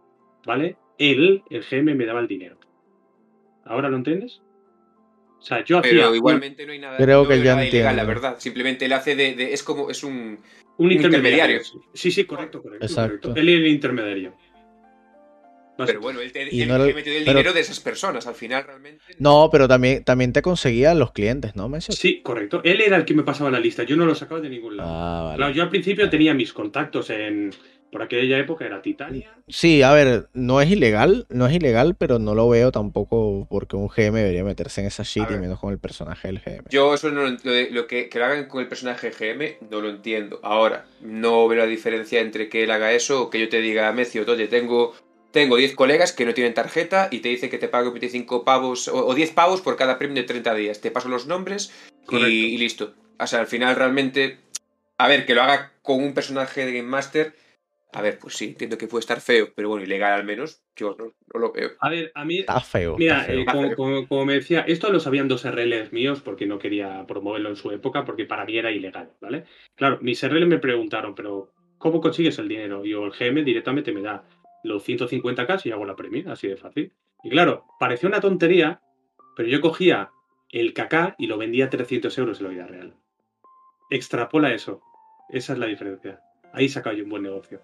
[0.46, 0.78] ¿vale?
[0.98, 2.58] Él, el GM, me daba el dinero.
[3.66, 4.42] ¿Ahora lo entiendes?
[5.40, 7.96] O sea, yo hacía Pero igualmente no hay nada, Creo no que ya nada ilegal,
[7.96, 8.36] la verdad.
[8.40, 10.40] Simplemente él hace de, de- es como es un
[10.78, 11.58] un, un intermediario.
[11.58, 11.62] intermediario.
[11.94, 12.86] Sí, sí, correcto, correcto.
[12.86, 13.30] Exacto.
[13.30, 13.40] correcto.
[13.40, 14.36] Él era el intermediario.
[15.78, 17.80] Pero bueno, él te, Y él no era- te metió el pero- dinero de esas
[17.80, 19.04] personas, al final realmente.
[19.20, 21.94] No, pero también, también te conseguían los clientes, ¿no, Messi?
[21.94, 22.62] Sí, correcto.
[22.64, 24.90] Él era el que me pasaba la lista, yo no lo sacaba de ningún lado.
[24.92, 25.38] Ah, vale.
[25.38, 27.52] Claro, yo al principio tenía mis contactos en.
[27.92, 29.36] Por aquella época era Titania.
[29.48, 33.76] Sí, a ver, no es ilegal, no es ilegal, pero no lo veo tampoco porque
[33.76, 35.42] un GM debería meterse en esa shit A y ver.
[35.42, 36.64] menos con el personaje del GM.
[36.72, 39.58] Yo eso no lo, lo de- lo que, que lo hagan con el personaje GM
[39.70, 40.40] no lo entiendo.
[40.42, 43.92] Ahora, no veo la diferencia entre que él haga eso o que yo te diga,
[43.92, 44.96] Mecio, oye, tengo,
[45.34, 48.88] tengo 10 colegas que no tienen tarjeta y te dice que te pago 25 pavos
[48.88, 50.80] o, o 10 pavos por cada premio de 30 días.
[50.80, 51.74] Te paso los nombres
[52.30, 52.94] y, listo.
[53.20, 54.38] O sea, al final realmente,
[54.98, 57.34] a ver, que lo haga con un personaje de Game Master,
[57.94, 60.96] a ver, pues sí, entiendo que puede estar feo, pero bueno, ilegal al menos, yo
[60.98, 61.72] no, no lo veo.
[61.80, 62.40] A ver, a mí.
[62.40, 62.96] Está feo.
[62.98, 63.40] Mira, está feo.
[63.42, 67.06] eh, como, como- como me decía, esto lo sabían dos RLs míos porque no quería
[67.08, 69.46] promoverlo en su época porque para mí era ilegal, ¿vale?
[69.76, 72.86] Claro, mis RLs me preguntaron, pero ¿cómo consigues el dinero?
[72.86, 74.24] Y yo, el GM directamente me da
[74.64, 76.94] los 150k y hago la premia, así de fácil.
[77.24, 78.82] Y claro, pareció una tontería,
[79.36, 80.10] pero yo cogía
[80.52, 82.94] el KK y lo vendía a 300 euros en la vida real.
[83.90, 84.82] Extrapola eso.
[85.30, 86.20] Esa es la diferencia.
[86.54, 87.62] Ahí saca yo un buen negocio.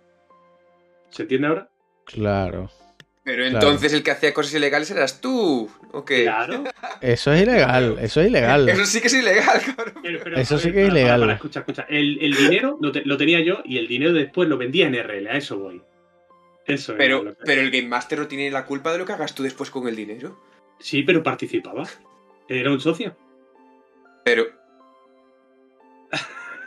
[1.10, 1.70] ¿Se entiende ahora?
[2.06, 2.70] Claro.
[3.24, 3.54] Pero Claro.
[3.68, 6.12] entonces el que hacía cosas ilegales eras tú, ¿ok?
[6.24, 6.64] Claro.
[7.02, 8.68] Eso es ilegal, eso es ilegal.
[8.70, 9.94] Eso sí que es ilegal, cabrón.
[10.02, 11.20] Pero- pero, Eso sí que es para, para, ilegal.
[11.22, 11.86] para, escucha, escucha.
[11.90, 14.96] El, el dinero lo, te- lo tenía yo y el dinero después lo vendía en
[14.96, 15.28] RL.
[15.30, 15.82] A eso voy.
[16.70, 19.34] Eso Pero, que- pero el Game Master no tiene la culpa de lo que hagas
[19.36, 20.40] tú después con el dinero.
[20.80, 21.88] Sí, pero participaba.
[22.48, 23.16] Era un socio.
[24.24, 24.46] Pero.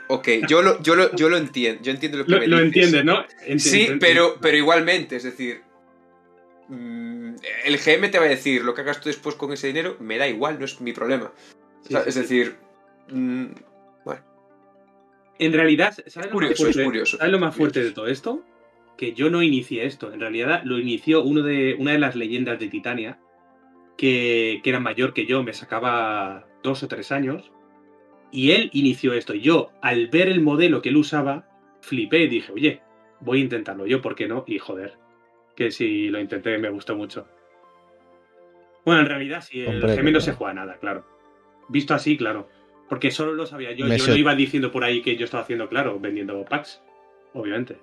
[0.08, 1.82] Ok, yo lo, yo lo, yo lo entiendo.
[1.82, 3.24] Yo entiendo lo que Lo, me lo entiendes, ¿no?
[3.58, 5.62] Sí, pero, pero igualmente, es decir.
[6.68, 7.34] mm,
[7.64, 10.18] El GM te va a decir lo que hagas tú después con ese dinero, me
[10.18, 11.26] da igual, no es mi problema.
[11.26, 12.20] O Sí, sea, sí, es sí.
[12.20, 12.56] decir.
[13.10, 13.46] mm,
[15.38, 17.16] En realidad, ¿sabes lo, curioso, más es fuerte, curioso.
[17.16, 18.44] ¿sabes lo más fuerte de todo esto?
[18.96, 20.12] Que yo no inicié esto.
[20.12, 23.18] En realidad lo inició uno de, una de las leyendas de Titania,
[23.96, 27.50] que, que era mayor que yo, me sacaba dos o tres años.
[28.30, 29.34] Y él inició esto.
[29.34, 31.46] Y yo, al ver el modelo que él usaba,
[31.80, 32.80] flipé y dije, oye,
[33.20, 34.44] voy a intentarlo yo, ¿por qué no?
[34.46, 34.94] Y joder,
[35.56, 37.26] que si lo intenté me gustó mucho.
[38.84, 41.04] Bueno, en realidad sí, el Hombre, GM no se juega nada, claro.
[41.68, 42.48] Visto así, claro.
[42.88, 43.86] Porque solo lo sabía yo.
[43.86, 46.82] Me yo sé- no iba diciendo por ahí que yo estaba haciendo, claro, vendiendo packs.
[47.34, 47.78] Obviamente.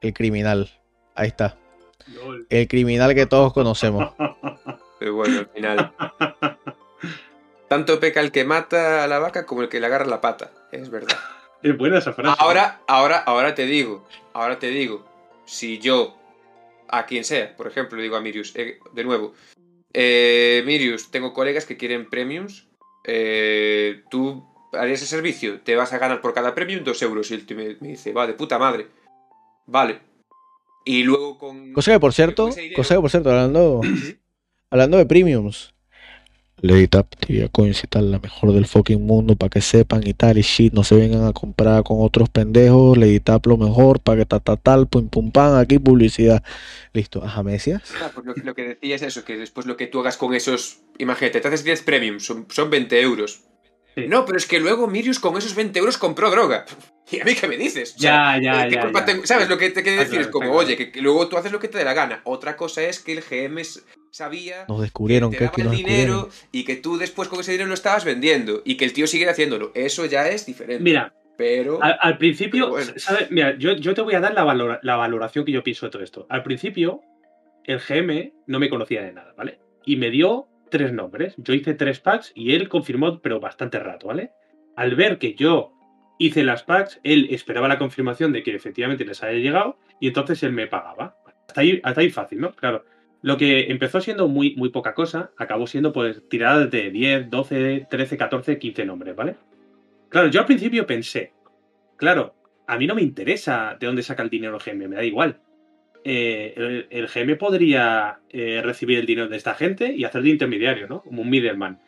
[0.00, 0.70] El criminal.
[1.14, 1.58] Ahí está.
[2.14, 2.46] Lol.
[2.48, 4.12] El criminal que todos conocemos.
[4.98, 5.92] Pero bueno, al final.
[7.68, 10.50] Tanto peca el que mata a la vaca como el que le agarra la pata.
[10.72, 11.16] Es verdad.
[11.62, 12.36] Es buena esa frase.
[12.38, 14.06] Ahora, ahora, ahora te digo.
[14.32, 15.06] Ahora te digo.
[15.44, 16.16] Si yo,
[16.88, 19.34] a quien sea, por ejemplo, le digo a Mirius, eh, de nuevo.
[19.92, 22.66] Eh, Mirius, tengo colegas que quieren premiums.
[23.04, 27.30] eh, tú harías el servicio, te vas a ganar por cada premium dos euros.
[27.30, 28.86] Y él me, me dice, va, de puta madre.
[29.70, 30.00] Vale.
[30.84, 31.72] Y luego con.
[31.72, 33.80] Cosa que por cierto, cosa que por cierto, hablando,
[34.70, 35.72] hablando de premiums.
[36.62, 40.12] Lady Tap Tibia Coins y tal, la mejor del fucking mundo, para que sepan y
[40.12, 44.00] tal, y shit, no se vengan a comprar con otros pendejos, Lady Tap lo mejor,
[44.00, 46.42] para que tal, tal, tal, pum, pum, pam, aquí publicidad.
[46.92, 47.82] Listo, ajá, ¿me decías?
[48.02, 50.34] Ah, pues lo, lo que decía es eso, que después lo que tú hagas con
[50.34, 50.80] esos.
[50.98, 53.44] Imagínate, te haces 10 premiums, son, son 20 euros.
[53.96, 54.06] Sí.
[54.08, 56.64] No, pero es que luego Mirius con esos 20 euros compró droga.
[57.10, 57.94] ¿Y a mí qué me dices?
[57.96, 58.80] O sea, Ya, ya, ¿qué ya.
[58.82, 59.04] culpa ya.
[59.06, 59.26] tengo?
[59.26, 60.10] ¿Sabes lo que te quiero decir?
[60.12, 60.58] claro, es como, claro.
[60.58, 62.20] oye, que, que luego tú haces lo que te dé la gana.
[62.24, 63.60] Otra cosa es que el GM
[64.12, 66.48] sabía Nos descubrieron que que te daba nos el dinero descubrieron.
[66.52, 69.32] y que tú después con ese dinero lo estabas vendiendo y que el tío siguiera
[69.32, 69.72] haciéndolo.
[69.74, 70.82] Eso ya es diferente.
[70.84, 71.82] Mira, pero.
[71.82, 72.92] al, al principio, Pero bueno.
[72.96, 73.30] ¿sabes?
[73.30, 75.90] Mira, yo, yo te voy a dar la, valora- la valoración que yo pienso de
[75.92, 76.26] todo esto.
[76.28, 77.00] Al principio,
[77.64, 79.58] el GM no me conocía de nada, ¿vale?
[79.84, 81.34] Y me dio tres nombres.
[81.36, 84.32] Yo hice tres packs y él confirmó, pero bastante rato, ¿vale?
[84.76, 85.72] Al ver que yo
[86.18, 90.42] hice las packs, él esperaba la confirmación de que efectivamente les haya llegado y entonces
[90.42, 91.16] él me pagaba.
[91.48, 92.52] Hasta ahí, ahí fácil, ¿no?
[92.52, 92.84] Claro.
[93.22, 97.86] Lo que empezó siendo muy, muy poca cosa, acabó siendo pues tiradas de 10, 12,
[97.90, 99.36] 13, 14, 15 nombres, ¿vale?
[100.08, 101.32] Claro, yo al principio pensé,
[101.96, 102.34] claro,
[102.66, 105.40] a mí no me interesa de dónde saca el dinero GM, me da igual.
[106.04, 110.30] Eh, el, el GM podría eh, recibir el dinero de esta gente y hacer de
[110.30, 111.02] intermediario, ¿no?
[111.02, 111.78] Como un middleman.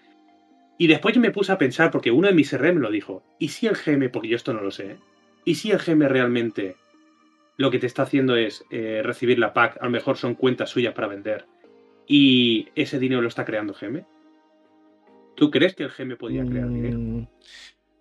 [0.78, 3.48] Y después yo me puse a pensar, porque uno de mis RM lo dijo, ¿y
[3.48, 4.96] si el GM, porque yo esto no lo sé.
[5.44, 6.76] ¿y si el GM realmente
[7.56, 10.70] lo que te está haciendo es eh, recibir la pack, a lo mejor son cuentas
[10.70, 11.46] suyas para vender,
[12.06, 14.04] y ese dinero lo está creando GM?
[15.36, 16.98] ¿Tú crees que el GM podría crear dinero?
[16.98, 17.26] Mm,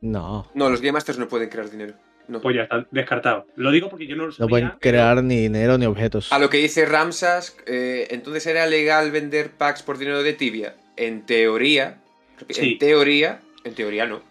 [0.02, 1.96] No, No, los Game Masters no pueden crear dinero.
[2.32, 2.40] No.
[2.40, 3.46] Pues ya está, descartado.
[3.58, 6.32] Lo digo porque yo no lo no pueden crear ni dinero ni objetos.
[6.32, 10.76] A lo que dice Ramsas, eh, entonces era legal vender packs por dinero de tibia.
[10.96, 11.98] En teoría,
[12.48, 12.72] Sí.
[12.72, 14.22] en teoría, en teoría no.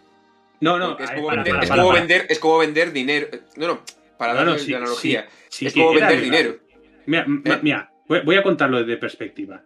[0.60, 3.26] No, no, es, como, para, vender, para, es para, como vender, es como vender dinero.
[3.56, 3.80] No, no,
[4.18, 5.28] para No, darle no, sí, la analogía.
[5.50, 6.24] Sí es como vender legal.
[6.24, 6.56] dinero.
[7.04, 7.58] Mira, ¿Eh?
[7.62, 9.62] mira, voy voy a contarlo desde perspectiva.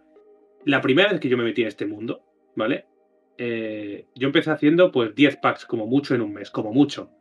[0.65, 2.21] La primera vez que yo me metí en este mundo,
[2.55, 2.85] ¿vale?
[3.37, 7.11] Eh, yo empecé haciendo pues 10 packs, como mucho en un mes, como mucho,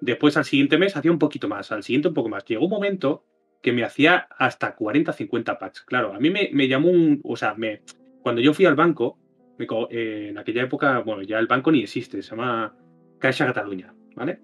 [0.00, 2.44] Después al siguiente mes hacía un poquito más, al siguiente un poco más.
[2.44, 3.24] Llegó un momento
[3.62, 5.82] que me hacía hasta 40, 50 packs.
[5.82, 7.20] Claro, a mí me, me llamó un...
[7.24, 7.82] O sea, me,
[8.22, 9.18] cuando yo fui al banco,
[9.58, 12.76] me eh, en aquella época, bueno, ya el banco ni existe, se llama
[13.18, 14.40] Caixa Cataluña, ¿vale?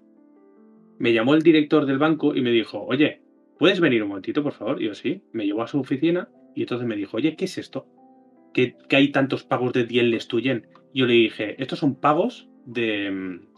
[0.99, 3.21] Me llamó el director del banco y me dijo, oye,
[3.59, 4.81] ¿puedes venir un momentito, por favor?
[4.81, 7.57] Y yo sí, me llevó a su oficina y entonces me dijo, oye, ¿qué es
[7.57, 7.87] esto?
[8.53, 10.67] ¿Que, que hay tantos pagos de 10 les tuyen?
[10.93, 13.52] Yo le dije, estos son pagos de, mm,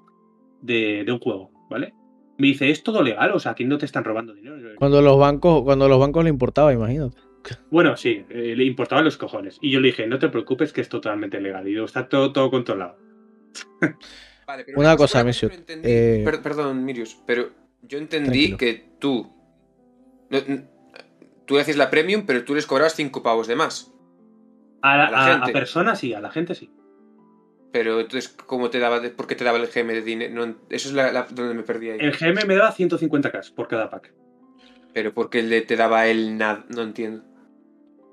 [0.65, 1.93] de, de un juego, ¿vale?
[2.37, 3.31] Me dice, ¿es todo legal?
[3.33, 4.57] O sea, aquí no te están robando dinero.
[4.77, 7.17] Cuando los bancos, cuando los bancos le importaba, imagínate.
[7.69, 9.59] Bueno, sí, eh, le importaban los cojones.
[9.61, 11.67] Y yo le dije, no te preocupes que es totalmente legal.
[11.67, 12.97] Y digo, está todo, todo controlado.
[14.47, 15.87] Vale, pero Una cosa, entendí.
[15.87, 17.49] eh, Per- perdón, Mirius, pero
[17.83, 18.57] yo entendí Tranquilo.
[18.57, 19.31] que tú.
[20.31, 20.39] no-
[21.45, 23.93] tú haces la premium, pero tú les cobras 5 pavos de más.
[24.81, 26.71] A, la- A la a- personas sí, a la gente sí.
[27.75, 29.01] Pero entonces, ¿cómo te daba?
[29.17, 30.33] ¿Por qué te daba el GM de dinero?
[30.33, 31.97] No, eso es la, la- donde me perdí ahí.
[31.99, 34.13] El GM me da 150k por cada pack.
[34.93, 36.65] Pero ¿por qué te daba el nada?
[36.73, 37.25] No entiendo.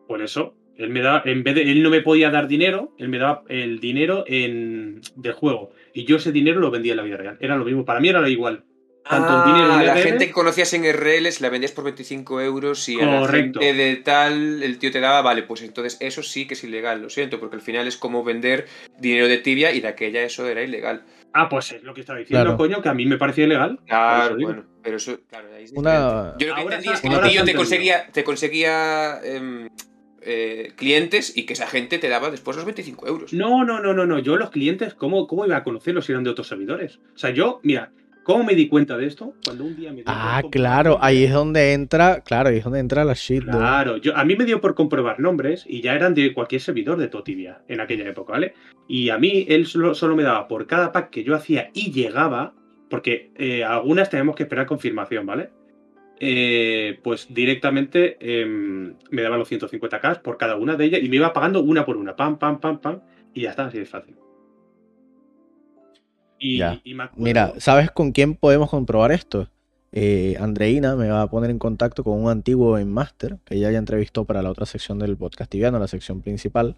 [0.09, 3.09] Por eso, él me da, en vez de, él no me podía dar dinero, él
[3.09, 5.71] me daba el dinero en, del juego.
[5.95, 7.37] Y yo ese dinero lo vendía en la vida real.
[7.39, 8.65] Era lo mismo, para mí era lo igual.
[9.09, 11.73] Tanto ah, el dinero en la RL, gente que conocías en RL se la vendías
[11.73, 13.61] por 25 euros y a la Correcto.
[13.61, 17.03] gente de tal el tío te daba, vale, pues entonces eso sí que es ilegal,
[17.03, 18.67] lo siento, porque al final es como vender
[18.99, 21.03] dinero de tibia y de aquella eso era ilegal.
[21.35, 22.57] Ah, pues es lo que estaba diciendo, Claro.
[22.57, 23.81] coño, que a mí me parecía ilegal.
[23.87, 26.35] Claro, bueno, pero eso, claro, ahí es Una-.
[26.39, 29.69] Yo lo que Ahora entendí es que el tío te conseguía, te conseguía em,
[30.21, 33.33] eh, clientes y que esa gente te daba después los 25 euros.
[33.33, 34.19] No, no, no, no, no.
[34.21, 37.01] Yo los clientes, ¿cómo, cómo iba a conocerlos si eran de otros servidores?
[37.15, 37.91] O sea, yo, mira,
[38.23, 39.35] ¿Cómo me di cuenta de esto?
[39.45, 42.65] Cuando un día me dio por Ah, claro, ahí es donde entra, claro, ahí es
[42.65, 43.43] donde entra la shit.
[43.45, 46.99] Claro, yo, a mí me dio por comprobar nombres y ya eran de cualquier servidor
[46.99, 48.55] de Totibia en aquella época, ¿vale?
[48.87, 51.91] Y a mí él solo, solo me daba por cada pack que yo hacía y
[51.91, 52.55] llegaba,
[52.89, 55.51] porque eh, algunas tenemos que esperar confirmación, ¿vale?
[56.21, 61.17] Eh, pues directamente em, me daba los 150k por cada una de ellas y me
[61.17, 63.01] iba pagando una por una, pam, pam, pam, pam,
[63.35, 64.15] y ya está, así de fácil.
[66.45, 66.81] Y, Ya.
[66.83, 69.49] y me acuerdo- Mira, ¿sabes con quién podemos comprobar esto?
[69.93, 73.71] Eh, Andreina me va a poner en contacto con un antiguo en Master que ella
[73.71, 76.77] ya entrevistó para la otra sección del podcast tibiano, la sección principal.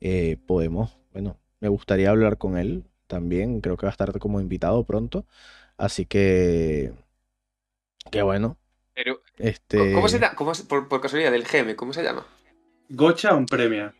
[0.00, 4.40] Eh, podemos, bueno, me gustaría hablar con él también, creo que va a estar como
[4.40, 5.24] invitado pronto.
[5.78, 6.92] Así que,
[8.10, 8.56] que bueno,
[8.94, 9.94] Pero, este...
[9.94, 10.34] ¿cómo se llama?
[10.36, 12.26] ¿Cómo se- por, por casualidad, del GM, ¿cómo se llama?
[12.90, 13.94] Gocha on Premia.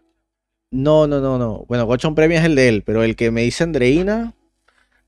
[0.70, 1.64] No, no, no, no.
[1.68, 4.34] Bueno, Gochon Premia es el de él, pero el que me dice Andreina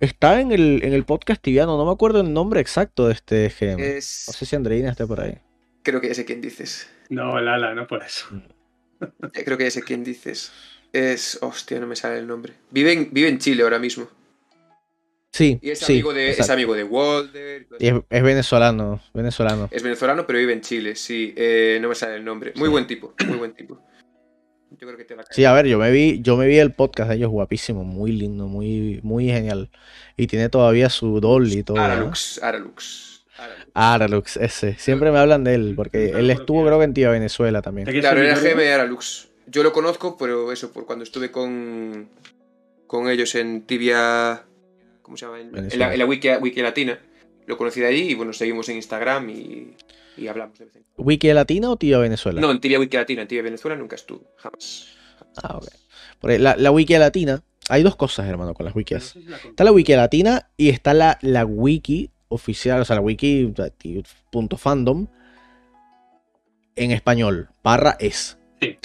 [0.04, 1.76] está en el, en el podcast tibiano.
[1.76, 3.80] No me acuerdo el nombre exacto de este GM.
[3.82, 4.24] Es...
[4.28, 5.38] No sé si Andreina esté por ahí.
[5.82, 6.88] Creo que ya sé quién dices.
[7.10, 8.26] No, Lala, no por eso.
[9.34, 10.52] Eh, Creo que ya sé quién dices.
[10.92, 11.38] Es...
[11.42, 12.54] Hostia, no me sale el nombre.
[12.70, 14.08] Vive en, vive en Chile ahora mismo.
[15.32, 17.66] Sí, Y es sí, amigo de, es amigo de Walder.
[17.80, 19.68] y es, es venezolano, venezolano.
[19.72, 21.34] Es venezolano, pero vive en Chile, sí.
[21.36, 22.52] Eh, no me sale el nombre.
[22.54, 22.70] Muy Sí.
[22.70, 23.84] buen tipo, muy buen tipo.
[24.80, 25.34] Yo creo que te va a caer.
[25.34, 28.12] Sí, a ver, yo me vi, yo me vi el podcast de ellos guapísimo, muy
[28.12, 29.70] lindo, muy, muy genial.
[30.16, 31.76] Y tiene todavía su doll y todo.
[31.76, 31.82] ¿no?
[31.82, 33.24] Aralux, Aralux.
[33.36, 33.70] Aralux.
[33.74, 34.74] Aralux, ese.
[34.78, 37.86] Siempre me hablan de él, porque él estuvo creo que en Tía Venezuela también.
[37.86, 39.28] ¿De qué Claro, era GM de Aralux.
[39.46, 42.08] Yo lo conozco, pero eso, por cuando estuve con,
[42.86, 44.44] con ellos en Tibia.
[45.02, 45.40] ¿Cómo se llama?
[45.40, 46.98] En, en la, en la wiki, wiki Latina.
[47.46, 49.76] Lo conocí de allí y bueno, seguimos en Instagram y,
[50.16, 51.02] y hablamos de vez en cuando.
[51.08, 52.40] ¿Wiki Latina o Tía Venezuela?
[52.40, 54.88] No, en Tibia Wiki Latina, en Tibia Venezuela nunca estuve, jamás.
[55.42, 55.66] Ah, ok.
[56.20, 59.02] Porque la, la Wiki Latina, hay dos cosas, hermano, con las No wikis.
[59.04, 59.48] sé si la conté.
[59.48, 63.52] Está la Wiki Latina y está la, la Wiki oficial, o sea, la Wiki
[64.30, 65.06] punto fandom
[66.76, 68.36] en español, barra es.
[68.60, 68.78] Sí.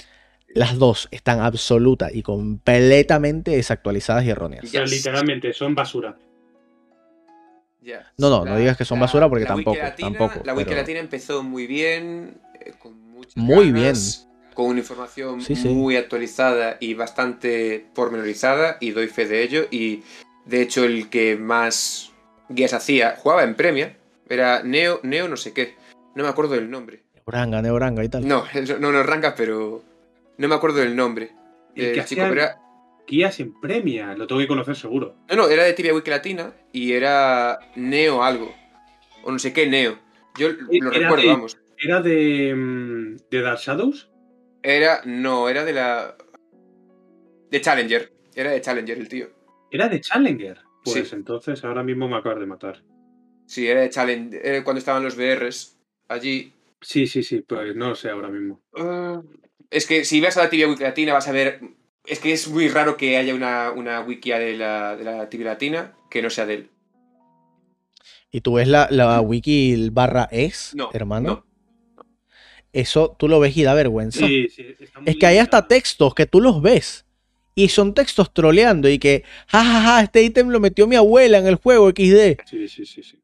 [0.54, 4.64] Las dos están absoluta y completamente desactualizadas y erróneas.
[4.64, 6.16] O sea, literalmente, son basura.
[8.18, 11.00] No, no, no digas que son basura porque tampoco, Latina- tampoco, La Wiki pero- Latina
[11.00, 15.68] empezó muy bien, eh, con muchas Muy ganas, Con una información Sí, sí.
[15.68, 19.66] muy actualizada y bastante pormenorizada, y doy fe de ello.
[19.70, 20.02] Y
[20.44, 22.10] de hecho, el que más
[22.48, 23.96] guías hacía jugaba en Premia,
[24.28, 25.76] era Neo, Neo no sé qué,
[26.14, 27.02] no me acuerdo del nombre.
[27.26, 28.26] Neuranga, Neuranga y tal.
[28.28, 28.44] No,
[28.80, 29.82] no nos rangas, pero
[30.36, 31.30] no me acuerdo del nombre.
[31.76, 32.58] El del que chico, hacía pero era-
[33.10, 35.16] guías en Premia, lo tengo que conocer seguro.
[35.28, 38.54] No, no, era de Tibia Wiki Latina y era Neo algo.
[39.24, 39.98] O no sé qué Neo.
[40.38, 41.58] Yo lo Era recuerdo, de- vamos.
[41.76, 44.10] ¿Era de, mm, de Dark Shadows?
[44.62, 45.00] Era.
[45.04, 46.16] No, era de la.
[47.50, 48.12] De Challenger.
[48.34, 49.26] Era de Challenger el tío.
[49.70, 50.58] ¿Era de Challenger?
[50.84, 51.16] Pues Sí.
[51.16, 52.82] entonces ahora mismo me acabas de matar.
[53.46, 54.40] Sí, era de Challenger.
[54.46, 55.78] Era cuando estaban los BRs
[56.08, 56.52] allí.
[56.80, 58.62] Sí, sí, sí, pues no lo sé ahora mismo.
[58.76, 59.20] Ah,
[59.70, 61.60] es que si vas a la tibia wiki latina vas a ver.
[62.06, 65.46] Es que es muy raro que haya una, una wikia de la, de la tibia
[65.48, 66.70] latina que no sea de él.
[68.30, 71.44] Y tú ves la, la wiki barra es, No, hermano.
[71.44, 72.04] no.
[72.72, 74.26] Eso tú lo ves y da vergüenza.
[74.26, 77.04] Sí, sí, está muy Es que hay hasta textos que tú los ves.
[77.56, 81.56] Y son textos troleando y que, jajaja, este ítem lo metió mi abuela en el
[81.56, 82.36] juego XD.
[82.46, 83.20] Sí, sí, sí, sí.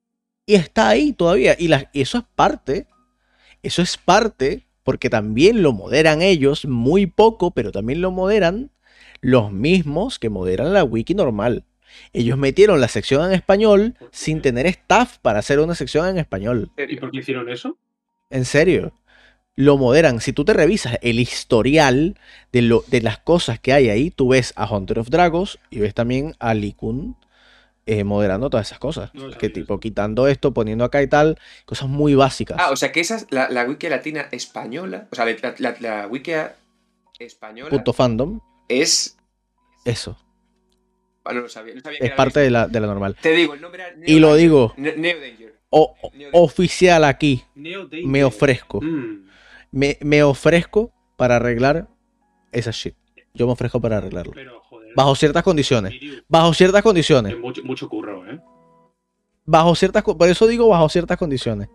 [0.47, 1.55] Y está ahí todavía.
[1.59, 2.87] Y, la- y eso es parte.
[3.63, 8.71] Eso es parte porque también lo moderan ellos, muy poco, pero también lo moderan
[9.21, 11.65] los mismos que moderan la wiki normal.
[12.13, 16.71] Ellos metieron la sección en español sin tener staff para hacer una sección en español.
[16.77, 17.77] ¿Y por qué hicieron eso?
[18.31, 18.93] En serio.
[19.57, 20.21] Lo moderan.
[20.21, 22.17] Si tú te revisas el historial
[22.53, 25.81] de, lo, de las cosas que hay ahí, tú ves a Hunter of Dragons y
[25.81, 27.17] ves también a Likun
[27.87, 29.15] eh, moderando todas esas cosas.
[29.15, 32.57] No que tipo quitando esto, poniendo acá y tal, cosas muy básicas.
[32.61, 35.07] Ah, o sea que esa es la, la wiki latina española.
[35.11, 36.33] O sea, la, la, la wiki
[37.19, 39.17] española Punto fandom, es.
[39.85, 40.19] eso.
[41.25, 41.75] Ah, no lo sabía.
[41.75, 43.17] no sabía que Es parte de la, de la normal.
[43.21, 43.95] Te digo, el nombre era.
[44.07, 44.43] Y lo Danger.
[44.43, 44.75] digo.
[44.77, 45.55] Ne- Neo Danger.
[45.71, 46.31] O- Neo Danger.
[46.33, 48.07] oficial aquí, Neo Danger.
[48.07, 48.81] me ofrezco.
[48.81, 49.27] Mm.
[49.73, 51.89] Me, me ofrezco para arreglar
[52.53, 52.95] esa shit.
[53.35, 54.33] Yo me ofrezco para arreglarlo.
[54.35, 54.76] Pero, joder.
[54.97, 55.95] Bajo ciertas condiciones.
[56.29, 57.35] Bajo ciertas condiciones.
[57.35, 58.41] es mucho, mucho curro, ¿eh?
[59.49, 61.69] bajo ciertas por eso digo bajo ciertas condiciones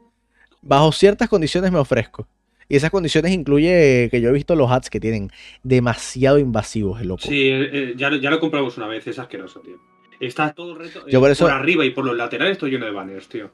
[0.62, 2.28] bajo ciertas condiciones me ofrezco
[2.68, 5.32] y esas condiciones incluye que yo he visto los ads que tienen
[5.64, 9.18] demasiado invasivos el loco Sí, eh, eh, ya, lo- ya lo compramos una vez, es
[9.20, 9.78] asqueroso, tío.
[10.20, 11.08] Está todo el reto.
[11.08, 13.52] Yo eh, por eso- arriba y por los laterales todo lleno de banners, tío.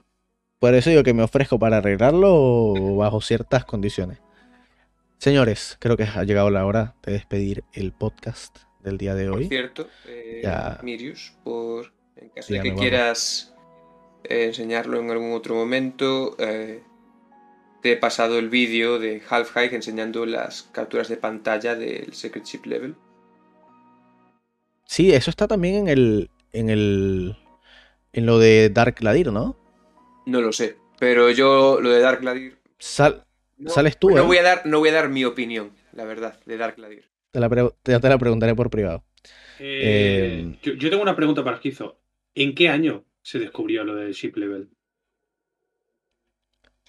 [0.58, 4.20] por eso digo que me ofrezco para arreglarlo bajo ciertas condiciones
[5.20, 9.38] señores creo que ha llegado la hora de despedir el podcast del día de Por
[9.40, 10.80] hoy cierto, eh, Ya.
[10.84, 11.92] Mirius, por.
[12.16, 13.54] En caso Ya de que quieras
[14.24, 16.36] eh, enseñarlo en algún otro momento.
[16.40, 16.82] eh,
[17.82, 22.44] te he pasado el vídeo de Half Hike enseñando las capturas de pantalla del Secret
[22.44, 22.96] Chip Level.
[24.86, 26.30] Sí, eso está también en el.
[26.54, 27.36] en el.
[28.14, 29.56] en lo de Dark Gladir, ¿no?
[30.26, 32.58] No lo sé, pero yo lo de Dark Gladir...
[32.80, 33.24] Sal-
[33.58, 34.22] no- Sales tú, no ¿eh?
[34.22, 37.06] voy a dar No voy a dar mi opinión, la verdad, de Dark Gladir.
[37.38, 39.04] Te la pre- ya te la preguntaré por privado.
[39.60, 42.00] Eh, Eh, yo, yo tengo una pregunta para Esquizo.
[42.34, 44.70] ¿En qué año se descubrió lo del ship level?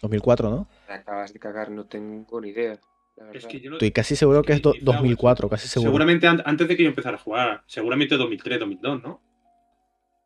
[0.01, 0.69] 2004, ¿no?
[0.87, 2.79] Te acabas de cagar, no tengo ni idea.
[3.17, 3.49] la Es verdad.
[3.51, 5.91] que yo no- Estoy casi seguro que es do- que quizá, 2004, casi seguro.
[5.91, 7.65] Seguramente an- antes de que yo empezara a jugar.
[7.67, 9.21] Seguramente 2003, 2002, ¿no?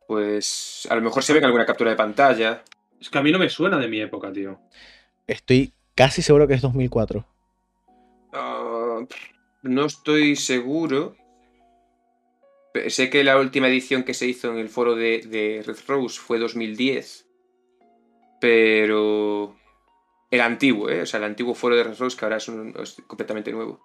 [0.06, 2.62] Pues a lo mejor se ve en alguna captura de pantalla.
[3.00, 4.60] Es que a mí no me suena de mi época, tío.
[5.26, 7.24] Estoy casi seguro que es 2004.
[8.32, 9.00] Ah,
[9.62, 11.16] no estoy seguro.
[12.88, 16.38] Sé que la última edición que se hizo en el foro de, Red Rose fue
[16.38, 17.26] 2010.
[18.40, 19.56] Pero.
[20.30, 21.02] El antiguo, ¿eh?
[21.02, 22.74] O sea, el antiguo foro de Red Rose que ahora es, un-
[23.06, 23.80] completamente nuevo.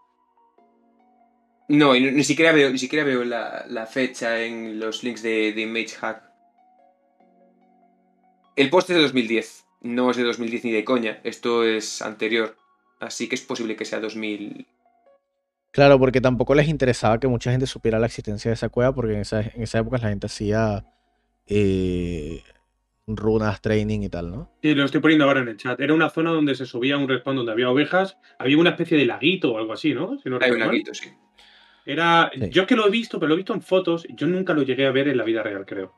[1.67, 5.61] No, ni, ni siquiera veo, ni siquiera veo la, fecha en los links de, de
[5.61, 6.23] Image Hack.
[8.55, 9.65] El post es de 2010.
[9.81, 11.19] No es de 2010 ni de coña.
[11.23, 12.55] Esto es anterior.
[12.99, 14.65] Así que es posible que sea 2000.
[15.71, 19.13] Claro, porque tampoco les interesaba que mucha gente supiera la existencia de esa cueva, porque
[19.13, 20.85] en esa, en esa época la gente hacía
[21.45, 22.41] eh,
[23.07, 24.51] runas, training y tal, ¿no?
[24.61, 25.79] Sí, lo estoy poniendo ahora en el chat.
[25.79, 28.17] Era una zona donde se subía un respawn donde había ovejas.
[28.37, 30.19] Había una especie de laguito o algo así, ¿no?
[30.19, 31.09] Si no Hay un laguito, sí.
[31.85, 32.29] Era.
[32.33, 32.49] Sí.
[32.49, 34.05] Yo es que lo he visto, pero lo he visto en fotos.
[34.09, 35.93] Yo nunca lo llegué a ver en la vida real, creo.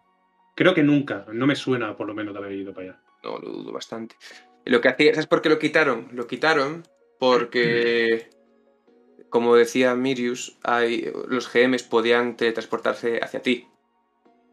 [0.56, 1.26] Creo que nunca.
[1.34, 3.00] No me suena, por lo menos, de haber ido para allá.
[3.24, 4.16] No, lo dudo bastante.
[4.66, 6.10] Lo que hacía, ¿sabes por qué lo quitaron?
[6.12, 6.84] Lo quitaron
[7.18, 8.30] porque,
[9.30, 13.68] como decía Mirius, hay, los GMs podían teletransportarse hacia ti,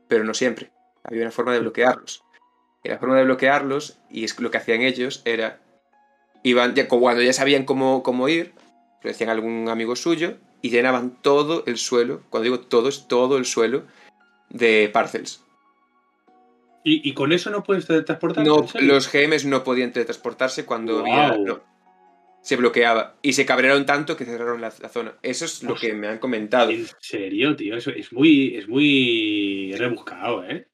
[0.08, 0.70] pero no siempre.
[1.04, 2.22] Había una forma de bloquearlos.
[2.82, 5.60] Y la forma de bloquearlos, y es lo que hacían ellos, era,
[6.42, 8.52] iban, ya, cuando ya sabían cómo, cómo ir,
[9.02, 13.08] lo decían a algún amigo suyo, y llenaban todo el suelo, cuando digo todo, es
[13.08, 13.84] todo el suelo,
[14.50, 15.42] de parcels.
[16.84, 18.44] ¿Y, y con eso no puedes teletransportar?
[18.46, 21.28] No, los GMs no podían teletransportarse cuando había.
[21.30, 21.44] Guau.
[21.44, 21.75] no.
[22.46, 23.16] Se bloqueaba.
[23.22, 25.18] Y se cabrearon tanto que cerraron la, la zona.
[25.20, 26.70] Eso es lo que me han comentado.
[26.70, 27.76] En serio, tío.
[27.76, 30.68] Eso es muy, es muy rebuscado, ¿eh?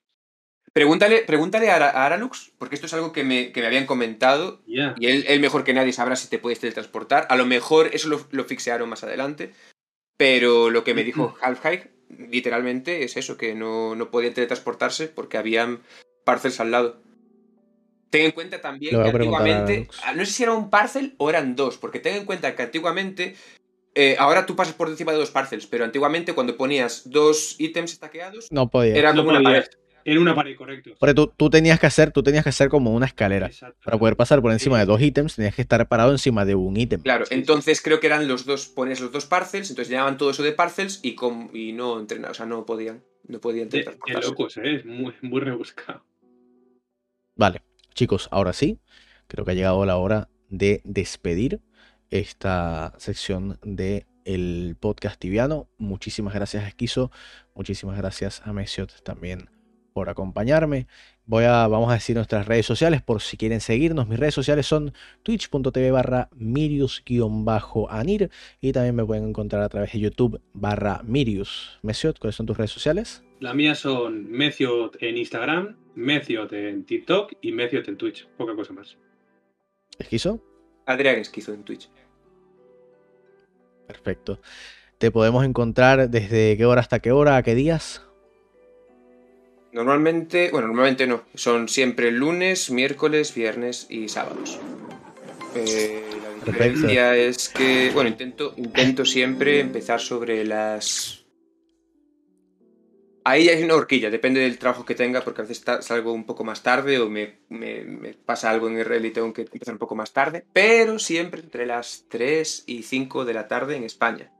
[0.74, 4.62] Pregúntale, pregúntale a, a Aralux, porque esto es algo que me, que me habían comentado.
[4.66, 4.94] Ya.
[4.98, 7.26] Y él, él mejor que nadie sabrá si te puedes teletransportar.
[7.30, 9.54] A lo mejor eso lo, lo fixearon más adelante.
[10.18, 15.08] Pero lo que me dijo Half Hike, literalmente, es eso, que no, no podían teletransportarse
[15.08, 15.80] porque habían
[16.26, 17.00] parcels al lado.
[18.12, 19.88] Ten en cuenta también que antiguamente.
[20.04, 22.62] Ah, No sé si era un parcel o eran dos, porque ten en cuenta que
[22.62, 23.34] antiguamente.
[23.94, 27.92] eh, ahora tú pasas por encima de dos parcels, pero antiguamente cuando ponías dos ítems
[27.92, 28.94] estaqueados, No podía.
[28.96, 29.64] era No como una pared.
[30.04, 30.90] En una pared, correcto.
[30.98, 33.50] Porque tú, tú tenías que hacer, tú tenías que hacer como una escalera.
[33.84, 34.80] Para poder pasar por encima Sí.
[34.80, 37.00] de dos ítems, tenías que estar parado encima de un ítem.
[37.02, 37.40] Claro, Sí, sí.
[37.40, 40.52] entonces creo que eran los dos, ponías los dos parcels, entonces llenaban todo eso de
[40.52, 43.84] parcels y, com- y no entrenaban, o sea, no podían, no podían Qué
[44.22, 44.76] locos, ¿eh?
[44.76, 46.02] Es muy, muy rebuscado.
[47.36, 47.62] Vale,
[47.94, 48.80] chicos, ahora sí,
[49.26, 51.60] creo que ha llegado la hora de despedir
[52.10, 55.68] esta sección de el podcast tibiano.
[55.78, 57.10] Muchísimas gracias a Esquizo,
[57.54, 59.50] muchísimas gracias a Mesiot también
[59.92, 60.86] por acompañarme.
[61.24, 64.08] Voy a, vamos a decir nuestras redes sociales por si quieren seguirnos.
[64.08, 64.92] Mis redes sociales son
[65.22, 68.30] twitch.tv barra mirius-anir
[68.60, 71.78] y también me pueden encontrar a través de YouTube barra mirius.
[71.82, 73.22] Mesiot, ¿cuáles son tus redes sociales?
[73.38, 78.26] Las mías son Meciot en Instagram, Meciot en TikTok y Meciot en Twitch.
[78.36, 78.98] Poca cosa más.
[79.98, 80.42] Esquizo.
[80.86, 81.88] Adrián Esquizo en Twitch.
[83.86, 84.40] Perfecto.
[84.98, 88.02] Te podemos encontrar desde qué hora hasta qué hora, a qué días.
[89.72, 94.58] Normalmente, bueno, normalmente no, son siempre lunes, miércoles, viernes y sábados.
[95.54, 96.50] Eh, la Perfecto.
[96.50, 101.24] diferencia es que, bueno, intento, intento siempre empezar sobre las...
[103.24, 106.42] Ahí hay una horquilla, depende del trabajo que tenga, porque a veces salgo un poco
[106.42, 109.78] más tarde o me, me- me pasa algo en RL y tengo que empezar un
[109.78, 114.32] poco más tarde, pero siempre entre las 3 y 5 de la tarde en España.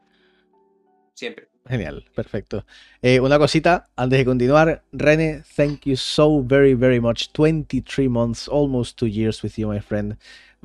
[1.15, 1.52] Siempre.
[1.69, 2.65] Genial, perfecto.
[3.03, 4.83] Eh, una cosita antes de continuar.
[4.93, 7.29] René, thank you so very, very much.
[7.33, 10.17] 23 months, almost two years with you, my friend.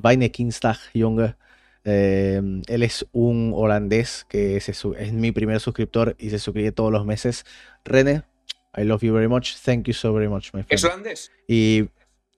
[0.01, 1.35] Weine Kinstag, Junge.
[1.83, 6.71] Eh, él es un holandés que se su- es mi primer suscriptor y se suscribe
[6.71, 7.45] todos los meses.
[7.85, 8.23] René,
[8.75, 9.55] I love you very much.
[9.63, 10.85] Thank you so very much, my ¿Es friend.
[10.95, 11.31] holandés?
[11.47, 11.87] Y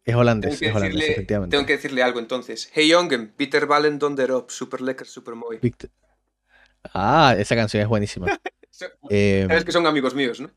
[0.06, 1.56] es holandés, es holandés, decirle, efectivamente.
[1.56, 2.69] tengo que decirle algo entonces.
[2.73, 5.57] Hey Jongen, Peter Ballen donderop, super lekker, super mooi.
[5.61, 5.88] Vict-
[6.93, 8.27] Ah, esa canción es buenísima.
[9.10, 10.49] Eh, Sabes que son amigos míos, ¿no?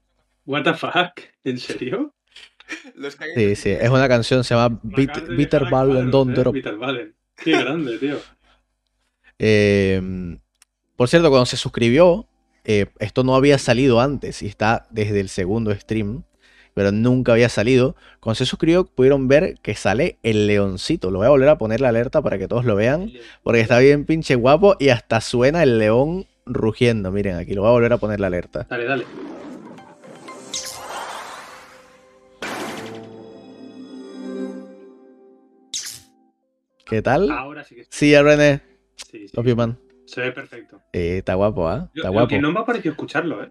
[0.46, 1.20] ¿What the fuck?
[1.42, 2.14] ¿En serio?
[2.94, 6.08] Los que Sí, sí, es una canción, se llama Bitter Ballen cuadros, ¿eh?
[6.08, 6.54] Dondrop.
[6.54, 7.16] Bitter Ballen.
[7.34, 8.18] Qué grande, tío.
[9.40, 10.38] Eh,
[10.94, 12.28] por cierto, cuando se suscribió,
[12.64, 16.22] eh, esto no había salido antes y está desde el segundo stream,
[16.74, 17.96] pero nunca había salido.
[18.20, 21.10] Cuando se suscribió, pudieron ver que sale el leoncito.
[21.10, 23.12] Lo voy a volver a poner la alerta para que todos lo vean,
[23.42, 27.12] porque está bien pinche guapo y hasta suena el león rugiendo.
[27.12, 28.66] Miren, aquí lo voy a volver a poner la alerta.
[28.68, 29.04] Dale, dale.
[36.86, 37.30] ¿Qué tal?
[37.30, 38.60] Ahora sí que Sí, ya, René.
[39.10, 39.36] sí, sí.
[39.36, 39.78] Love you, man.
[40.06, 40.80] Se ve perfecto.
[40.92, 41.90] Eh, está guapo, ¿ah?
[41.94, 42.28] Yo- Está lo guapo.
[42.28, 43.50] que no me ha parecido escucharlo, ¿eh?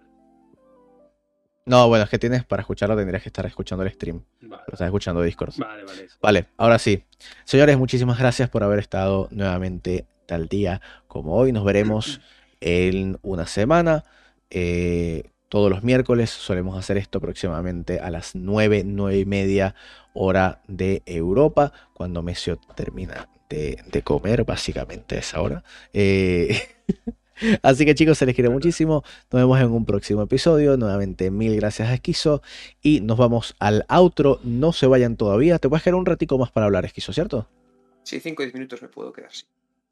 [1.66, 4.24] No, bueno, es que tienes para escucharlo, tendrías que estar escuchando el stream.
[4.42, 5.54] Vale, Lo estás escuchando Discord.
[5.58, 5.84] vale.
[5.84, 6.08] vale.
[6.22, 7.04] Vale, ahora sí.
[7.44, 11.52] Señores, muchísimas gracias por haber estado nuevamente tal día como hoy.
[11.52, 12.20] Nos veremos
[12.62, 14.04] en una semana.
[14.50, 19.76] Eh, todos los miércoles solemos hacer esto aproximadamente a las 9, 9 y media
[20.14, 25.64] hora de Europa, cuando Mesio termina de, de comer, básicamente a esa hora.
[25.94, 26.58] Eh,
[27.62, 29.04] Así que chicos, se les quiere muchísimo.
[29.32, 30.78] Nos vemos en un próximo episodio.
[30.78, 32.42] Nuevamente, mil gracias a Esquizo.
[32.82, 34.40] Y nos vamos al outro.
[34.44, 35.60] No se vayan todavía.
[35.60, 37.48] Te puedes quedar un ratico más para hablar, Esquizo, ¿cierto?
[38.04, 39.46] Sí, 5 o 10 minutos me puedo quedar, sí.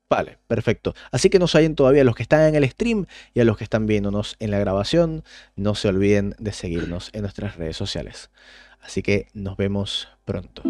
[0.09, 0.95] Vale, perfecto.
[1.11, 3.05] Así que no se vayan todavía los que están en el stream
[3.35, 5.23] y a los que están viéndonos en la grabación.
[5.55, 8.31] No se olviden de seguirnos en nuestras redes sociales.
[8.81, 10.63] Así que nos vemos pronto.